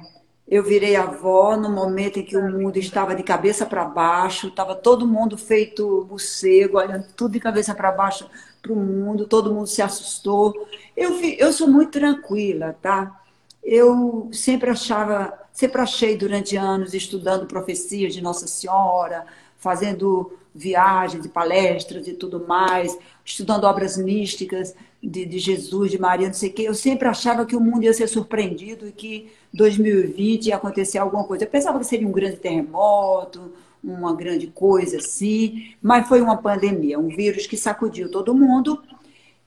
eu 0.49 0.63
virei 0.63 0.97
avó 0.97 1.57
no 1.57 1.71
momento 1.71 2.19
em 2.19 2.25
que 2.25 2.37
o 2.37 2.43
mundo 2.51 2.77
estava 2.79 3.15
de 3.15 3.23
cabeça 3.23 3.65
para 3.65 3.85
baixo, 3.85 4.49
estava 4.49 4.75
todo 4.75 5.07
mundo 5.07 5.39
feito 5.39 6.07
morcego, 6.09 6.79
olhando 6.79 7.07
tudo 7.17 7.33
de 7.33 7.41
cabeça 7.41 7.75
para 7.75 7.91
baixo 7.93 8.29
para 8.63 8.73
o 8.73 8.77
mundo, 8.77 9.27
todo 9.27 9.53
mundo 9.55 9.67
se 9.67 9.81
assustou. 9.83 10.55
Eu, 10.97 11.15
vi- 11.19 11.37
eu 11.39 11.53
sou 11.53 11.69
muito 11.69 11.93
tranquila, 11.93 12.77
tá? 12.83 13.21
Eu 13.63 14.29
sempre 14.33 14.71
achava, 14.71 15.33
sempre 15.53 15.81
achei 15.81 16.17
durante 16.17 16.57
anos 16.57 16.93
estudando 16.95 17.47
profecias 17.47 18.13
de 18.15 18.21
Nossa 18.23 18.47
Senhora, 18.47 19.27
fazendo 19.59 20.33
viagens 20.55 21.25
e 21.27 21.29
palestras 21.29 22.07
e 22.07 22.13
tudo 22.13 22.47
mais, 22.47 22.97
estudando 23.25 23.65
obras 23.65 23.97
místicas 23.97 24.75
de, 25.03 25.25
de 25.27 25.39
Jesus, 25.39 25.91
de 25.91 25.99
Maria, 25.99 26.29
não 26.29 26.35
sei 26.35 26.51
o 26.51 26.53
quê. 26.53 26.63
Eu 26.63 26.75
sempre 26.75 27.09
achava 27.09 27.45
que 27.45 27.57
o 27.57 27.61
mundo 27.61 27.85
ia 27.85 27.93
ser 27.93 28.07
surpreendido 28.07 28.87
e 28.87 28.93
que 28.93 29.31
2020 29.53 30.47
ia 30.47 30.57
acontecer 30.57 30.99
alguma 30.99 31.25
coisa. 31.25 31.45
Eu 31.45 31.51
pensava 31.51 31.79
que 31.79 31.87
seria 31.87 32.07
um 32.07 32.13
grande 32.13 32.37
terremoto, 32.37 33.53
uma 33.83 34.15
grande 34.15 34.47
coisa 34.47 34.99
assim, 34.99 35.75
mas 35.83 36.09
foi 36.09 36.23
uma 36.23 36.39
pandemia, 36.39 36.99
um 36.99 37.09
vírus 37.09 37.47
que 37.47 37.57
sacudiu 37.57 38.11
todo 38.11 38.35
mundo 38.35 38.83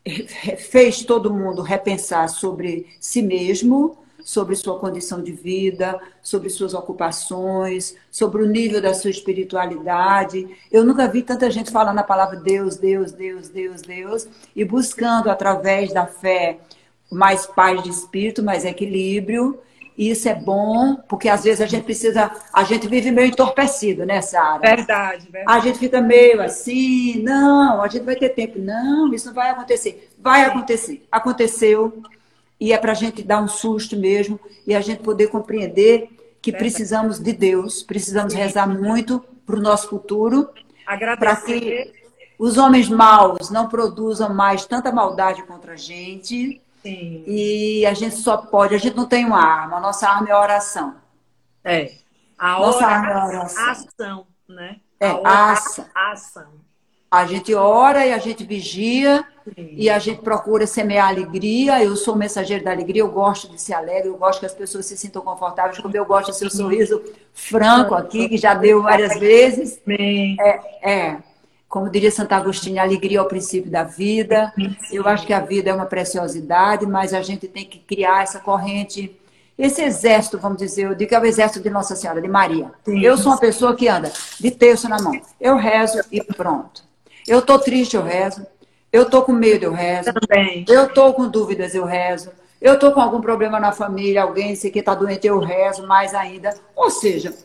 fez 0.57 1.03
todo 1.03 1.33
mundo 1.33 1.61
repensar 1.61 2.29
sobre 2.29 2.87
si 2.99 3.21
mesmo, 3.21 3.97
sobre 4.27 4.57
sua 4.57 4.77
condição 4.77 5.23
de 5.23 5.31
vida, 5.31 5.97
sobre 6.21 6.49
suas 6.49 6.73
ocupações, 6.73 7.95
sobre 8.11 8.43
o 8.43 8.45
nível 8.45 8.81
da 8.81 8.93
sua 8.93 9.09
espiritualidade. 9.09 10.49
Eu 10.69 10.83
nunca 10.83 11.07
vi 11.07 11.21
tanta 11.21 11.49
gente 11.49 11.71
falando 11.71 11.99
a 11.99 12.03
palavra 12.03 12.35
Deus, 12.35 12.75
Deus, 12.75 13.13
Deus, 13.13 13.47
Deus, 13.47 13.81
Deus, 13.81 14.27
e 14.53 14.65
buscando 14.65 15.29
através 15.29 15.93
da 15.93 16.05
fé 16.05 16.59
mais 17.09 17.45
paz 17.45 17.81
de 17.81 17.89
espírito, 17.89 18.43
mais 18.43 18.65
equilíbrio. 18.65 19.61
E 19.97 20.09
isso 20.11 20.27
é 20.27 20.35
bom, 20.35 20.97
porque 21.07 21.29
às 21.29 21.45
vezes 21.45 21.61
a 21.61 21.65
gente 21.65 21.85
precisa, 21.85 22.29
a 22.51 22.65
gente 22.65 22.85
vive 22.85 23.11
meio 23.11 23.29
entorpecido, 23.29 24.05
né, 24.05 24.21
Sara? 24.21 24.59
Verdade, 24.59 25.25
verdade. 25.31 25.57
A 25.57 25.61
gente 25.61 25.79
fica 25.79 26.01
meio 26.01 26.41
assim, 26.41 27.23
não, 27.23 27.81
a 27.81 27.87
gente 27.87 28.03
vai 28.03 28.17
ter 28.17 28.29
tempo. 28.29 28.59
Não, 28.59 29.13
isso 29.13 29.27
não 29.27 29.33
vai 29.33 29.51
acontecer. 29.51 30.09
Vai 30.19 30.43
acontecer. 30.43 31.07
Aconteceu. 31.09 32.03
E 32.59 32.73
é 32.73 32.77
para 32.77 32.91
a 32.91 32.95
gente 32.95 33.23
dar 33.23 33.41
um 33.41 33.47
susto 33.47 33.95
mesmo 33.95 34.39
e 34.65 34.73
a 34.75 34.81
gente 34.81 35.03
poder 35.03 35.27
compreender 35.27 36.09
que 36.41 36.51
precisamos 36.51 37.19
de 37.19 37.33
Deus, 37.33 37.83
precisamos 37.83 38.33
rezar 38.33 38.67
muito 38.67 39.23
para 39.45 39.57
o 39.57 39.61
nosso 39.61 39.89
futuro, 39.89 40.49
para 41.19 41.35
que 41.35 41.91
os 42.39 42.57
homens 42.57 42.89
maus 42.89 43.49
não 43.49 43.67
produzam 43.67 44.33
mais 44.33 44.65
tanta 44.65 44.91
maldade 44.91 45.43
contra 45.43 45.73
a 45.73 45.77
gente. 45.77 46.61
Sim. 46.81 47.23
E 47.27 47.85
a 47.85 47.93
gente 47.93 48.15
só 48.15 48.37
pode, 48.37 48.75
a 48.75 48.77
gente 48.77 48.95
não 48.95 49.05
tem 49.05 49.25
uma 49.25 49.43
arma, 49.43 49.77
a 49.77 49.81
nossa 49.81 50.07
arma 50.07 50.29
é 50.29 50.31
a 50.31 50.39
oração. 50.39 50.95
É. 51.63 51.95
A 52.37 52.59
Nossa 52.59 52.77
hora, 52.77 52.85
arma 52.87 53.09
é 53.09 53.13
a 53.13 53.17
a 53.17 53.27
oração. 53.27 53.69
ação, 53.69 54.27
né? 54.47 54.79
É, 54.99 55.07
a 55.09 55.17
hora, 55.17 55.29
a 55.95 56.11
ação. 56.11 56.66
A 57.09 57.25
gente 57.25 57.53
ora 57.55 58.05
e 58.05 58.11
a 58.11 58.17
gente 58.17 58.43
vigia 58.43 59.25
Sim. 59.45 59.69
e 59.71 59.89
a 59.89 59.97
gente 59.97 60.21
procura 60.21 60.67
semear 60.67 61.07
alegria. 61.07 61.83
Eu 61.83 61.95
sou 61.95 62.15
mensageiro 62.15 62.63
da 62.63 62.71
alegria, 62.71 63.01
eu 63.01 63.09
gosto 63.09 63.49
de 63.49 63.61
ser 63.61 63.73
alegre, 63.73 64.09
eu 64.09 64.17
gosto 64.17 64.41
que 64.41 64.45
as 64.45 64.53
pessoas 64.53 64.85
se 64.85 64.97
sintam 64.97 65.21
confortáveis, 65.21 65.79
como 65.79 65.95
eu 65.95 66.05
gosto 66.05 66.27
do 66.27 66.33
seu 66.33 66.49
sorriso 66.49 67.01
franco 67.33 67.95
aqui, 67.95 68.27
que 68.27 68.37
já 68.37 68.53
deu 68.53 68.81
várias 68.81 69.17
vezes. 69.17 69.79
É, 69.87 70.91
é, 70.91 71.17
como 71.69 71.89
diria 71.89 72.11
Santo 72.11 72.33
Agostinho, 72.33 72.81
alegria 72.81 73.19
é 73.19 73.21
o 73.21 73.25
princípio 73.25 73.71
da 73.71 73.83
vida. 73.83 74.53
Eu 74.91 75.07
acho 75.07 75.25
que 75.25 75.33
a 75.33 75.39
vida 75.39 75.69
é 75.69 75.73
uma 75.73 75.85
preciosidade, 75.85 76.85
mas 76.85 77.13
a 77.13 77.21
gente 77.21 77.47
tem 77.47 77.65
que 77.65 77.79
criar 77.79 78.23
essa 78.23 78.39
corrente 78.39 79.17
esse 79.57 79.81
exército, 79.81 80.37
vamos 80.37 80.59
dizer, 80.59 80.83
eu 80.83 80.93
digo 80.93 81.09
que 81.09 81.15
é 81.15 81.19
o 81.19 81.25
exército 81.25 81.63
de 81.63 81.69
Nossa 81.71 81.95
Senhora, 81.95 82.21
de 82.21 82.27
Maria. 82.27 82.71
Sim. 82.85 83.01
Eu 83.01 83.17
sou 83.17 83.31
uma 83.31 83.39
pessoa 83.39 83.75
que 83.75 83.87
anda 83.87 84.11
de 84.39 84.51
terço 84.51 84.87
na 84.87 85.01
mão. 85.01 85.19
Eu 85.41 85.55
rezo 85.55 85.99
e 86.11 86.21
pronto. 86.21 86.83
Eu 87.27 87.41
tô 87.41 87.59
triste, 87.59 87.95
eu 87.95 88.03
rezo. 88.03 88.45
Eu 88.91 89.09
tô 89.09 89.21
com 89.21 89.33
medo, 89.33 89.63
eu 89.63 89.73
rezo. 89.73 90.13
Também. 90.13 90.65
Eu 90.67 90.91
tô 90.93 91.13
com 91.13 91.27
dúvidas, 91.27 91.75
eu 91.75 91.85
rezo. 91.85 92.31
Eu 92.59 92.79
tô 92.79 92.91
com 92.91 93.01
algum 93.01 93.21
problema 93.21 93.59
na 93.59 93.71
família, 93.71 94.23
alguém 94.23 94.55
sei 94.55 94.71
que 94.71 94.81
tá 94.81 94.95
doente, 94.95 95.27
eu 95.27 95.39
rezo 95.39 95.85
mais 95.85 96.15
ainda. 96.15 96.53
Ou 96.75 96.89
seja, 96.89 97.35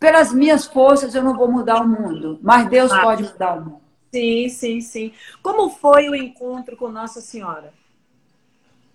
pelas 0.00 0.32
minhas 0.32 0.64
forças 0.64 1.14
eu 1.14 1.22
não 1.22 1.36
vou 1.36 1.50
mudar 1.50 1.82
o 1.82 1.88
mundo, 1.88 2.38
mas 2.42 2.68
Deus 2.68 2.90
Ah. 2.90 3.02
pode 3.02 3.24
mudar 3.24 3.56
o 3.58 3.60
mundo. 3.64 3.82
Sim, 4.14 4.48
sim, 4.48 4.80
sim. 4.80 5.12
Como 5.42 5.70
foi 5.70 6.08
o 6.08 6.14
encontro 6.14 6.76
com 6.76 6.88
Nossa 6.88 7.20
Senhora? 7.20 7.72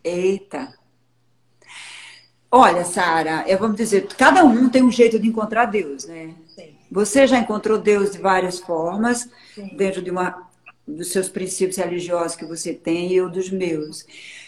Eita. 0.04 0.74
Olha, 2.52 2.86
Sara, 2.86 3.43
eu 3.48 3.58
vamos 3.60 3.76
dizer, 3.78 4.08
cada 4.16 4.43
um 4.43 4.70
tem 4.70 4.82
um 4.84 4.91
jeito 4.91 5.20
de 5.20 5.28
encontrar 5.28 5.66
Deus, 5.66 6.06
né? 6.06 6.34
Você 6.91 7.27
já 7.27 7.39
encontrou 7.39 7.77
Deus 7.77 8.11
de 8.11 8.17
várias 8.17 8.59
formas, 8.59 9.29
Sim. 9.53 9.75
dentro 9.75 10.01
de 10.01 10.09
uma 10.09 10.47
dos 10.88 11.11
seus 11.11 11.27
princípios 11.27 11.77
religiosos 11.77 12.38
que 12.38 12.45
você 12.45 12.73
tem 12.73 13.11
e 13.11 13.15
eu 13.15 13.29
dos 13.29 13.49
meus. 13.49 14.05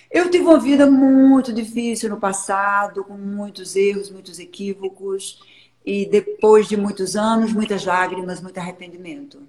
Eu 0.09 0.31
tive 0.31 0.45
uma 0.45 0.59
vida 0.59 0.89
muito 0.89 1.53
difícil 1.53 2.09
no 2.09 2.17
passado, 2.17 3.03
com 3.03 3.13
muitos 3.13 3.75
erros, 3.75 4.09
muitos 4.09 4.39
equívocos, 4.39 5.39
e 5.85 6.05
depois 6.05 6.67
de 6.67 6.77
muitos 6.77 7.15
anos, 7.15 7.53
muitas 7.53 7.85
lágrimas, 7.85 8.41
muito 8.41 8.57
arrependimento. 8.57 9.41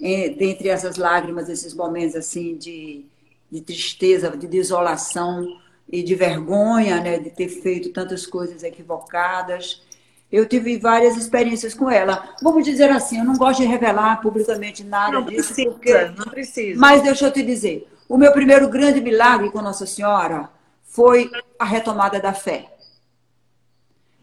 E, 0.00 0.30
dentre 0.30 0.68
essas 0.68 0.96
lágrimas, 0.96 1.48
esses 1.48 1.74
momentos 1.74 2.16
assim 2.16 2.56
de, 2.56 3.04
de 3.50 3.60
tristeza, 3.60 4.30
de 4.36 4.46
desolação 4.46 5.46
e 5.88 6.02
de 6.02 6.14
vergonha, 6.14 7.00
né, 7.00 7.18
de 7.18 7.30
ter 7.30 7.48
feito 7.48 7.90
tantas 7.90 8.24
coisas 8.26 8.62
equivocadas. 8.62 9.82
Eu 10.30 10.46
tive 10.46 10.78
várias 10.78 11.16
experiências 11.16 11.74
com 11.74 11.90
ela. 11.90 12.34
Vamos 12.40 12.64
dizer 12.64 12.90
assim, 12.90 13.18
eu 13.18 13.24
não 13.24 13.36
gosto 13.36 13.60
de 13.62 13.66
revelar 13.66 14.20
publicamente 14.20 14.84
nada 14.84 15.20
Não 15.20 15.24
disso, 15.24 15.52
precisa, 15.54 15.70
porque 15.70 16.04
não 16.16 16.26
precisa. 16.26 16.80
mas 16.80 17.02
deixa 17.02 17.26
eu 17.26 17.32
te 17.32 17.42
dizer, 17.42 17.90
o 18.08 18.16
meu 18.16 18.32
primeiro 18.32 18.68
grande 18.68 19.00
milagre 19.00 19.50
com 19.50 19.60
Nossa 19.60 19.86
Senhora 19.86 20.48
foi 20.84 21.30
a 21.58 21.64
retomada 21.64 22.20
da 22.20 22.32
fé. 22.32 22.72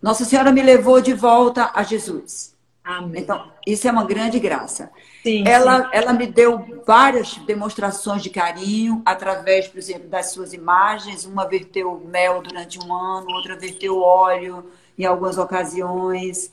Nossa 0.02 0.24
Senhora 0.24 0.52
me 0.52 0.62
levou 0.62 1.02
de 1.02 1.14
volta 1.14 1.72
a 1.74 1.84
Jesus. 1.84 2.56
Amém. 2.84 3.22
Então, 3.22 3.52
isso 3.66 3.86
é 3.86 3.92
uma 3.92 4.06
grande 4.06 4.40
graça. 4.40 4.90
sim, 5.22 5.44
Ela, 5.46 5.90
ela 5.92 6.14
me 6.14 6.26
deu 6.26 6.82
várias 6.86 7.36
demonstrações 7.40 8.24
de 8.24 8.30
carinho 8.30 9.02
através, 9.06 9.68
por 9.68 9.78
exemplo, 9.78 10.08
das 10.08 10.32
suas 10.32 10.54
imagens. 10.54 11.26
Uma 11.26 11.46
verteu 11.46 12.00
mel 12.06 12.42
durante 12.42 12.80
um 12.80 12.94
ano, 12.94 13.28
outra 13.32 13.58
verteu 13.58 14.00
óleo 14.02 14.64
em 14.98 15.06
algumas 15.06 15.38
ocasiões. 15.38 16.52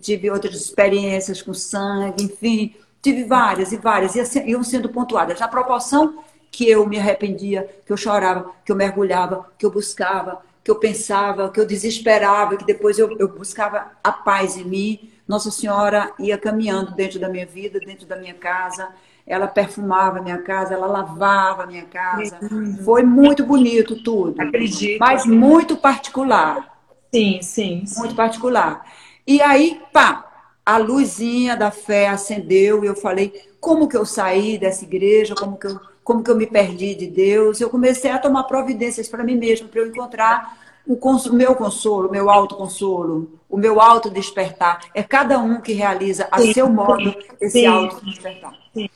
Tive 0.00 0.30
outras 0.30 0.54
experiências 0.54 1.40
com 1.42 1.54
sangue, 1.54 2.24
enfim, 2.24 2.74
tive 3.00 3.24
várias 3.24 3.70
e 3.70 3.76
várias, 3.76 4.14
e 4.16 4.50
iam 4.50 4.64
sendo 4.64 4.88
pontuadas. 4.88 5.38
Na 5.38 5.46
proporção 5.46 6.24
que 6.50 6.68
eu 6.68 6.86
me 6.86 6.98
arrependia, 6.98 7.68
que 7.84 7.92
eu 7.92 7.96
chorava, 7.96 8.50
que 8.64 8.72
eu 8.72 8.76
mergulhava, 8.76 9.46
que 9.58 9.66
eu 9.66 9.70
buscava, 9.70 10.40
que 10.62 10.70
eu 10.70 10.76
pensava, 10.76 11.50
que 11.50 11.60
eu 11.60 11.66
desesperava, 11.66 12.56
que 12.56 12.64
depois 12.64 12.98
eu, 12.98 13.14
eu 13.18 13.28
buscava 13.28 13.90
a 14.02 14.10
paz 14.10 14.56
em 14.56 14.64
mim. 14.64 15.10
Nossa 15.28 15.50
Senhora 15.50 16.12
ia 16.18 16.38
caminhando 16.38 16.92
dentro 16.92 17.20
da 17.20 17.28
minha 17.28 17.44
vida, 17.44 17.78
dentro 17.78 18.06
da 18.06 18.16
minha 18.16 18.34
casa. 18.34 18.88
Ela 19.26 19.46
perfumava 19.46 20.18
a 20.18 20.22
minha 20.22 20.38
casa, 20.38 20.74
ela 20.74 20.86
lavava 20.86 21.64
a 21.64 21.66
minha 21.66 21.84
casa. 21.84 22.38
Foi 22.84 23.02
muito 23.02 23.44
bonito 23.44 24.02
tudo. 24.02 24.40
Acredito. 24.40 24.98
Mas 24.98 25.26
muito 25.26 25.76
particular. 25.76 26.73
Sim, 27.14 27.40
sim, 27.42 27.86
sim. 27.86 27.96
Muito 27.96 28.14
particular. 28.14 28.84
E 29.26 29.40
aí, 29.40 29.80
pá, 29.92 30.24
a 30.64 30.78
luzinha 30.78 31.56
da 31.56 31.70
fé 31.70 32.08
acendeu 32.08 32.84
e 32.84 32.86
eu 32.86 32.96
falei, 32.96 33.32
como 33.60 33.88
que 33.88 33.96
eu 33.96 34.04
saí 34.04 34.58
dessa 34.58 34.84
igreja? 34.84 35.36
Como 35.36 35.56
que 35.56 35.66
eu, 35.66 35.80
como 36.02 36.22
que 36.22 36.30
eu 36.30 36.36
me 36.36 36.46
perdi 36.46 36.94
de 36.94 37.06
Deus? 37.06 37.60
Eu 37.60 37.70
comecei 37.70 38.10
a 38.10 38.18
tomar 38.18 38.44
providências 38.44 39.08
para 39.08 39.24
mim 39.24 39.36
mesma, 39.36 39.68
para 39.68 39.80
eu 39.80 39.86
encontrar 39.86 40.58
o, 40.86 40.96
cons- 40.96 41.28
meu 41.30 41.54
consolo, 41.54 42.08
o 42.08 42.12
meu 42.12 42.28
autoconsolo, 42.30 43.38
o 43.48 43.56
meu 43.56 43.80
autodespertar. 43.80 44.80
É 44.94 45.02
cada 45.02 45.38
um 45.38 45.60
que 45.60 45.72
realiza 45.72 46.28
a 46.30 46.40
Sim, 46.40 46.52
seu 46.52 46.68
modo 46.68 47.14
esse 47.40 47.64
sim. 47.64 47.66
autodespertar. 47.66 48.54
Sim. 48.74 48.88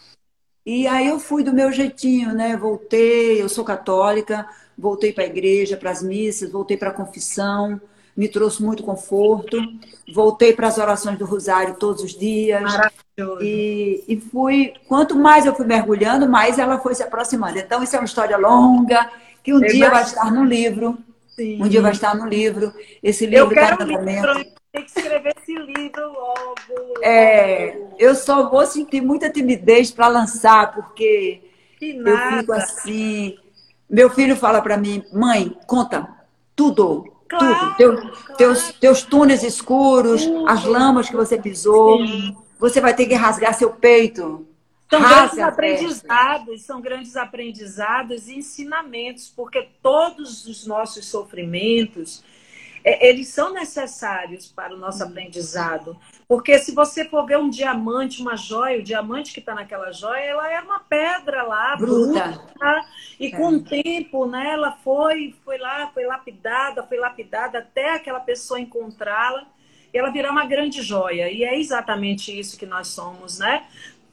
E 0.65 0.87
aí 0.87 1.07
eu 1.09 1.19
fui 1.19 1.43
do 1.43 1.53
meu 1.53 1.73
jeitinho, 1.73 2.33
né? 2.35 2.57
Voltei, 2.57 3.41
eu 3.43 3.49
sou 3.49 3.65
católica, 3.65 4.47
voltei 4.77 5.13
para 5.13 5.25
a 5.25 5.27
igreja, 5.27 5.77
para 5.77 5.91
as 5.91 6.03
missas, 6.03 6.51
voltei 6.53 6.77
para 6.77 6.91
a 6.91 6.95
confissão, 6.95 7.81
me 8.19 8.29
trouxe 8.29 8.61
muito 8.61 8.83
conforto. 8.83 9.57
Voltei 10.13 10.53
para 10.53 10.67
as 10.67 10.77
orações 10.77 11.17
do 11.17 11.25
Rosário 11.25 11.77
todos 11.77 12.03
os 12.03 12.19
dias. 12.19 12.61
Maravilhoso. 12.61 13.45
E, 13.45 14.03
e 14.09 14.21
fui, 14.21 14.75
quanto 14.89 15.15
mais 15.15 15.47
eu 15.47 15.55
fui 15.55 15.65
mergulhando, 15.65 16.29
mais 16.29 16.59
ela 16.59 16.81
foi 16.81 16.97
se 16.97 17.03
aproximando. 17.05 17.61
Então, 17.61 17.81
isso 17.81 17.95
é 17.95 17.99
uma 18.01 18.07
história 18.07 18.37
longa, 18.37 19.09
que 19.41 19.55
um 19.55 19.63
Eu 19.63 19.71
dia 19.71 19.89
vai 19.89 20.03
estar 20.03 20.33
no 20.33 20.45
livro. 20.45 20.99
Sim. 21.29 21.63
Um 21.63 21.69
dia 21.69 21.81
vai 21.81 21.93
estar 21.93 22.17
no 22.17 22.27
livro. 22.27 22.73
Esse 23.01 23.25
livro 23.25 23.55
está 23.55 23.77
quero 23.77 23.83
em 23.85 23.87
livro, 23.87 24.03
andamento. 24.03 24.27
eu 24.27 24.35
tenho 24.73 24.85
que 24.85 24.91
escrever 24.99 25.35
esse 25.41 25.55
livro 25.55 26.13
logo. 26.13 27.05
É, 27.05 27.79
eu 28.01 28.17
só 28.17 28.51
vou 28.51 28.67
sentir 28.67 29.01
muita 29.01 29.31
timidez 29.31 29.93
para 29.93 30.09
lançar, 30.09 30.75
porque 30.75 31.41
Que 31.79 31.97
eu 31.97 32.19
fico 32.39 32.53
assim. 32.53 33.39
Meu 33.89 34.11
filho 34.11 34.35
fala 34.35 34.61
para 34.61 34.77
mim, 34.77 35.05
mãe, 35.13 35.57
conta 35.69 36.09
tudo, 36.57 37.18
Claro, 37.29 37.59
tudo. 37.61 37.77
Teu- 37.77 37.97
claro. 37.97 38.37
Teus, 38.37 38.73
teus 38.81 39.03
túneis 39.03 39.43
escuros, 39.43 40.25
Tudo. 40.25 40.49
as 40.49 40.65
lamas 40.65 41.09
que 41.11 41.17
você 41.17 41.37
pisou. 41.41 41.99
Sim. 42.07 42.37
Você 42.59 42.81
vai 42.81 42.95
ter 42.95 43.07
que 43.07 43.15
rasgar 43.15 43.55
seu 43.55 43.71
peito. 43.71 44.47
São 44.91 45.01
grandes 45.01 45.17
Rasga 45.19 45.29
testa. 45.37 45.47
aprendizados, 45.49 46.63
são 46.63 46.81
grandes 46.81 47.15
aprendizados 47.17 48.27
e 48.29 48.39
ensinamentos, 48.39 49.31
porque 49.37 49.69
todos 49.83 50.47
os 50.47 50.67
nossos 50.67 51.05
sofrimentos, 51.07 52.25
eles 52.85 53.29
são 53.29 53.53
necessários 53.53 54.47
para 54.47 54.75
o 54.75 54.79
nosso 54.79 55.03
aprendizado. 55.03 55.97
Porque 56.27 56.59
se 56.59 56.73
você 56.75 57.05
for 57.05 57.27
ver 57.27 57.39
um 57.39 57.49
diamante, 57.49 58.21
uma 58.23 58.37
joia, 58.37 58.79
o 58.79 58.83
diamante 58.83 59.33
que 59.33 59.41
está 59.41 59.55
naquela 59.55 59.93
joia, 59.93 60.21
ela 60.21 60.53
é 60.53 60.61
uma 60.61 60.81
pedra 60.81 61.43
lá, 61.43 61.77
Bruta. 61.77 62.45
tá? 62.59 62.87
E 63.19 63.29
É. 63.29 63.31
com 63.31 63.49
o 63.49 63.63
tempo, 63.63 64.27
né, 64.27 64.51
ela 64.53 64.73
foi, 64.85 65.35
foi 65.45 65.59
lá, 65.59 65.91
foi 65.93 66.05
lapidada, 66.07 66.83
foi 66.83 66.99
lapidada 66.99 67.59
até 67.59 67.95
aquela 67.95 68.21
pessoa 68.21 68.61
encontrá-la 68.61 69.47
e 69.93 69.99
ela 69.99 70.11
virar 70.11 70.31
uma 70.31 70.45
grande 70.45 70.83
joia. 70.83 71.31
E 71.31 71.45
é 71.45 71.59
exatamente 71.59 72.37
isso 72.39 72.59
que 72.59 72.67
nós 72.67 72.89
somos, 72.89 73.39
né? 73.39 73.65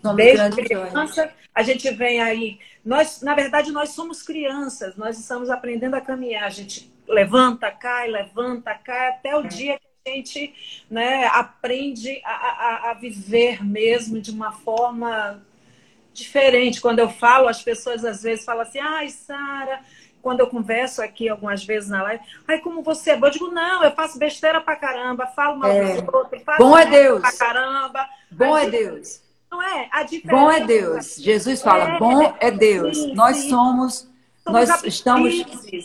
Somos 0.01 0.17
Desde 0.17 0.55
criança, 0.55 1.31
a 1.53 1.63
gente 1.63 1.89
vem 1.91 2.21
aí. 2.21 2.59
Nós, 2.83 3.21
na 3.21 3.33
verdade, 3.33 3.71
nós 3.71 3.89
somos 3.89 4.21
crianças, 4.21 4.95
nós 4.95 5.19
estamos 5.19 5.49
aprendendo 5.49 5.95
a 5.95 6.01
caminhar. 6.01 6.43
A 6.43 6.49
gente 6.49 6.93
levanta, 7.07 7.71
cai, 7.71 8.09
levanta, 8.09 8.73
cai, 8.75 9.09
até 9.09 9.35
o 9.35 9.43
dia 9.43 9.79
que 9.79 10.11
a 10.11 10.15
gente 10.15 10.53
né, 10.89 11.25
aprende 11.27 12.21
a, 12.23 12.31
a, 12.31 12.91
a 12.91 12.93
viver 12.93 13.63
mesmo 13.65 14.19
de 14.21 14.31
uma 14.31 14.51
forma 14.51 15.41
diferente. 16.13 16.81
Quando 16.81 16.99
eu 16.99 17.09
falo, 17.09 17.47
as 17.47 17.61
pessoas 17.61 18.03
às 18.05 18.23
vezes 18.23 18.45
falam 18.45 18.61
assim, 18.61 18.79
ai, 18.79 19.09
Sara, 19.09 19.79
quando 20.21 20.39
eu 20.39 20.47
converso 20.47 21.01
aqui 21.01 21.29
algumas 21.29 21.63
vezes 21.63 21.89
na 21.89 22.01
live, 22.03 22.23
ai, 22.47 22.59
como 22.59 22.81
você 22.81 23.11
é 23.11 23.15
boa. 23.15 23.27
Eu 23.27 23.33
digo, 23.33 23.47
não, 23.51 23.83
eu 23.83 23.91
faço 23.91 24.17
besteira 24.17 24.59
pra 24.61 24.75
caramba, 24.75 25.27
falo 25.27 25.57
mal 25.57 25.71
É. 25.71 26.01
dos 26.01 26.13
outros, 26.13 26.41
faço 26.43 26.59
Bom 26.63 26.77
é 26.77 26.85
Deus. 26.85 27.21
pra 27.21 27.31
caramba. 27.33 28.09
Bom 28.31 28.57
é 28.57 28.69
Deus. 28.69 29.21
Não 29.51 29.61
é? 29.61 29.87
A 29.91 30.03
diferença. 30.03 30.35
Bom 30.35 30.51
é 30.51 30.59
Deus. 30.61 31.15
Jesus 31.17 31.61
fala, 31.61 31.95
É, 31.95 31.99
bom 31.99 32.35
é 32.39 32.51
Deus. 32.51 32.97
sim, 32.97 33.13
Nós 33.13 33.37
sim. 33.37 33.49
somos, 33.49 34.09
Nós 34.47 34.83
estamos 34.83 35.43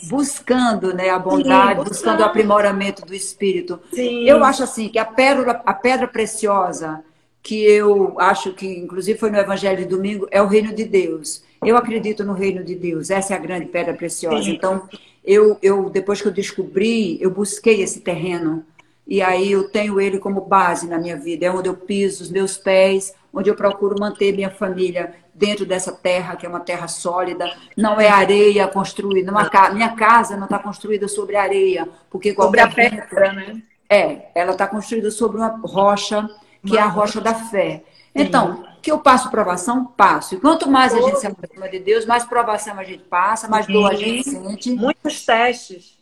buscando 0.08 0.92
né, 0.92 1.08
a 1.08 1.18
bondade, 1.18 1.76
buscando. 1.76 1.88
buscando 1.88 2.20
o 2.20 2.24
aprimoramento 2.24 3.06
do 3.06 3.14
Espírito. 3.14 3.80
Sim. 3.92 4.24
Eu 4.28 4.44
acho 4.44 4.62
assim 4.62 4.88
que 4.88 4.98
a 4.98 5.04
pérola, 5.04 5.62
a 5.64 5.72
pedra 5.72 6.06
preciosa 6.06 7.02
que 7.42 7.64
eu 7.64 8.20
acho 8.20 8.52
que 8.52 8.66
inclusive 8.66 9.18
foi 9.18 9.30
no 9.30 9.38
Evangelho 9.38 9.78
de 9.78 9.86
domingo 9.86 10.28
é 10.30 10.42
o 10.42 10.46
reino 10.46 10.74
de 10.74 10.84
Deus. 10.84 11.42
Eu 11.64 11.76
acredito 11.76 12.22
no 12.22 12.34
reino 12.34 12.62
de 12.62 12.74
Deus. 12.74 13.10
Essa 13.10 13.34
é 13.34 13.36
a 13.36 13.40
grande 13.40 13.66
pedra 13.66 13.94
preciosa. 13.94 14.44
Sim. 14.44 14.52
Então 14.52 14.88
eu, 15.24 15.58
eu 15.62 15.88
depois 15.88 16.20
que 16.20 16.28
eu 16.28 16.32
descobri, 16.32 17.18
eu 17.20 17.30
busquei 17.30 17.82
esse 17.82 18.00
terreno 18.00 18.64
e 19.06 19.22
aí 19.22 19.52
eu 19.52 19.68
tenho 19.68 20.00
ele 20.00 20.18
como 20.18 20.42
base 20.42 20.86
na 20.86 20.98
minha 20.98 21.16
vida. 21.16 21.46
É 21.46 21.50
onde 21.50 21.68
eu 21.68 21.74
piso 21.74 22.22
os 22.22 22.30
meus 22.30 22.58
pés, 22.58 23.14
onde 23.32 23.48
eu 23.48 23.54
procuro 23.54 23.96
manter 23.98 24.32
minha 24.32 24.50
família 24.50 25.14
dentro 25.34 25.64
dessa 25.64 25.92
terra 25.92 26.36
que 26.36 26.44
é 26.44 26.48
uma 26.48 26.60
terra 26.60 26.88
sólida. 26.88 27.50
Não 27.76 28.00
é 28.00 28.08
areia 28.08 28.68
construída. 28.68 29.30
Uma 29.30 29.48
ca... 29.48 29.70
Minha 29.70 29.90
casa 29.90 30.36
não 30.36 30.44
está 30.44 30.58
construída 30.58 31.08
sobre 31.08 31.36
areia, 31.36 31.88
porque 32.10 32.34
Sobre 32.34 32.60
a 32.60 32.68
pedra, 32.68 33.32
né? 33.32 33.62
é, 33.88 34.30
ela 34.34 34.52
está 34.52 34.66
construída 34.66 35.10
sobre 35.10 35.38
uma 35.38 35.60
rocha, 35.64 36.28
que 36.64 36.76
é 36.76 36.80
a 36.80 36.86
rocha 36.86 37.20
da 37.20 37.34
fé. 37.34 37.84
Então, 38.14 38.64
que 38.82 38.90
eu 38.90 38.98
passo 38.98 39.30
provação, 39.30 39.84
passo. 39.84 40.34
E 40.34 40.40
quanto 40.40 40.68
mais 40.70 40.94
a 40.94 41.00
gente 41.00 41.18
se 41.18 41.26
aproxima 41.26 41.68
de 41.68 41.78
Deus, 41.78 42.06
mais 42.06 42.24
provação 42.24 42.78
a 42.78 42.84
gente 42.84 43.04
passa, 43.04 43.48
mais 43.48 43.66
dor 43.66 43.90
a 43.90 43.94
gente 43.94 44.28
sente. 44.28 44.70
Muitos 44.70 45.24
testes. 45.24 45.98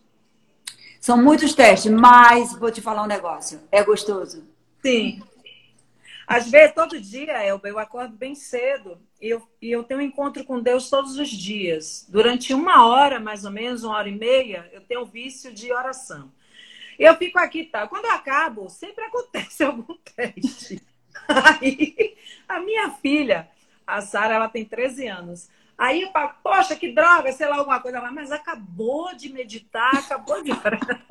São 1.01 1.16
muitos 1.16 1.55
testes, 1.55 1.91
mas 1.91 2.55
vou 2.55 2.70
te 2.70 2.81
falar 2.81 3.03
um 3.03 3.07
negócio. 3.07 3.61
É 3.70 3.83
gostoso. 3.83 4.43
Sim. 4.83 5.22
Às 6.29 6.51
vezes, 6.51 6.74
todo 6.74 7.01
dia, 7.01 7.43
Elba, 7.43 7.70
eu 7.70 7.79
acordo 7.79 8.14
bem 8.14 8.35
cedo 8.35 9.01
e 9.18 9.31
eu, 9.31 9.43
e 9.62 9.70
eu 9.70 9.83
tenho 9.83 10.01
um 10.01 10.03
encontro 10.03 10.45
com 10.45 10.61
Deus 10.61 10.91
todos 10.91 11.18
os 11.18 11.31
dias. 11.31 12.07
Durante 12.07 12.53
uma 12.53 12.87
hora, 12.87 13.18
mais 13.18 13.47
ou 13.47 13.51
menos, 13.51 13.83
uma 13.83 13.97
hora 13.97 14.11
e 14.11 14.14
meia, 14.14 14.68
eu 14.70 14.83
tenho 14.83 15.01
o 15.01 15.07
vício 15.07 15.51
de 15.55 15.72
oração. 15.72 16.31
Eu 16.99 17.16
fico 17.16 17.39
aqui, 17.39 17.64
tá? 17.64 17.89
Quando 17.89 18.05
eu 18.05 18.12
acabo, 18.12 18.68
sempre 18.68 19.05
acontece 19.05 19.64
algum 19.64 19.97
teste. 20.14 20.83
Aí, 21.26 22.18
a 22.47 22.61
minha 22.61 22.91
filha, 22.91 23.49
a 23.87 24.03
Sara, 24.03 24.35
ela 24.35 24.51
tem 24.51 24.66
13 24.66 25.07
anos. 25.07 25.49
Aí 25.79 26.03
eu 26.03 26.11
falo, 26.11 26.35
poxa, 26.43 26.76
que 26.76 26.93
droga, 26.93 27.33
sei 27.33 27.49
lá, 27.49 27.57
alguma 27.57 27.81
coisa 27.81 28.03
mas 28.11 28.31
acabou 28.31 29.16
de 29.16 29.33
meditar, 29.33 29.95
acabou 29.95 30.43
de 30.43 30.53
orar. 30.53 30.79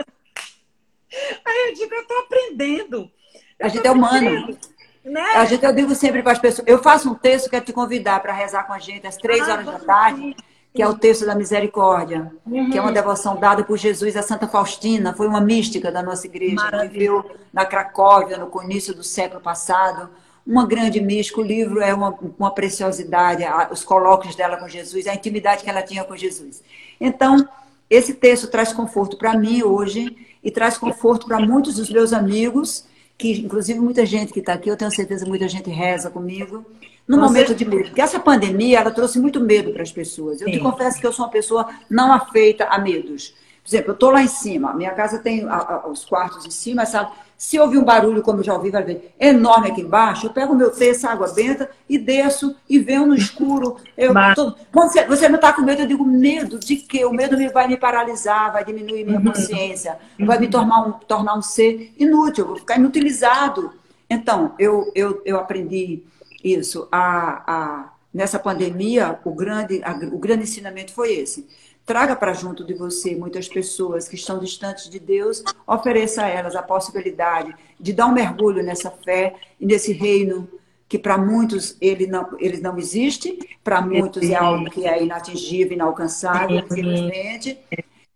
Aí 1.44 1.70
eu 1.70 1.74
digo, 1.74 1.96
eu 1.96 2.06
tô 2.06 2.14
aprendendo. 2.20 3.12
Eu 3.58 3.66
a 3.66 3.70
gente 3.70 3.88
é 3.88 3.92
humano. 3.92 4.60
Né? 5.08 5.22
A 5.36 5.46
gente, 5.46 5.64
eu 5.64 5.74
digo 5.74 5.96
sempre 5.96 6.22
para 6.22 6.34
as 6.34 6.40
pessoas, 6.40 6.68
eu 6.68 6.82
faço 6.82 7.10
um 7.10 7.16
texto, 7.16 7.50
quero 7.50 7.64
te 7.64 7.72
convidar 7.72 8.20
para 8.22 8.34
rezar 8.34 8.64
com 8.64 8.74
a 8.74 8.80
gente 8.80 9.08
às 9.08 9.16
três 9.16 9.48
ah, 9.48 9.54
horas 9.54 9.66
da 9.66 9.80
tarde, 9.80 10.36
que 10.74 10.82
é 10.82 10.88
o 10.88 10.98
texto 10.98 11.26
da 11.26 11.34
misericórdia, 11.34 12.32
uhum. 12.46 12.70
que 12.70 12.78
é 12.78 12.82
uma 12.82 12.92
devoção 12.92 13.38
dada 13.38 13.64
por 13.64 13.78
Jesus 13.78 14.18
a 14.18 14.22
Santa 14.22 14.48
Faustina, 14.48 15.14
foi 15.14 15.28
uma 15.28 15.40
mística 15.40 15.92
da 15.92 16.04
nossa 16.04 16.28
igreja, 16.28 16.56
Maravilha. 16.56 16.90
que 16.90 17.00
viveu 17.00 17.32
na 17.54 17.66
Cracóvia 17.66 18.38
no 18.38 18.64
início 18.64 18.94
do 18.94 19.04
século 19.04 19.42
passado 19.42 20.10
uma 20.48 20.66
grande 20.66 21.02
mística, 21.02 21.42
o 21.42 21.44
livro 21.44 21.82
é 21.82 21.94
uma, 21.94 22.18
uma 22.40 22.52
preciosidade, 22.52 23.44
os 23.70 23.84
colóquios 23.84 24.34
dela 24.34 24.56
com 24.56 24.68
Jesus, 24.68 25.06
a 25.06 25.14
intimidade 25.14 25.62
que 25.62 25.70
ela 25.70 25.82
tinha 25.82 26.06
com 26.06 26.16
Jesus. 26.16 26.64
Então, 27.02 27.48
esse 27.90 28.14
texto 28.14 28.48
traz 28.48 28.72
conforto 28.72 29.18
para 29.18 29.38
mim 29.38 29.62
hoje 29.62 30.16
e 30.42 30.50
traz 30.50 30.78
conforto 30.78 31.28
para 31.28 31.40
muitos 31.40 31.76
dos 31.76 31.90
meus 31.90 32.14
amigos, 32.14 32.86
que 33.18 33.32
inclusive 33.32 33.80
muita 33.80 34.06
gente 34.06 34.32
que 34.32 34.40
está 34.40 34.54
aqui, 34.54 34.70
eu 34.70 34.78
tenho 34.78 34.92
certeza 34.92 35.26
muita 35.26 35.48
gente 35.48 35.70
reza 35.70 36.10
comigo, 36.10 36.64
no 37.08 37.18
momento 37.18 37.56
de 37.56 37.66
medo. 37.66 37.86
Porque 37.86 38.02
essa 38.02 38.20
pandemia, 38.20 38.80
ela 38.80 38.92
trouxe 38.92 39.20
muito 39.20 39.40
medo 39.40 39.72
para 39.72 39.82
as 39.82 39.92
pessoas. 39.92 40.42
Eu 40.42 40.48
Sim. 40.48 40.54
te 40.54 40.60
confesso 40.60 41.00
que 41.00 41.08
eu 41.08 41.14
sou 41.14 41.26
uma 41.26 41.32
pessoa 41.32 41.68
não 41.90 42.12
afeita 42.12 42.66
a 42.66 42.78
medos. 42.78 43.34
Por 43.64 43.70
exemplo, 43.70 43.92
eu 43.92 43.94
estou 43.94 44.12
lá 44.12 44.22
em 44.22 44.28
cima, 44.28 44.74
minha 44.74 44.92
casa 44.92 45.18
tem 45.20 45.44
a, 45.46 45.56
a, 45.56 45.88
os 45.88 46.06
quartos 46.06 46.46
em 46.46 46.52
cima, 46.52 46.84
essa 46.84 47.12
se 47.38 47.60
ouvir 47.60 47.78
um 47.78 47.84
barulho, 47.84 48.24
como 48.24 48.40
eu 48.40 48.44
já 48.44 48.56
ouvi, 48.56 48.72
vai 48.72 48.82
ver, 48.82 49.14
enorme 49.20 49.70
aqui 49.70 49.82
embaixo, 49.82 50.26
eu 50.26 50.34
pego 50.34 50.54
o 50.54 50.56
meu 50.56 50.72
texto, 50.72 51.06
água 51.06 51.32
benta, 51.32 51.70
e 51.88 52.00
desço 52.00 52.56
e 52.68 52.80
venho 52.80 53.06
no 53.06 53.14
escuro. 53.14 53.78
Eu, 53.96 54.12
tô... 54.34 54.56
Quando 54.74 54.92
você, 54.92 55.06
você 55.06 55.30
não 55.30 55.36
está 55.36 55.54
com 55.54 55.62
medo, 55.62 55.84
eu 55.84 55.88
digo, 55.88 56.04
medo 56.04 56.60
de 56.60 56.78
quê? 56.78 57.06
O 57.06 57.14
medo 57.14 57.38
vai 57.54 57.68
me 57.68 57.78
paralisar, 57.78 58.52
vai 58.52 58.66
diminuir 58.66 59.06
minha 59.06 59.20
uhum. 59.20 59.26
consciência, 59.26 60.00
vai 60.20 60.40
me 60.40 60.48
tornar 60.48 60.88
um, 60.88 60.92
tornar 60.94 61.38
um 61.38 61.42
ser 61.44 61.94
inútil, 62.00 62.44
eu 62.44 62.48
vou 62.48 62.58
ficar 62.58 62.78
inutilizado. 62.78 63.72
Então, 64.10 64.54
eu, 64.58 64.92
eu, 64.96 65.22
eu 65.24 65.38
aprendi 65.38 66.04
isso. 66.44 66.88
A, 66.92 67.44
a, 67.46 67.94
nessa 68.12 68.40
pandemia, 68.40 69.20
o 69.24 69.32
grande, 69.32 69.80
a, 69.84 69.92
o 69.92 70.18
grande 70.18 70.44
ensinamento 70.44 70.92
foi 70.92 71.14
esse 71.14 71.48
traga 71.88 72.18
para 72.18 72.34
junto 72.34 72.66
de 72.66 72.74
você 72.74 73.16
muitas 73.16 73.48
pessoas 73.48 74.10
que 74.10 74.16
estão 74.16 74.38
distantes 74.38 74.90
de 74.90 75.00
Deus, 75.00 75.42
ofereça 75.66 76.26
a 76.26 76.28
elas 76.28 76.54
a 76.54 76.62
possibilidade 76.62 77.56
de 77.80 77.94
dar 77.94 78.08
um 78.08 78.12
mergulho 78.12 78.62
nessa 78.62 78.92
fé 78.92 79.36
e 79.58 79.66
nesse 79.66 79.94
reino 79.94 80.50
que 80.90 81.00
para 81.00 81.18
muitos 81.18 81.78
ele 81.80 82.06
não, 82.06 82.28
ele 82.40 82.60
não 82.60 82.78
existe, 82.78 83.40
para 83.64 83.82
muitos 83.82 84.30
é 84.30 84.36
algo 84.36 84.70
que 84.70 84.86
é 84.86 85.02
inatingível, 85.02 85.74
inalcançável, 85.74 86.60
infelizmente. 86.60 87.58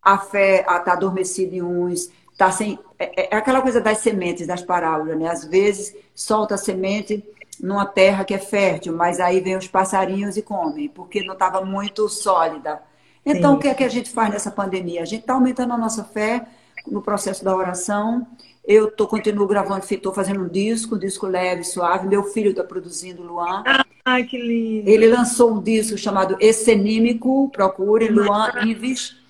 A 0.01 0.17
fé 0.17 0.65
está 0.67 0.93
adormecida 0.93 1.55
em 1.55 1.61
uns, 1.61 2.11
tá 2.37 2.51
sem. 2.51 2.77
É, 2.99 3.23
é, 3.23 3.35
aquela 3.37 3.61
coisa 3.61 3.79
das 3.79 3.99
sementes, 3.99 4.47
das 4.47 4.61
parábolas, 4.61 5.17
né? 5.17 5.29
Às 5.29 5.45
vezes 5.45 5.95
solta 6.13 6.55
a 6.55 6.57
semente 6.57 7.23
numa 7.59 7.85
terra 7.85 8.25
que 8.25 8.33
é 8.33 8.37
fértil, 8.39 8.93
mas 8.93 9.19
aí 9.19 9.39
vem 9.39 9.55
os 9.55 9.67
passarinhos 9.67 10.35
e 10.35 10.41
comem, 10.41 10.89
porque 10.89 11.23
não 11.23 11.33
estava 11.33 11.63
muito 11.63 12.09
sólida. 12.09 12.81
Então, 13.25 13.51
Sim. 13.51 13.57
o 13.57 13.59
que 13.59 13.67
é 13.67 13.73
que 13.73 13.83
a 13.83 13.89
gente 13.89 14.09
faz 14.09 14.31
nessa 14.31 14.51
pandemia? 14.51 15.01
A 15.01 15.05
gente 15.05 15.21
está 15.21 15.33
aumentando 15.33 15.73
a 15.73 15.77
nossa 15.77 16.03
fé 16.03 16.47
no 16.87 17.01
processo 17.01 17.43
da 17.43 17.55
oração. 17.55 18.25
Eu 18.65 18.91
tô, 18.91 19.07
continuo 19.07 19.47
gravando, 19.47 19.83
estou 19.89 20.13
fazendo 20.13 20.41
um 20.41 20.47
disco, 20.47 20.95
um 20.95 20.99
disco 20.99 21.27
leve, 21.27 21.63
suave. 21.63 22.07
Meu 22.07 22.23
filho 22.23 22.51
está 22.51 22.63
produzindo, 22.63 23.23
Luan. 23.23 23.63
Ai, 24.05 24.23
que 24.23 24.37
lindo. 24.37 24.89
Ele 24.89 25.07
lançou 25.07 25.51
um 25.53 25.61
disco 25.61 25.97
chamado 25.97 26.35
Escenímico, 26.39 27.49
procure, 27.51 28.07
Luan 28.09 28.49
Ives. 28.65 29.20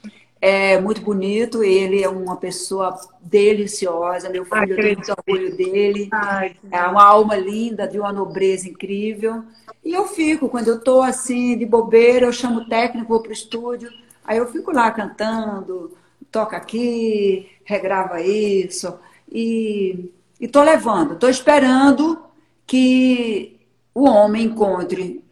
É 0.44 0.82
muito 0.82 1.02
bonito, 1.02 1.64
ele 1.64 2.02
é 2.02 2.10
uma 2.10 2.36
pessoa 2.36 3.00
deliciosa, 3.22 4.28
meu 4.28 4.44
filho, 4.44 4.76
tem 4.76 4.96
muito 4.96 5.12
orgulho 5.12 5.56
dele. 5.56 6.10
Ai, 6.12 6.56
é 6.72 6.82
uma 6.82 7.04
alma 7.04 7.36
linda, 7.36 7.88
de 7.88 8.00
uma 8.00 8.12
nobreza 8.12 8.68
incrível. 8.68 9.44
E 9.86 9.94
eu 9.94 10.08
fico, 10.08 10.50
quando 10.50 10.70
eu 10.70 10.78
estou 10.78 11.04
assim, 11.04 11.56
de 11.56 11.66
bobeira, 11.66 12.26
eu 12.26 12.34
chamo 12.34 12.62
o 12.62 12.68
técnico, 12.68 13.10
vou 13.10 13.22
para 13.22 13.30
o 13.30 13.34
estúdio, 13.34 13.92
aí 14.26 14.39
eu 14.39 14.52
fico 14.52 14.72
lá 14.72 14.89
cantando, 14.89 15.96
toca 16.32 16.58
aqui, 16.58 17.48
regrava 17.64 18.20
isso, 18.20 18.98
e 19.32 20.12
estou 20.39 20.64
levando, 20.64 21.14
estou 21.14 21.30
esperando 21.30 22.20
que 22.66 23.60
o 23.94 24.06
homem 24.06 24.46
encontre 24.46 25.24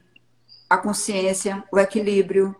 a 0.69 0.77
consciência, 0.77 1.63
o 1.71 1.79
equilíbrio 1.79 2.55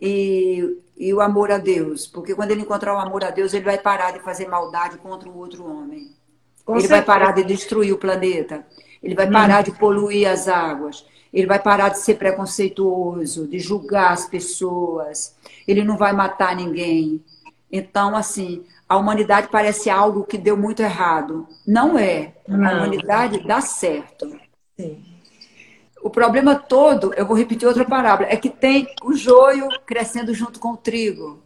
e, 0.00 0.78
e 0.96 1.12
o 1.12 1.20
amor 1.20 1.50
a 1.50 1.58
Deus. 1.58 2.06
Porque 2.06 2.34
quando 2.34 2.50
ele 2.50 2.62
encontrar 2.62 2.94
o 2.94 2.98
amor 2.98 3.24
a 3.24 3.30
Deus, 3.30 3.52
ele 3.54 3.64
vai 3.64 3.78
parar 3.78 4.12
de 4.12 4.20
fazer 4.20 4.48
maldade 4.48 4.98
contra 4.98 5.28
o 5.28 5.36
outro 5.36 5.64
homem. 5.64 6.12
Com 6.64 6.74
ele 6.74 6.82
certeza. 6.82 6.96
vai 6.96 7.04
parar 7.04 7.32
de 7.32 7.44
destruir 7.44 7.92
o 7.92 7.98
planeta. 7.98 8.66
Ele 9.02 9.14
vai 9.14 9.30
parar 9.30 9.60
hum. 9.60 9.64
de 9.64 9.72
poluir 9.72 10.28
as 10.28 10.48
águas. 10.48 11.06
Ele 11.32 11.46
vai 11.46 11.58
parar 11.58 11.90
de 11.90 11.98
ser 11.98 12.14
preconceituoso, 12.14 13.48
de 13.48 13.58
julgar 13.58 14.12
as 14.12 14.26
pessoas. 14.26 15.34
Ele 15.66 15.82
não 15.82 15.96
vai 15.96 16.12
matar 16.12 16.54
ninguém. 16.54 17.22
Então, 17.70 18.14
assim, 18.14 18.64
a 18.88 18.96
humanidade 18.96 19.48
parece 19.50 19.90
algo 19.90 20.24
que 20.24 20.38
deu 20.38 20.56
muito 20.56 20.80
errado. 20.80 21.46
Não 21.66 21.98
é. 21.98 22.34
Não. 22.46 22.64
A 22.64 22.74
humanidade 22.74 23.44
dá 23.46 23.60
certo. 23.60 24.38
Sim. 24.78 25.13
O 26.04 26.10
problema 26.10 26.54
todo, 26.54 27.14
eu 27.14 27.24
vou 27.24 27.34
repetir 27.34 27.66
outra 27.66 27.82
parábola, 27.82 28.28
é 28.28 28.36
que 28.36 28.50
tem 28.50 28.86
o 29.02 29.14
joio 29.14 29.66
crescendo 29.86 30.34
junto 30.34 30.60
com 30.60 30.72
o 30.72 30.76
trigo. 30.76 31.42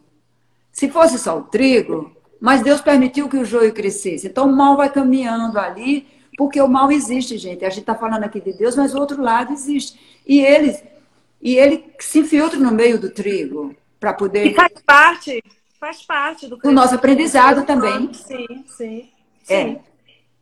Se 0.73 0.91
fosse 0.91 1.17
só 1.17 1.39
o 1.39 1.45
trigo, 1.45 2.11
mas 2.41 2.61
Deus 2.61 2.81
permitiu 2.81 3.29
que 3.29 3.37
o 3.37 3.45
joio 3.45 3.73
crescesse. 3.73 4.27
Então 4.27 4.51
o 4.51 4.57
mal 4.57 4.77
vai 4.77 4.91
caminhando 4.91 5.61
ali 5.61 6.09
porque 6.37 6.61
o 6.61 6.67
mal 6.67 6.91
existe, 6.91 7.39
gente. 7.39 7.65
A 7.65 7.69
gente 7.71 7.83
está 7.83 7.95
falando 7.95 8.25
aqui 8.25 8.41
de 8.41 8.53
Deus, 8.53 8.75
mas 8.75 8.97
o 8.97 8.99
outro 8.99 9.23
lado 9.23 9.53
existe. 9.53 9.97
E 10.27 10.41
ele, 10.41 10.77
e 11.41 11.55
ele 11.55 11.95
se 12.01 12.19
infiltra 12.19 12.59
no 12.59 12.73
meio 12.73 12.99
do 12.99 13.11
trigo 13.11 13.77
para 14.01 14.13
poder. 14.13 14.45
E 14.45 14.55
faz 14.55 14.73
parte, 14.85 15.45
faz 15.79 16.03
parte 16.03 16.49
do, 16.49 16.57
do 16.57 16.73
nosso 16.73 16.97
aprendizado 16.97 17.65
também. 17.65 18.13
Sim, 18.13 18.65
sim. 18.67 19.09
É. 19.49 19.65
sim. 19.67 19.79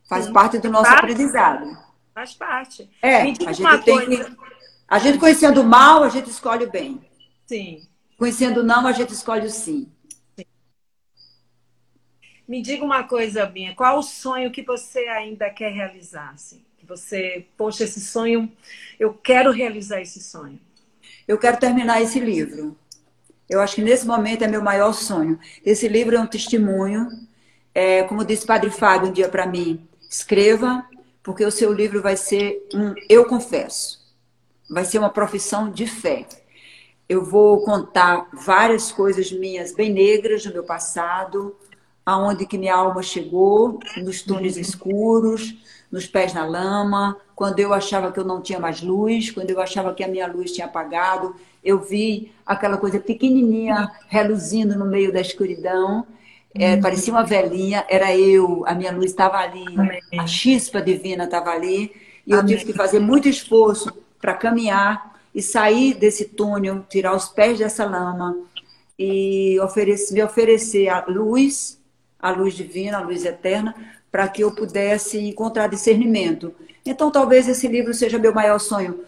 Faz 0.08 0.24
sim. 0.24 0.32
parte 0.32 0.58
do 0.58 0.70
nosso 0.70 0.90
aprendizado. 0.90 1.84
Faz 2.16 2.32
parte. 2.32 2.88
É, 3.02 3.16
a 3.16 3.24
gente 3.26 3.84
tem 3.84 3.94
coisa. 3.94 4.24
que. 4.24 4.36
A 4.88 4.98
gente 4.98 5.18
conhecendo 5.18 5.60
o 5.60 5.64
mal, 5.64 6.02
a 6.02 6.08
gente 6.08 6.30
escolhe 6.30 6.64
o 6.64 6.70
bem. 6.70 6.98
Sim. 7.44 7.86
Conhecendo 8.16 8.60
o 8.60 8.62
não, 8.62 8.86
a 8.86 8.92
gente 8.92 9.12
escolhe 9.12 9.44
o 9.44 9.50
sim. 9.50 9.86
Me 12.48 12.62
diga 12.62 12.82
uma 12.82 13.04
coisa, 13.04 13.44
Binha, 13.44 13.74
qual 13.74 13.98
o 13.98 14.02
sonho 14.02 14.50
que 14.50 14.62
você 14.62 15.00
ainda 15.00 15.50
quer 15.50 15.70
realizar? 15.70 16.30
Assim? 16.32 16.64
Que 16.78 16.86
você, 16.86 17.44
poxa, 17.54 17.84
esse 17.84 18.00
sonho, 18.00 18.50
eu 18.98 19.12
quero 19.12 19.50
realizar 19.50 20.00
esse 20.00 20.22
sonho. 20.22 20.58
Eu 21.28 21.36
quero 21.36 21.58
terminar 21.58 22.00
esse 22.00 22.18
livro. 22.18 22.78
Eu 23.46 23.60
acho 23.60 23.74
que 23.74 23.82
nesse 23.82 24.06
momento 24.06 24.42
é 24.42 24.48
meu 24.48 24.62
maior 24.62 24.94
sonho. 24.94 25.38
Esse 25.62 25.86
livro 25.86 26.16
é 26.16 26.20
um 26.20 26.26
testemunho. 26.26 27.08
É, 27.74 28.04
como 28.04 28.24
disse 28.24 28.46
Padre 28.46 28.70
Fábio 28.70 29.10
um 29.10 29.12
dia 29.12 29.28
para 29.28 29.46
mim, 29.46 29.86
escreva, 30.08 30.82
porque 31.26 31.44
o 31.44 31.50
seu 31.50 31.72
livro 31.72 32.00
vai 32.00 32.16
ser 32.16 32.68
um 32.72 32.94
eu 33.08 33.24
confesso. 33.24 34.00
Vai 34.70 34.84
ser 34.84 34.98
uma 35.00 35.10
profissão 35.10 35.68
de 35.68 35.84
fé. 35.84 36.24
Eu 37.08 37.24
vou 37.24 37.64
contar 37.64 38.28
várias 38.32 38.92
coisas 38.92 39.32
minhas 39.32 39.74
bem 39.74 39.92
negras 39.92 40.44
do 40.44 40.52
meu 40.52 40.62
passado, 40.62 41.56
aonde 42.04 42.46
que 42.46 42.56
minha 42.56 42.76
alma 42.76 43.02
chegou, 43.02 43.80
nos 43.96 44.22
túneis 44.22 44.56
escuros, 44.56 45.56
nos 45.90 46.06
pés 46.06 46.32
na 46.32 46.46
lama, 46.46 47.16
quando 47.34 47.58
eu 47.58 47.74
achava 47.74 48.12
que 48.12 48.20
eu 48.20 48.24
não 48.24 48.40
tinha 48.40 48.60
mais 48.60 48.80
luz, 48.80 49.28
quando 49.32 49.50
eu 49.50 49.60
achava 49.60 49.92
que 49.92 50.04
a 50.04 50.08
minha 50.08 50.28
luz 50.28 50.52
tinha 50.52 50.68
apagado, 50.68 51.34
eu 51.62 51.80
vi 51.80 52.32
aquela 52.46 52.76
coisa 52.76 53.00
pequenininha 53.00 53.90
reluzindo 54.06 54.78
no 54.78 54.84
meio 54.84 55.12
da 55.12 55.20
escuridão, 55.20 56.06
é, 56.58 56.74
uhum. 56.74 56.80
parecia 56.80 57.12
uma 57.12 57.24
velhinha, 57.24 57.84
era 57.88 58.16
eu, 58.16 58.64
a 58.66 58.74
minha 58.74 58.92
luz 58.92 59.10
estava 59.10 59.38
ali, 59.38 59.64
Amém. 59.76 60.00
a 60.18 60.26
chispa 60.26 60.80
divina 60.80 61.24
estava 61.24 61.50
ali, 61.50 61.92
e 62.26 62.32
eu 62.32 62.40
Amém. 62.40 62.56
tive 62.56 62.72
que 62.72 62.76
fazer 62.76 62.98
muito 62.98 63.28
esforço 63.28 63.92
para 64.20 64.34
caminhar 64.34 65.16
e 65.34 65.42
sair 65.42 65.94
desse 65.94 66.24
túnel, 66.24 66.84
tirar 66.88 67.14
os 67.14 67.28
pés 67.28 67.58
dessa 67.58 67.84
lama 67.84 68.36
e 68.98 69.58
oferecer, 69.60 70.14
me 70.14 70.22
oferecer 70.22 70.88
a 70.88 71.04
luz 71.06 71.76
a 72.18 72.30
luz 72.30 72.54
divina, 72.54 72.98
a 72.98 73.02
luz 73.02 73.24
eterna, 73.24 73.74
para 74.10 74.28
que 74.28 74.42
eu 74.42 74.52
pudesse 74.52 75.18
encontrar 75.18 75.68
discernimento. 75.68 76.54
Então, 76.84 77.10
talvez 77.10 77.48
esse 77.48 77.68
livro 77.68 77.94
seja 77.94 78.18
meu 78.18 78.34
maior 78.34 78.58
sonho. 78.58 79.04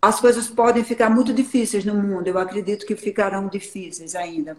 As 0.00 0.20
coisas 0.20 0.46
podem 0.48 0.84
ficar 0.84 1.08
muito 1.08 1.32
difíceis 1.32 1.84
no 1.84 1.94
mundo, 1.94 2.28
eu 2.28 2.38
acredito 2.38 2.84
que 2.84 2.94
ficarão 2.94 3.48
difíceis 3.48 4.14
ainda. 4.14 4.56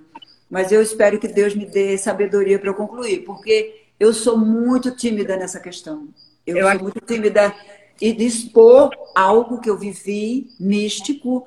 Mas 0.50 0.72
eu 0.72 0.82
espero 0.82 1.20
que 1.20 1.28
Deus 1.28 1.56
me 1.56 1.66
dê 1.66 1.98
sabedoria 1.98 2.58
para 2.58 2.70
eu 2.70 2.74
concluir, 2.74 3.24
porque 3.24 3.86
eu 4.00 4.14
sou 4.14 4.38
muito 4.38 4.92
tímida 4.96 5.36
nessa 5.36 5.60
questão. 5.60 6.08
Eu, 6.46 6.58
eu 6.58 6.72
sou 6.72 6.82
muito 6.82 7.02
tímida 7.02 7.54
e 8.00 8.14
dispor 8.14 8.92
algo 9.16 9.60
que 9.60 9.70
eu 9.70 9.78
vivi 9.78 10.50
místico 10.60 11.46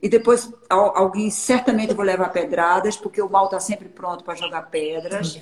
e 0.00 0.08
depois 0.08 0.52
alguém 0.68 1.30
certamente 1.30 1.94
vou 1.94 2.04
levar 2.04 2.28
pedradas, 2.28 2.96
porque 2.96 3.20
o 3.20 3.28
mal 3.28 3.46
está 3.46 3.58
sempre 3.58 3.88
pronto 3.88 4.22
para 4.22 4.34
jogar 4.34 4.62
pedras. 4.70 5.40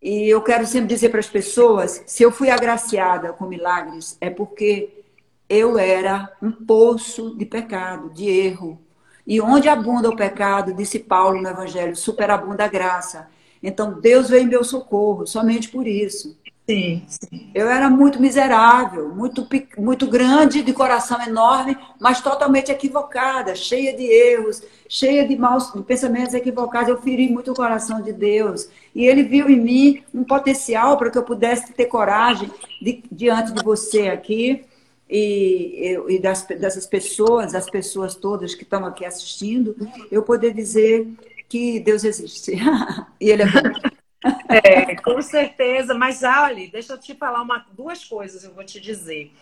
E 0.00 0.28
eu 0.28 0.42
quero 0.42 0.66
sempre 0.66 0.88
dizer 0.88 1.08
para 1.08 1.20
as 1.20 1.28
pessoas: 1.28 2.02
se 2.06 2.22
eu 2.22 2.30
fui 2.30 2.50
agraciada 2.50 3.32
com 3.32 3.46
milagres, 3.46 4.16
é 4.20 4.30
porque 4.30 5.04
eu 5.48 5.78
era 5.78 6.32
um 6.40 6.52
poço 6.52 7.36
de 7.36 7.44
pecado, 7.44 8.10
de 8.10 8.28
erro. 8.28 8.80
E 9.26 9.40
onde 9.40 9.68
abunda 9.68 10.08
o 10.08 10.16
pecado, 10.16 10.74
disse 10.74 10.98
Paulo 10.98 11.40
no 11.40 11.48
Evangelho, 11.48 11.96
superabunda 11.96 12.64
a 12.64 12.68
graça. 12.68 13.28
Então 13.62 13.98
Deus 14.00 14.28
veio 14.28 14.44
em 14.44 14.48
meu 14.48 14.62
socorro, 14.62 15.26
somente 15.26 15.68
por 15.68 15.86
isso. 15.86 16.36
Sim, 16.68 17.02
sim. 17.06 17.50
Eu 17.54 17.68
era 17.68 17.90
muito 17.90 18.20
miserável, 18.20 19.10
muito, 19.14 19.46
muito 19.76 20.06
grande, 20.06 20.62
de 20.62 20.72
coração 20.72 21.20
enorme, 21.22 21.76
mas 22.00 22.22
totalmente 22.22 22.72
equivocada, 22.72 23.54
cheia 23.54 23.94
de 23.94 24.02
erros, 24.02 24.62
cheia 24.88 25.28
de 25.28 25.36
maus 25.36 25.72
de 25.72 25.82
pensamentos 25.82 26.32
equivocados. 26.32 26.88
Eu 26.88 27.02
feri 27.02 27.30
muito 27.30 27.52
o 27.52 27.54
coração 27.54 28.00
de 28.00 28.14
Deus. 28.14 28.68
E 28.94 29.04
ele 29.04 29.22
viu 29.22 29.50
em 29.50 29.60
mim 29.60 30.02
um 30.14 30.24
potencial 30.24 30.96
para 30.96 31.10
que 31.10 31.18
eu 31.18 31.22
pudesse 31.22 31.70
ter 31.72 31.84
coragem 31.84 32.50
de, 32.80 33.02
diante 33.12 33.52
de 33.52 33.62
você 33.62 34.08
aqui 34.08 34.64
e, 35.08 35.96
e 36.08 36.18
das, 36.18 36.44
dessas 36.44 36.86
pessoas, 36.86 37.54
as 37.54 37.68
pessoas 37.68 38.14
todas 38.14 38.54
que 38.54 38.62
estão 38.62 38.84
aqui 38.84 39.04
assistindo, 39.04 39.76
eu 40.10 40.22
poder 40.22 40.52
dizer 40.54 41.06
que 41.48 41.78
Deus 41.80 42.04
existe. 42.04 42.52
e 43.20 43.30
ele 43.30 43.42
é 43.42 43.46
bom. 43.46 43.94
É, 44.48 44.96
com 44.96 45.20
certeza. 45.20 45.94
Mas, 45.94 46.22
olha, 46.22 46.68
deixa 46.68 46.94
eu 46.94 46.98
te 46.98 47.14
falar 47.14 47.42
uma, 47.42 47.64
duas 47.72 48.04
coisas, 48.04 48.44
eu 48.44 48.54
vou 48.54 48.64
te 48.64 48.80
dizer. 48.80 49.32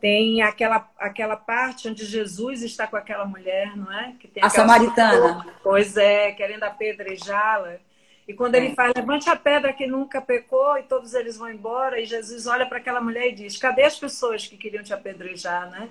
Tem 0.00 0.42
aquela, 0.42 0.88
aquela 0.98 1.36
parte 1.36 1.88
onde 1.88 2.04
Jesus 2.04 2.62
está 2.62 2.86
com 2.86 2.96
aquela 2.96 3.24
mulher, 3.24 3.76
não 3.76 3.92
é? 3.92 4.14
Que 4.18 4.28
tem 4.28 4.42
a 4.42 4.50
samaritana. 4.50 5.46
Pois 5.62 5.96
é, 5.96 6.32
querendo 6.32 6.64
apedrejá-la. 6.64 7.78
E 8.26 8.32
quando 8.32 8.54
é. 8.54 8.58
ele 8.58 8.74
faz, 8.74 8.92
levante 8.94 9.28
a 9.28 9.36
pedra 9.36 9.72
que 9.72 9.86
nunca 9.86 10.20
pecou, 10.20 10.78
e 10.78 10.84
todos 10.84 11.14
eles 11.14 11.36
vão 11.36 11.50
embora, 11.50 12.00
e 12.00 12.06
Jesus 12.06 12.46
olha 12.46 12.66
para 12.66 12.78
aquela 12.78 13.00
mulher 13.00 13.28
e 13.28 13.34
diz: 13.34 13.58
Cadê 13.58 13.84
as 13.84 13.98
pessoas 13.98 14.46
que 14.46 14.56
queriam 14.56 14.82
te 14.82 14.94
apedrejar, 14.94 15.70
né? 15.70 15.90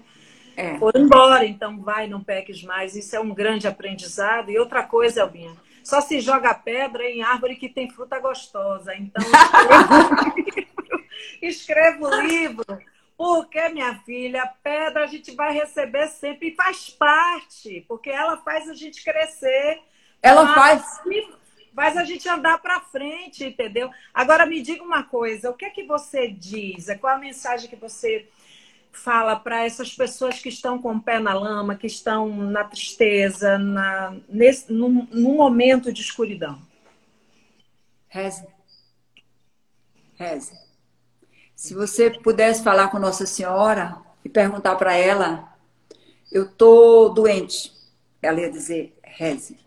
É. 0.56 0.78
Foram 0.78 1.02
embora, 1.02 1.46
então 1.46 1.80
vai, 1.80 2.08
não 2.08 2.24
peques 2.24 2.64
mais. 2.64 2.96
Isso 2.96 3.16
é 3.16 3.20
um 3.20 3.34
grande 3.34 3.68
aprendizado. 3.68 4.52
E 4.52 4.60
outra 4.60 4.84
coisa, 4.84 5.24
Albinha, 5.24 5.52
só 5.84 6.00
se 6.00 6.20
joga 6.20 6.54
pedra 6.54 7.04
em 7.04 7.24
árvore 7.24 7.56
que 7.56 7.70
tem 7.70 7.90
fruta 7.90 8.20
gostosa. 8.20 8.96
Então, 8.96 9.24
escreva 11.42 12.08
o 12.08 12.22
livro. 12.22 12.66
Porque, 13.18 13.70
minha 13.70 13.96
filha, 14.00 14.52
pedra 14.64 15.04
a 15.04 15.08
gente 15.08 15.36
vai 15.36 15.54
receber 15.54 16.08
sempre 16.08 16.50
e 16.50 16.56
faz 16.56 16.90
parte, 16.90 17.86
porque 17.88 18.10
ela 18.10 18.38
faz 18.38 18.70
a 18.70 18.74
gente 18.74 19.04
crescer. 19.04 19.82
Ela 20.22 20.54
faz. 20.54 21.02
Faz 21.76 21.98
a 21.98 22.04
gente 22.04 22.30
andar 22.30 22.60
para 22.60 22.80
frente, 22.80 23.44
entendeu? 23.46 23.90
Agora 24.14 24.46
me 24.46 24.62
diga 24.62 24.84
uma 24.84 25.04
coisa: 25.04 25.50
o 25.50 25.54
que 25.54 25.66
é 25.66 25.70
que 25.70 25.84
você 25.84 26.28
diz? 26.28 26.88
Qual 27.00 27.16
a 27.16 27.20
mensagem 27.20 27.70
que 27.70 27.76
você 27.76 28.28
fala 28.92 29.36
para 29.36 29.66
essas 29.66 29.94
pessoas 29.94 30.40
que 30.40 30.50
estão 30.50 30.80
com 30.80 30.94
o 30.94 31.02
pé 31.02 31.20
na 31.20 31.34
lama, 31.34 31.76
que 31.76 31.88
estão 31.88 32.30
na 32.30 32.64
tristeza, 32.64 33.58
na, 33.58 34.16
nesse, 34.30 34.72
num, 34.72 35.08
num 35.12 35.36
momento 35.36 35.92
de 35.92 36.02
escuridão? 36.02 36.62
Reze. 38.08 38.48
Reze. 40.16 40.54
Se 41.56 41.74
você 41.74 42.12
pudesse 42.12 42.64
falar 42.64 42.90
com 42.90 43.00
Nossa 43.00 43.26
Senhora 43.26 43.98
e 44.24 44.30
perguntar 44.30 44.76
para 44.76 44.96
ela, 44.96 45.58
eu 46.32 46.48
tô 46.52 47.10
doente, 47.10 47.74
ela 48.22 48.40
ia 48.40 48.52
dizer, 48.52 48.96
reze. 49.02 49.63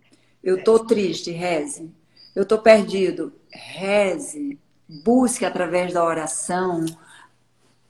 Eu 0.46 0.64
tô 0.64 0.78
triste, 0.78 1.30
reze. 1.30 1.90
Eu 2.34 2.46
tô 2.46 2.58
perdido, 2.58 3.32
reze. 3.50 4.58
Busque 4.88 5.44
através 5.44 5.92
da 5.92 6.04
oração 6.04 6.86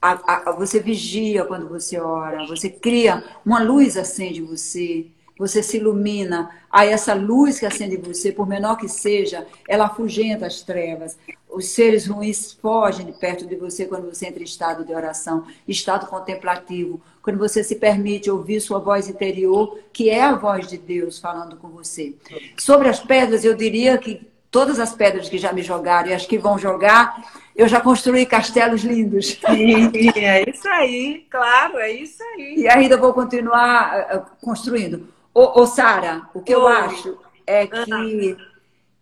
a, 0.01 0.49
a, 0.49 0.51
você 0.51 0.79
vigia 0.79 1.45
quando 1.45 1.67
você 1.67 1.99
ora, 1.99 2.45
você 2.45 2.69
cria, 2.69 3.23
uma 3.45 3.61
luz 3.61 3.97
acende 3.97 4.41
você, 4.41 5.07
você 5.37 5.61
se 5.61 5.77
ilumina. 5.77 6.49
Aí 6.71 6.89
essa 6.89 7.13
luz 7.13 7.59
que 7.59 7.65
acende 7.65 7.95
em 7.95 8.01
você, 8.01 8.31
por 8.31 8.47
menor 8.47 8.77
que 8.77 8.87
seja, 8.87 9.45
ela 9.67 9.85
afugenta 9.85 10.45
as 10.45 10.61
trevas. 10.61 11.17
Os 11.49 11.67
seres 11.69 12.07
ruins 12.07 12.53
fogem 12.53 13.05
de 13.05 13.13
perto 13.13 13.45
de 13.45 13.55
você 13.55 13.85
quando 13.85 14.13
você 14.13 14.27
entra 14.27 14.41
em 14.41 14.45
estado 14.45 14.83
de 14.85 14.93
oração, 14.93 15.45
estado 15.67 16.07
contemplativo, 16.07 17.01
quando 17.21 17.39
você 17.39 17.63
se 17.63 17.75
permite 17.75 18.29
ouvir 18.29 18.59
sua 18.59 18.79
voz 18.79 19.07
interior, 19.07 19.79
que 19.93 20.09
é 20.09 20.21
a 20.21 20.35
voz 20.35 20.67
de 20.67 20.77
Deus 20.77 21.19
falando 21.19 21.55
com 21.55 21.69
você. 21.69 22.15
Sobre 22.57 22.89
as 22.89 22.99
pedras, 22.99 23.43
eu 23.43 23.55
diria 23.55 23.97
que 23.97 24.27
todas 24.51 24.79
as 24.79 24.93
pedras 24.93 25.29
que 25.29 25.37
já 25.37 25.51
me 25.51 25.61
jogaram 25.61 26.09
e 26.09 26.13
as 26.13 26.25
que 26.25 26.37
vão 26.37 26.57
jogar, 26.57 27.23
eu 27.55 27.67
já 27.67 27.81
construí 27.81 28.25
castelos 28.25 28.83
lindos. 28.83 29.39
Sim, 29.45 29.91
é 30.15 30.49
isso 30.49 30.67
aí, 30.67 31.25
claro, 31.29 31.77
é 31.79 31.91
isso 31.91 32.21
aí. 32.23 32.55
E 32.59 32.67
ainda 32.67 32.97
vou 32.97 33.13
continuar 33.13 34.07
eh, 34.09 34.21
construindo. 34.41 35.07
Ô, 35.37 35.61
ô 35.61 35.67
Sara, 35.67 36.27
o 36.33 36.41
que 36.41 36.55
Oi. 36.55 36.59
eu 36.59 36.67
acho 36.67 37.15
é 37.45 37.67
que 37.67 38.35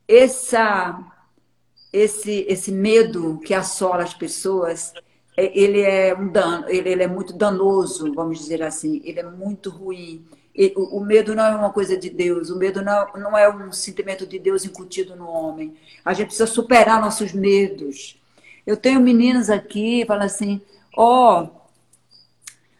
essa, 0.05 0.99
esse, 1.93 2.45
esse 2.49 2.73
medo 2.73 3.39
que 3.39 3.53
assola 3.53 4.03
as 4.03 4.13
pessoas, 4.13 4.93
é, 5.37 5.57
ele 5.57 5.79
é 5.79 6.13
um 6.13 6.27
dano, 6.27 6.67
ele, 6.67 6.89
ele 6.89 7.03
é 7.03 7.07
muito 7.07 7.31
danoso, 7.31 8.13
vamos 8.13 8.37
dizer 8.39 8.61
assim, 8.63 9.01
ele 9.05 9.21
é 9.21 9.23
muito 9.23 9.69
ruim. 9.69 10.25
O 10.75 10.99
medo 10.99 11.33
não 11.33 11.45
é 11.45 11.55
uma 11.55 11.71
coisa 11.71 11.95
de 11.95 12.09
Deus, 12.09 12.49
o 12.49 12.57
medo 12.57 12.81
não, 12.81 13.07
não 13.13 13.37
é 13.37 13.49
um 13.49 13.71
sentimento 13.71 14.27
de 14.27 14.37
Deus 14.37 14.65
incutido 14.65 15.15
no 15.15 15.29
homem. 15.29 15.73
A 16.03 16.13
gente 16.13 16.27
precisa 16.27 16.47
superar 16.47 16.99
nossos 16.99 17.31
medos. 17.31 18.21
Eu 18.67 18.75
tenho 18.75 18.99
meninas 18.99 19.49
aqui, 19.49 20.03
falam 20.05 20.25
assim, 20.25 20.61
ó, 20.97 21.43
oh, 21.43 21.49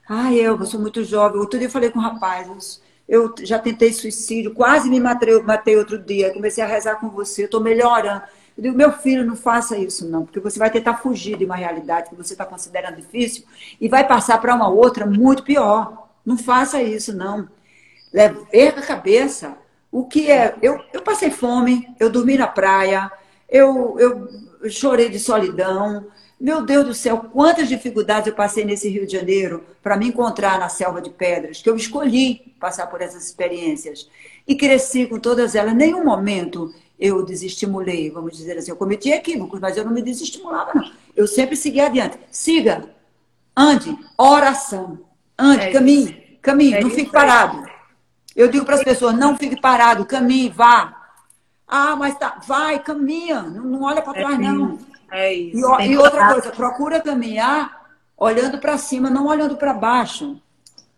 ai, 0.10 0.36
eu, 0.36 0.60
eu 0.60 0.66
sou 0.66 0.78
muito 0.78 1.06
jovem. 1.06 1.40
Outro 1.40 1.58
dia 1.58 1.70
eu 1.70 1.72
falei 1.72 1.90
com 1.90 2.00
um 2.00 2.02
rapaz, 2.02 2.84
eu 3.08 3.34
já 3.44 3.60
tentei 3.60 3.94
suicídio, 3.94 4.54
quase 4.54 4.90
me 4.90 5.00
matei, 5.00 5.40
matei 5.42 5.78
outro 5.78 5.98
dia, 5.98 6.34
comecei 6.34 6.64
a 6.64 6.68
rezar 6.68 6.96
com 6.96 7.10
você, 7.10 7.44
estou 7.44 7.62
melhorando. 7.62 8.24
Eu 8.58 8.64
digo, 8.64 8.78
meu 8.78 8.92
filho, 8.92 9.26
não 9.26 9.36
faça 9.36 9.78
isso 9.78 10.08
não, 10.08 10.24
porque 10.24 10.40
você 10.40 10.58
vai 10.58 10.70
tentar 10.70 10.96
fugir 10.98 11.38
de 11.38 11.46
uma 11.46 11.56
realidade 11.56 12.10
que 12.10 12.16
você 12.16 12.34
está 12.34 12.46
considerando 12.46 12.96
difícil 12.96 13.44
e 13.80 13.88
vai 13.88 14.08
passar 14.08 14.40
para 14.40 14.56
uma 14.56 14.70
outra 14.70 15.06
muito 15.06 15.44
pior. 15.44 16.08
Não 16.26 16.38
faça 16.38 16.82
isso 16.82 17.16
não. 17.16 17.48
Erga 18.52 18.80
a 18.80 18.86
cabeça. 18.86 19.58
O 19.92 20.06
que 20.06 20.32
é? 20.32 20.56
Eu, 20.62 20.80
eu 20.92 21.02
passei 21.02 21.30
fome, 21.30 21.88
eu 22.00 22.10
dormi 22.10 22.38
na 22.38 22.48
praia, 22.48 23.12
eu, 23.50 23.98
eu 24.00 24.70
chorei 24.70 25.10
de 25.10 25.20
solidão. 25.20 26.08
Meu 26.40 26.66
Deus 26.66 26.86
do 26.86 26.94
céu, 26.94 27.30
quantas 27.32 27.70
dificuldades 27.70 28.28
eu 28.28 28.34
passei 28.34 28.66
nesse 28.66 28.90
Rio 28.90 29.06
de 29.06 29.14
Janeiro 29.14 29.64
para 29.82 29.96
me 29.96 30.08
encontrar 30.08 30.60
na 30.60 30.68
selva 30.68 31.02
de 31.02 31.10
pedras, 31.10 31.62
que 31.62 31.70
eu 31.70 31.76
escolhi 31.76 32.54
passar 32.60 32.88
por 32.88 33.02
essas 33.02 33.26
experiências. 33.26 34.10
E 34.48 34.56
cresci 34.56 35.06
com 35.06 35.18
todas 35.18 35.56
elas. 35.56 35.74
Nenhum 35.74 36.04
momento 36.04 36.74
eu 37.00 37.24
desestimulei, 37.24 38.10
vamos 38.10 38.38
dizer 38.38 38.58
assim. 38.58 38.72
Eu 38.72 38.76
cometi 38.76 39.10
equívocos, 39.12 39.60
mas 39.60 39.78
eu 39.78 39.86
não 39.86 39.92
me 39.92 40.02
desestimulava, 40.02 40.74
não. 40.74 40.92
Eu 41.16 41.26
sempre 41.26 41.56
segui 41.56 41.80
adiante. 41.80 42.20
Siga, 42.30 42.90
ande, 43.56 43.98
oração, 44.18 45.00
ande, 45.40 45.62
é 45.62 45.72
caminhe, 45.72 46.38
caminhe, 46.42 46.74
é 46.74 46.82
não 46.82 46.90
fique 46.90 47.12
parado. 47.12 47.66
Eu 48.36 48.50
digo 48.50 48.66
para 48.66 48.76
as 48.76 48.84
pessoas, 48.84 49.16
não 49.16 49.38
fique 49.38 49.60
parado, 49.60 50.06
caminhe, 50.06 50.50
vá. 50.50 51.06
Ah, 51.68 51.96
mas 51.96 52.18
tá, 52.18 52.40
vai, 52.46 52.80
caminha, 52.80 53.42
não, 53.42 53.64
não 53.64 53.84
olha 53.84 54.02
para 54.02 54.20
é 54.20 54.22
trás, 54.22 54.40
é 54.40 54.42
não. 54.42 54.78
É 55.12 55.34
isso. 55.34 55.80
E, 55.82 55.92
e 55.92 55.98
outra 55.98 56.34
coisa, 56.34 56.52
procura 56.52 57.02
caminhar 57.02 57.86
olhando 58.18 58.60
para 58.60 58.78
cima, 58.78 59.10
não 59.10 59.28
olhando 59.28 59.58
para 59.58 59.74
baixo. 59.74 60.40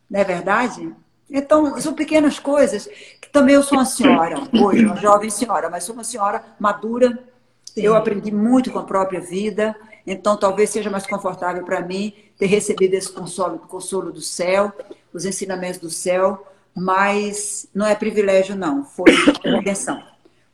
Não 0.10 0.20
é 0.20 0.24
verdade? 0.24 0.94
Então, 1.30 1.80
são 1.82 1.94
pequenas 1.94 2.40
coisas 2.40 2.88
que 3.22 3.30
também 3.30 3.56
eu 3.56 3.64
sou 3.64 3.78
uma 3.78 3.86
senhora, 3.86 4.38
hoje, 4.54 4.86
uma 4.86 4.96
jovem 4.96 5.30
senhora, 5.30 5.70
mas 5.70 5.84
sou 5.84 5.94
uma 5.94 6.04
senhora 6.04 6.44
madura. 6.60 7.24
Sim. 7.66 7.82
Eu 7.82 7.96
aprendi 7.96 8.32
muito 8.32 8.72
com 8.72 8.80
a 8.80 8.84
própria 8.84 9.20
vida, 9.20 9.76
então 10.06 10.38
talvez 10.38 10.70
seja 10.70 10.90
mais 10.90 11.06
confortável 11.06 11.64
para 11.64 11.82
mim 11.82 12.14
ter 12.38 12.46
recebido 12.46 12.94
esse 12.94 13.12
consolo, 13.12 13.60
consolo 13.60 14.12
do 14.12 14.22
céu, 14.22 14.72
os 15.14 15.26
ensinamentos 15.26 15.80
do 15.80 15.90
céu, 15.90 16.48
mas 16.74 17.68
não 17.74 17.86
é 17.86 17.96
privilégio, 17.96 18.56
não, 18.56 18.86
foi 18.86 19.12
redenção. 19.44 20.02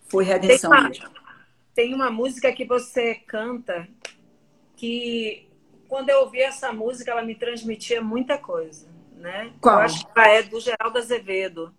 Foi 0.08 0.24
redenção 0.24 0.72
mesmo. 0.72 1.06
Tem 1.76 1.94
uma 1.94 2.10
música 2.12 2.52
que 2.52 2.66
você 2.66 3.16
canta 3.16 3.88
que 4.76 5.48
quando 5.88 6.10
eu 6.10 6.22
ouvi 6.22 6.42
essa 6.42 6.72
música 6.72 7.12
ela 7.12 7.22
me 7.24 7.36
transmitia 7.36 8.02
muita 8.02 8.38
coisa, 8.38 8.88
né? 9.18 9.52
Qual? 9.62 9.76
Eu 9.76 9.82
acho 9.82 10.06
que 10.06 10.12
ela 10.16 10.28
é 10.30 10.44
do 10.44 10.60
Geraldo 10.60 10.98
Azevedo. 10.98 11.74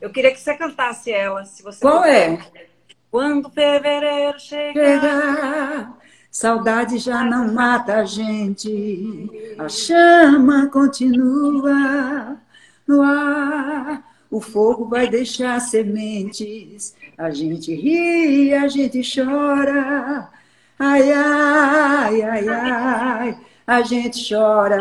Eu 0.00 0.10
queria 0.10 0.30
que 0.32 0.40
você 0.40 0.54
cantasse 0.54 1.12
ela, 1.12 1.44
se 1.44 1.62
você 1.62 1.80
Qual 1.80 2.02
puder. 2.02 2.40
é? 2.54 2.66
Quando 3.10 3.50
fevereiro 3.50 4.38
chegar, 4.38 4.72
Chegar, 5.00 5.98
saudade 6.30 6.98
já 6.98 7.24
não 7.24 7.52
mata 7.52 7.96
a 7.96 8.04
gente, 8.04 9.28
a 9.58 9.68
chama 9.68 10.68
continua 10.68 12.40
no 12.86 13.02
ar, 13.02 14.04
o 14.30 14.40
fogo 14.40 14.88
vai 14.88 15.08
deixar 15.08 15.60
sementes, 15.60 16.94
a 17.20 17.30
gente 17.30 17.74
ri, 17.74 18.54
a 18.54 18.66
gente 18.68 19.00
chora, 19.14 20.30
ai, 20.78 21.12
ai, 21.12 22.22
ai, 22.22 22.48
ai, 22.48 23.38
a 23.66 23.82
gente 23.82 24.26
chora. 24.32 24.78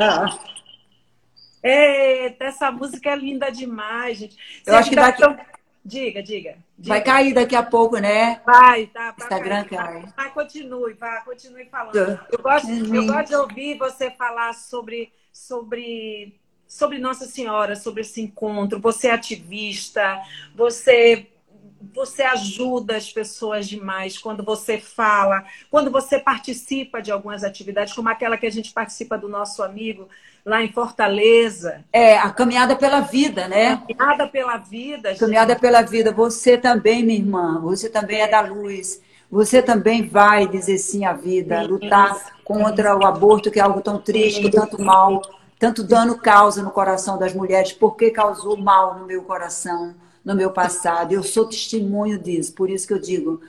Eita, 1.61 2.45
essa 2.45 2.71
música 2.71 3.09
é 3.09 3.15
linda 3.15 3.49
demais, 3.51 4.17
gente. 4.17 4.37
Eu 4.65 4.75
acho 4.75 4.89
que 4.89 4.95
daqui- 4.95 5.21
tão- 5.21 5.37
Diga, 5.83 6.21
diga, 6.21 6.55
diga. 6.77 6.89
Vai 6.89 7.01
cair 7.01 7.33
daqui 7.33 7.55
a 7.55 7.63
pouco, 7.63 7.97
né? 7.97 8.41
Vai, 8.45 8.87
tá. 8.87 9.05
vai 9.05 9.13
Instagram 9.17 9.63
cair. 9.65 9.69
cai. 9.69 10.01
Vai, 10.01 10.11
vai, 10.15 10.31
continue, 10.33 10.93
vai, 10.93 11.23
continue 11.23 11.65
falando. 11.65 11.95
Eu 12.31 12.39
gosto, 12.41 12.69
eu 12.69 12.85
Uhum. 13.01 13.07
gosto 13.07 13.27
de 13.29 13.35
ouvir 13.35 13.77
você 13.77 14.11
falar 14.11 14.53
sobre, 14.53 15.11
sobre, 15.33 16.37
sobre 16.67 16.99
Nossa 16.99 17.25
Senhora, 17.25 17.75
sobre 17.75 18.01
esse 18.01 18.21
encontro. 18.21 18.79
Você 18.79 19.07
é 19.07 19.11
ativista, 19.13 20.17
você, 20.53 21.27
você 21.93 22.23
ajuda 22.23 22.95
as 22.95 23.11
pessoas 23.11 23.67
demais 23.67 24.17
quando 24.17 24.43
você 24.43 24.77
fala, 24.77 25.43
quando 25.71 25.89
você 25.89 26.19
participa 26.19 27.01
de 27.01 27.11
algumas 27.11 27.43
atividades, 27.43 27.93
como 27.93 28.09
aquela 28.09 28.37
que 28.37 28.45
a 28.45 28.51
gente 28.51 28.71
participa 28.71 29.17
do 29.17 29.29
nosso 29.29 29.63
amigo 29.63 30.07
lá 30.45 30.63
em 30.63 30.71
Fortaleza. 30.71 31.83
É, 31.91 32.17
a 32.17 32.29
caminhada 32.31 32.75
pela 32.75 33.01
vida, 33.01 33.47
né? 33.47 33.83
Nada 33.97 34.27
pela 34.27 34.57
vida, 34.57 35.09
gente. 35.09 35.19
Caminhada 35.19 35.55
pela 35.55 35.81
vida. 35.81 36.11
Você 36.11 36.57
também, 36.57 37.03
minha 37.03 37.19
irmã, 37.19 37.59
você 37.61 37.89
também 37.89 38.21
é 38.21 38.27
da 38.27 38.41
luz. 38.41 39.01
Você 39.31 39.61
também 39.61 40.07
vai 40.07 40.47
dizer 40.47 40.79
sim 40.79 41.05
à 41.05 41.13
vida, 41.13 41.61
lutar 41.61 42.39
contra 42.43 42.97
o 42.97 43.05
aborto, 43.05 43.51
que 43.51 43.59
é 43.59 43.61
algo 43.61 43.79
tão 43.79 43.99
triste, 43.99 44.49
tanto 44.49 44.81
mal, 44.81 45.21
tanto 45.59 45.83
dano 45.83 46.17
causa 46.17 46.63
no 46.63 46.71
coração 46.71 47.17
das 47.19 47.33
mulheres, 47.33 47.71
porque 47.71 48.09
causou 48.09 48.57
mal 48.57 48.97
no 48.97 49.05
meu 49.05 49.21
coração, 49.21 49.93
no 50.29 50.35
meu 50.35 50.51
passado. 50.51 51.11
Eu 51.11 51.23
sou 51.23 51.47
testemunho 51.47 52.19
disso, 52.19 52.53
por 52.53 52.69
isso 52.69 52.87
que 52.87 52.93
eu 52.93 52.99
digo: 52.99 53.41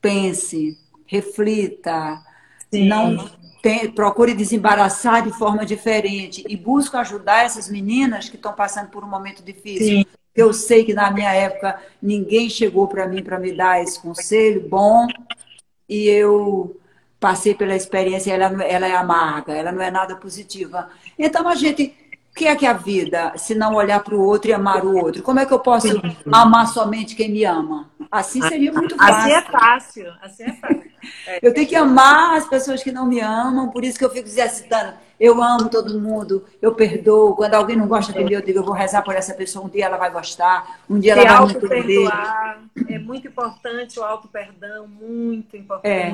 pense, 0.00 0.78
reflita, 1.04 2.22
Sim. 2.72 2.88
não 2.88 3.28
tem- 3.60 3.90
procure 3.90 4.32
desembaraçar 4.32 5.24
de 5.24 5.36
forma 5.36 5.66
diferente 5.66 6.44
e 6.48 6.56
busque 6.56 6.96
ajudar 6.96 7.44
essas 7.44 7.68
meninas 7.68 8.28
que 8.28 8.36
estão 8.36 8.52
passando 8.52 8.88
por 8.90 9.02
um 9.02 9.08
momento 9.08 9.42
difícil. 9.42 9.98
Sim. 9.98 10.06
Eu 10.34 10.52
sei 10.52 10.84
que 10.84 10.94
na 10.94 11.10
minha 11.10 11.34
época 11.34 11.82
ninguém 12.00 12.48
chegou 12.48 12.86
para 12.86 13.08
mim 13.08 13.22
para 13.22 13.38
me 13.38 13.52
dar 13.52 13.82
esse 13.82 14.00
conselho 14.00 14.68
bom 14.68 15.08
e 15.88 16.06
eu 16.06 16.80
passei 17.18 17.54
pela 17.54 17.74
experiência, 17.74 18.32
ela, 18.32 18.64
ela 18.64 18.86
é 18.86 18.94
amarga, 18.94 19.52
ela 19.52 19.72
não 19.72 19.82
é 19.82 19.90
nada 19.90 20.14
positiva. 20.14 20.88
Então 21.18 21.46
a 21.48 21.54
gente, 21.56 21.94
o 22.30 22.34
que 22.34 22.46
é 22.46 22.54
que 22.54 22.64
é 22.64 22.70
a 22.70 22.74
vida 22.74 23.32
se 23.36 23.54
não 23.54 23.74
olhar 23.74 24.00
para 24.00 24.14
o 24.14 24.24
outro 24.24 24.50
e 24.50 24.54
amar 24.54 24.84
o 24.84 24.96
outro? 24.96 25.22
Como 25.22 25.40
é 25.40 25.46
que 25.46 25.52
eu 25.52 25.58
posso 25.58 25.88
amar 26.32 26.68
somente 26.68 27.16
quem 27.16 27.30
me 27.30 27.44
ama? 27.44 27.90
Assim 28.10 28.40
seria 28.42 28.72
muito 28.72 28.96
fácil. 28.96 29.14
Assim 29.14 29.32
é 29.32 29.42
fácil, 29.42 30.12
assim 30.22 30.42
é 30.44 30.52
fácil. 30.52 30.90
Eu 31.42 31.52
tenho 31.52 31.66
que 31.66 31.76
amar 31.76 32.36
as 32.36 32.46
pessoas 32.46 32.82
que 32.82 32.92
não 32.92 33.06
me 33.06 33.20
amam, 33.20 33.70
por 33.70 33.84
isso 33.84 33.98
que 33.98 34.04
eu 34.04 34.10
fico 34.10 34.28
exercitando. 34.28 34.94
Eu 35.18 35.42
amo 35.42 35.68
todo 35.68 36.00
mundo, 36.00 36.44
eu 36.62 36.74
perdoo. 36.74 37.34
Quando 37.34 37.54
alguém 37.54 37.76
não 37.76 37.86
gosta 37.86 38.12
de 38.12 38.24
mim, 38.24 38.32
eu 38.32 38.40
digo, 38.40 38.60
eu 38.60 38.64
vou 38.64 38.74
rezar 38.74 39.02
por 39.02 39.14
essa 39.14 39.34
pessoa, 39.34 39.66
um 39.66 39.68
dia 39.68 39.84
ela 39.84 39.98
vai 39.98 40.10
gostar, 40.10 40.80
um 40.88 40.98
dia 40.98 41.14
Se 41.14 41.20
ela 41.20 41.40
vai 41.40 41.46
me 41.46 41.54
entender. 41.54 42.08
É 42.88 42.98
muito 42.98 43.28
importante 43.28 43.98
o 43.98 44.02
auto-perdão, 44.02 44.86
muito 44.88 45.56
É. 45.82 46.12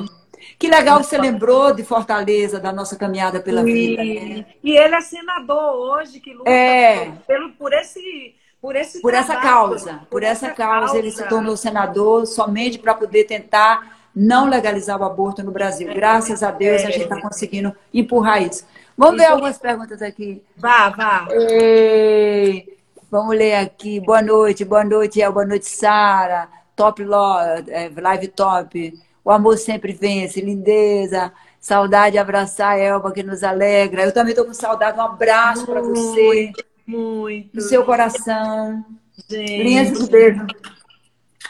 Que 0.59 0.68
legal 0.68 1.01
que 1.01 1.07
você 1.07 1.18
lembrou 1.18 1.72
de 1.74 1.82
Fortaleza, 1.84 2.59
da 2.61 2.72
nossa 2.72 2.97
caminhada 2.97 3.41
pela 3.41 3.62
vida. 3.62 4.03
né? 4.03 4.47
E, 4.62 4.72
e 4.72 4.76
ele 4.76 4.95
é 4.95 5.01
senador 5.01 5.74
hoje, 5.74 6.20
que 6.20 6.32
luta 6.32 6.51
É. 6.51 7.12
pelo, 7.26 7.51
por 7.53 7.72
esse. 7.72 8.34
Por, 8.61 8.74
esse 8.74 9.01
Por 9.01 9.14
essa 9.14 9.37
causa, 9.37 10.01
por 10.11 10.22
essa 10.22 10.51
causa, 10.51 10.99
ele 10.99 11.11
se 11.12 11.22
tornou 11.28 11.57
senador 11.57 12.26
somente 12.26 12.78
para 12.78 12.95
poder 12.95 13.24
tentar 13.24 13.97
não 14.14 14.49
legalizar 14.49 14.99
o 15.01 15.05
aborto 15.05 15.43
no 15.43 15.53
Brasil. 15.53 15.93
Graças 15.95 16.43
a 16.43 16.51
Deus 16.51 16.82
a 16.82 16.87
gente 16.91 17.03
está 17.03 17.20
conseguindo 17.20 17.76
empurrar 17.93 18.43
isso. 18.43 18.64
Vamos 18.97 19.18
ver 19.18 19.26
algumas 19.26 19.59
perguntas 19.59 20.01
aqui. 20.03 20.43
Vá, 20.57 20.89
vá. 20.89 21.28
Ei, 21.30 22.76
vamos 23.11 23.37
ler 23.37 23.57
aqui. 23.57 24.01
Boa 24.01 24.22
noite, 24.22 24.64
boa 24.64 24.82
noite, 24.84 25.20
El, 25.20 25.32
boa 25.32 25.45
noite, 25.47 25.66
Sara. 25.68 26.49
Top 26.74 27.05
lo, 27.05 27.39
é, 27.68 27.91
live 27.95 28.28
top. 28.28 28.99
O 29.27 29.31
amor 29.33 29.59
sempre 29.59 29.93
vence, 29.93 30.41
lindeza. 30.41 31.33
Saudade, 31.59 32.16
abraçar 32.16 32.74
a 32.74 32.79
Elba 32.79 33.11
que 33.11 33.24
nos 33.24 33.43
alegra. 33.43 34.05
Eu 34.05 34.14
também 34.14 34.31
estou 34.31 34.47
com 34.47 34.55
saudade. 34.55 34.97
Um 34.97 35.03
abraço 35.03 35.66
para 35.66 35.83
você, 35.83 36.53
Muito. 36.87 37.51
no 37.53 37.61
seu 37.61 37.85
coração. 37.85 38.87
gente. 39.29 39.64
Linhas 39.64 39.99
de 39.99 40.09
beijo. 40.09 40.47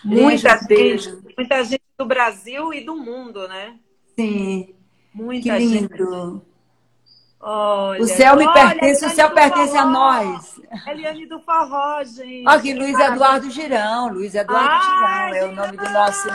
Muita 0.02 0.58
beijo. 0.66 1.10
gente, 1.10 1.34
muita 1.36 1.64
gente 1.64 1.82
do 1.98 2.06
Brasil 2.06 2.72
e 2.72 2.82
do 2.82 2.96
mundo, 2.96 3.46
né? 3.46 3.74
Sim, 4.18 4.68
que 4.68 4.74
Muita 5.12 5.60
gente. 5.60 5.90
Olha, 7.48 8.02
O 8.02 8.06
céu 8.08 8.34
me 8.34 8.52
pertence, 8.52 9.06
o 9.06 9.10
céu 9.10 9.28
do 9.28 9.34
pertence 9.36 9.76
a 9.76 9.84
nós. 9.84 10.60
Eliane 10.84 11.26
do 11.26 11.38
Forró, 11.38 12.02
gente. 12.02 12.42
Aqui, 12.44 12.74
Luiz 12.74 12.98
Eduardo 12.98 13.48
Girão. 13.50 14.12
Luiz 14.12 14.34
Eduardo 14.34 14.68
Ai, 14.68 15.32
Girão 15.32 15.36
é 15.36 15.52
o 15.52 15.54
nome 15.54 15.76
do 15.76 15.88
nosso. 15.90 16.28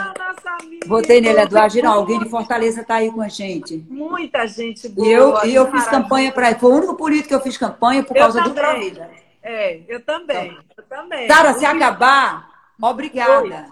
Votei 0.86 1.20
nele, 1.20 1.40
Eduardo 1.40 1.74
Girão. 1.74 1.92
Alguém 1.92 2.18
de 2.18 2.30
Fortaleza 2.30 2.80
está 2.80 2.94
aí 2.94 3.10
com 3.10 3.20
a 3.20 3.28
gente. 3.28 3.84
Muita 3.90 4.46
gente 4.46 4.88
boa. 4.88 5.06
E 5.06 5.12
eu, 5.12 5.44
e 5.44 5.54
eu 5.54 5.70
fiz 5.70 5.86
campanha 5.86 6.32
para 6.32 6.48
ele. 6.48 6.58
Foi 6.58 6.72
o 6.72 6.76
único 6.76 6.94
político 6.94 7.28
que 7.28 7.34
eu 7.34 7.40
fiz 7.40 7.58
campanha 7.58 8.02
por 8.02 8.16
Eu 8.16 8.22
causa 8.22 8.40
do 8.40 8.54
também. 8.54 8.62
Provida. 8.62 9.10
É, 9.42 9.80
eu 9.86 10.00
também. 10.02 10.56
Eu 10.74 10.84
também. 10.84 11.28
Sara, 11.28 11.52
se 11.52 11.66
acabar, 11.66 12.48
obrigada. 12.80 13.66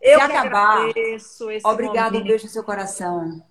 eu 0.00 0.18
se 0.18 0.24
acabar, 0.24 0.86
Obrigada, 1.64 2.16
um 2.16 2.22
beijo 2.22 2.44
no 2.44 2.50
seu 2.50 2.64
coração. 2.64 3.42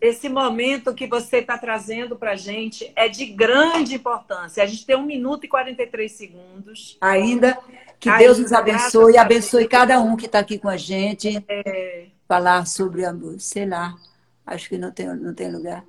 Esse 0.00 0.28
momento 0.28 0.94
que 0.94 1.06
você 1.06 1.38
está 1.38 1.58
trazendo 1.58 2.16
para 2.16 2.36
gente 2.36 2.92
é 2.94 3.08
de 3.08 3.26
grande 3.26 3.94
importância. 3.96 4.62
A 4.62 4.66
gente 4.66 4.86
tem 4.86 4.96
um 4.96 5.02
minuto 5.02 5.44
e 5.44 5.48
43 5.48 6.10
segundos. 6.10 6.96
Ainda 7.00 7.58
que 7.98 8.08
Ai, 8.08 8.20
Deus 8.20 8.38
nos 8.38 8.52
abençoe 8.52 9.14
e 9.14 9.18
a 9.18 9.22
abençoe 9.22 9.66
cada 9.66 10.00
um 10.00 10.16
que 10.16 10.26
está 10.26 10.38
aqui 10.38 10.58
com 10.58 10.68
a 10.68 10.76
gente. 10.76 11.44
É, 11.48 12.06
Falar 12.28 12.66
sobre 12.66 13.02
sei 13.38 13.66
lá, 13.66 13.94
acho 14.46 14.68
que 14.68 14.78
não 14.78 14.90
tem, 14.90 15.06
não 15.06 15.34
tem 15.34 15.50
lugar. 15.50 15.84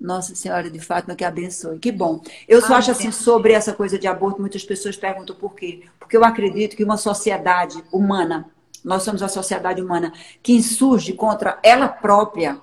Nossa 0.00 0.34
Senhora 0.34 0.70
de 0.70 0.80
Fátima 0.80 1.14
que 1.14 1.24
abençoe. 1.24 1.78
Que 1.78 1.92
bom. 1.92 2.20
Eu 2.48 2.60
só 2.60 2.68
Amém. 2.68 2.78
acho 2.78 2.90
assim 2.90 3.12
sobre 3.12 3.52
essa 3.52 3.72
coisa 3.72 3.98
de 3.98 4.06
aborto, 4.06 4.40
muitas 4.40 4.64
pessoas 4.64 4.96
perguntam 4.96 5.36
por 5.36 5.54
quê. 5.54 5.82
Porque 5.98 6.16
eu 6.16 6.24
acredito 6.24 6.76
que 6.76 6.82
uma 6.82 6.96
sociedade 6.96 7.82
humana, 7.92 8.48
nós 8.84 9.02
somos 9.02 9.22
a 9.22 9.28
sociedade 9.28 9.80
humana, 9.80 10.12
que 10.42 10.54
insurge 10.54 11.12
contra 11.12 11.58
ela 11.62 11.88
própria, 11.88 12.58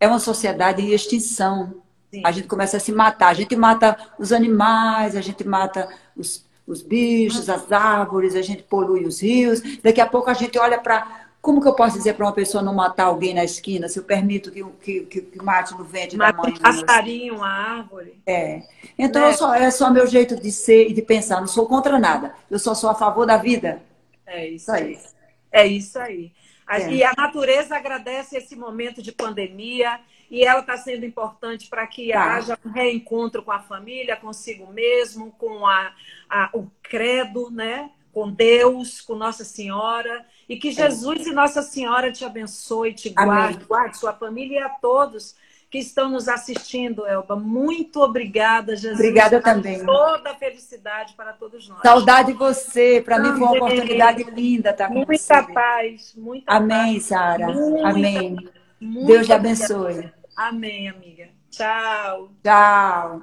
é 0.00 0.06
uma 0.06 0.18
sociedade 0.18 0.82
em 0.82 0.90
extinção. 0.92 1.82
Sim. 2.10 2.22
A 2.24 2.30
gente 2.30 2.46
começa 2.48 2.76
a 2.76 2.80
se 2.80 2.92
matar. 2.92 3.28
A 3.28 3.34
gente 3.34 3.56
mata 3.56 3.96
os 4.18 4.32
animais, 4.32 5.16
a 5.16 5.20
gente 5.20 5.46
mata 5.46 5.88
os, 6.16 6.44
os 6.66 6.82
bichos, 6.82 7.48
as 7.48 7.70
árvores, 7.72 8.34
a 8.36 8.42
gente 8.42 8.62
polui 8.62 9.04
os 9.04 9.20
rios. 9.22 9.60
Daqui 9.82 10.00
a 10.00 10.06
pouco 10.06 10.30
a 10.30 10.34
gente 10.34 10.58
olha 10.58 10.78
para. 10.78 11.24
Como 11.40 11.60
que 11.60 11.68
eu 11.68 11.74
posso 11.74 11.98
dizer 11.98 12.14
para 12.14 12.24
uma 12.24 12.32
pessoa 12.32 12.62
não 12.62 12.72
matar 12.74 13.04
alguém 13.04 13.34
na 13.34 13.44
esquina 13.44 13.86
se 13.86 13.98
eu 13.98 14.02
permito 14.04 14.50
que, 14.50 14.64
que, 14.80 15.00
que, 15.00 15.20
que 15.20 15.42
mate 15.42 15.74
no 15.76 15.84
ventre 15.84 16.16
da 16.16 16.32
mãe? 16.32 16.52
um 16.54 16.58
passarinho, 16.58 17.34
uma 17.36 17.48
árvore. 17.48 18.18
É. 18.26 18.62
Então 18.98 19.20
Né? 19.20 19.32
só, 19.34 19.54
é 19.54 19.70
só 19.70 19.90
meu 19.90 20.06
jeito 20.06 20.40
de 20.40 20.50
ser 20.50 20.88
e 20.88 20.94
de 20.94 21.02
pensar. 21.02 21.40
Não 21.40 21.46
sou 21.46 21.66
contra 21.66 21.98
nada. 21.98 22.34
Eu 22.50 22.58
só 22.58 22.74
sou 22.74 22.88
a 22.88 22.94
favor 22.94 23.26
da 23.26 23.36
vida. 23.36 23.82
É 24.26 24.48
isso 24.48 24.72
Só 24.72 24.72
aí. 24.72 24.92
isso. 24.94 25.14
É 25.52 25.66
isso 25.66 25.98
aí. 25.98 26.32
A- 26.66 26.80
É. 26.80 26.92
E 26.92 27.04
a 27.04 27.12
natureza 27.16 27.76
agradece 27.76 28.36
esse 28.36 28.56
momento 28.56 29.02
de 29.02 29.12
pandemia 29.12 30.00
e 30.30 30.42
ela 30.44 30.60
está 30.60 30.76
sendo 30.76 31.04
importante 31.04 31.68
para 31.68 31.86
que 31.86 32.10
Tá. 32.12 32.34
haja 32.36 32.58
um 32.64 32.70
reencontro 32.70 33.42
com 33.42 33.52
a 33.52 33.60
família, 33.60 34.16
consigo 34.16 34.72
mesmo, 34.72 35.30
com 35.32 35.66
a, 35.66 35.92
a- 36.28 36.50
o 36.54 36.70
credo, 36.82 37.50
né? 37.50 37.90
com 38.12 38.30
Deus, 38.30 39.00
com 39.00 39.16
Nossa 39.16 39.44
Senhora, 39.44 40.24
e 40.48 40.56
que 40.56 40.70
Jesus 40.70 41.26
e 41.26 41.32
Nossa 41.32 41.62
Senhora 41.62 42.12
te 42.12 42.24
abençoe, 42.24 42.94
te 42.94 43.08
É. 43.08 43.12
Amém. 43.16 43.26
guarde, 43.26 43.64
guarde 43.64 43.96
sua 43.98 44.12
família 44.12 44.60
e 44.60 44.62
a 44.62 44.68
todos 44.68 45.34
que 45.74 45.80
estão 45.80 46.08
nos 46.08 46.28
assistindo, 46.28 47.04
Elba. 47.04 47.34
Muito 47.34 48.00
obrigada, 48.00 48.76
Jesus. 48.76 48.94
Obrigada 48.94 49.42
também. 49.42 49.84
Toda 49.84 50.30
a 50.30 50.34
felicidade 50.36 51.14
para 51.14 51.32
todos 51.32 51.68
nós. 51.68 51.80
Saudade 51.82 52.30
de 52.30 52.38
você. 52.38 53.02
Para 53.04 53.18
mim 53.18 53.30
foi 53.30 53.40
uma 53.40 53.56
oportunidade 53.56 54.22
linda 54.22 54.70
estar 54.70 54.86
com 54.86 55.04
muita 55.04 55.10
você. 55.10 55.52
Paz, 55.52 56.14
muita 56.16 56.52
Amém, 56.52 56.94
paz. 56.94 57.06
Sara. 57.06 57.46
Amém. 57.82 58.36
paz. 58.36 58.50
Muito 58.78 59.06
Deus 59.08 59.26
te 59.26 59.32
abençoe. 59.32 60.12
Amém, 60.36 60.88
amiga. 60.88 61.28
Tchau. 61.50 62.30
Tchau. 62.44 63.20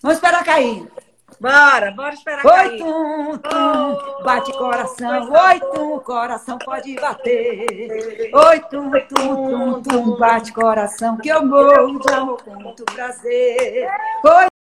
Vamos 0.00 0.18
esperar 0.18 0.44
cair. 0.44 0.88
Bora, 1.42 1.90
bora 1.90 2.14
esperar 2.14 2.46
Oi, 2.46 2.78
tum, 2.78 3.36
tum, 3.38 4.22
bate 4.22 4.52
coração. 4.52 5.32
Oi, 5.32 5.60
tum, 5.74 5.98
coração 5.98 6.56
pode 6.56 6.94
bater. 6.94 8.30
Oi, 8.32 8.60
tum, 8.70 8.92
tum, 8.92 9.50
tum, 9.50 9.82
tum, 9.82 10.16
bate 10.18 10.52
coração. 10.52 11.16
Que 11.16 11.30
eu 11.30 11.44
morro 11.44 11.98
de 11.98 12.14
amor 12.14 12.40
com 12.44 12.54
muito 12.54 12.84
prazer. 12.84 13.90
Oi, 14.24 14.51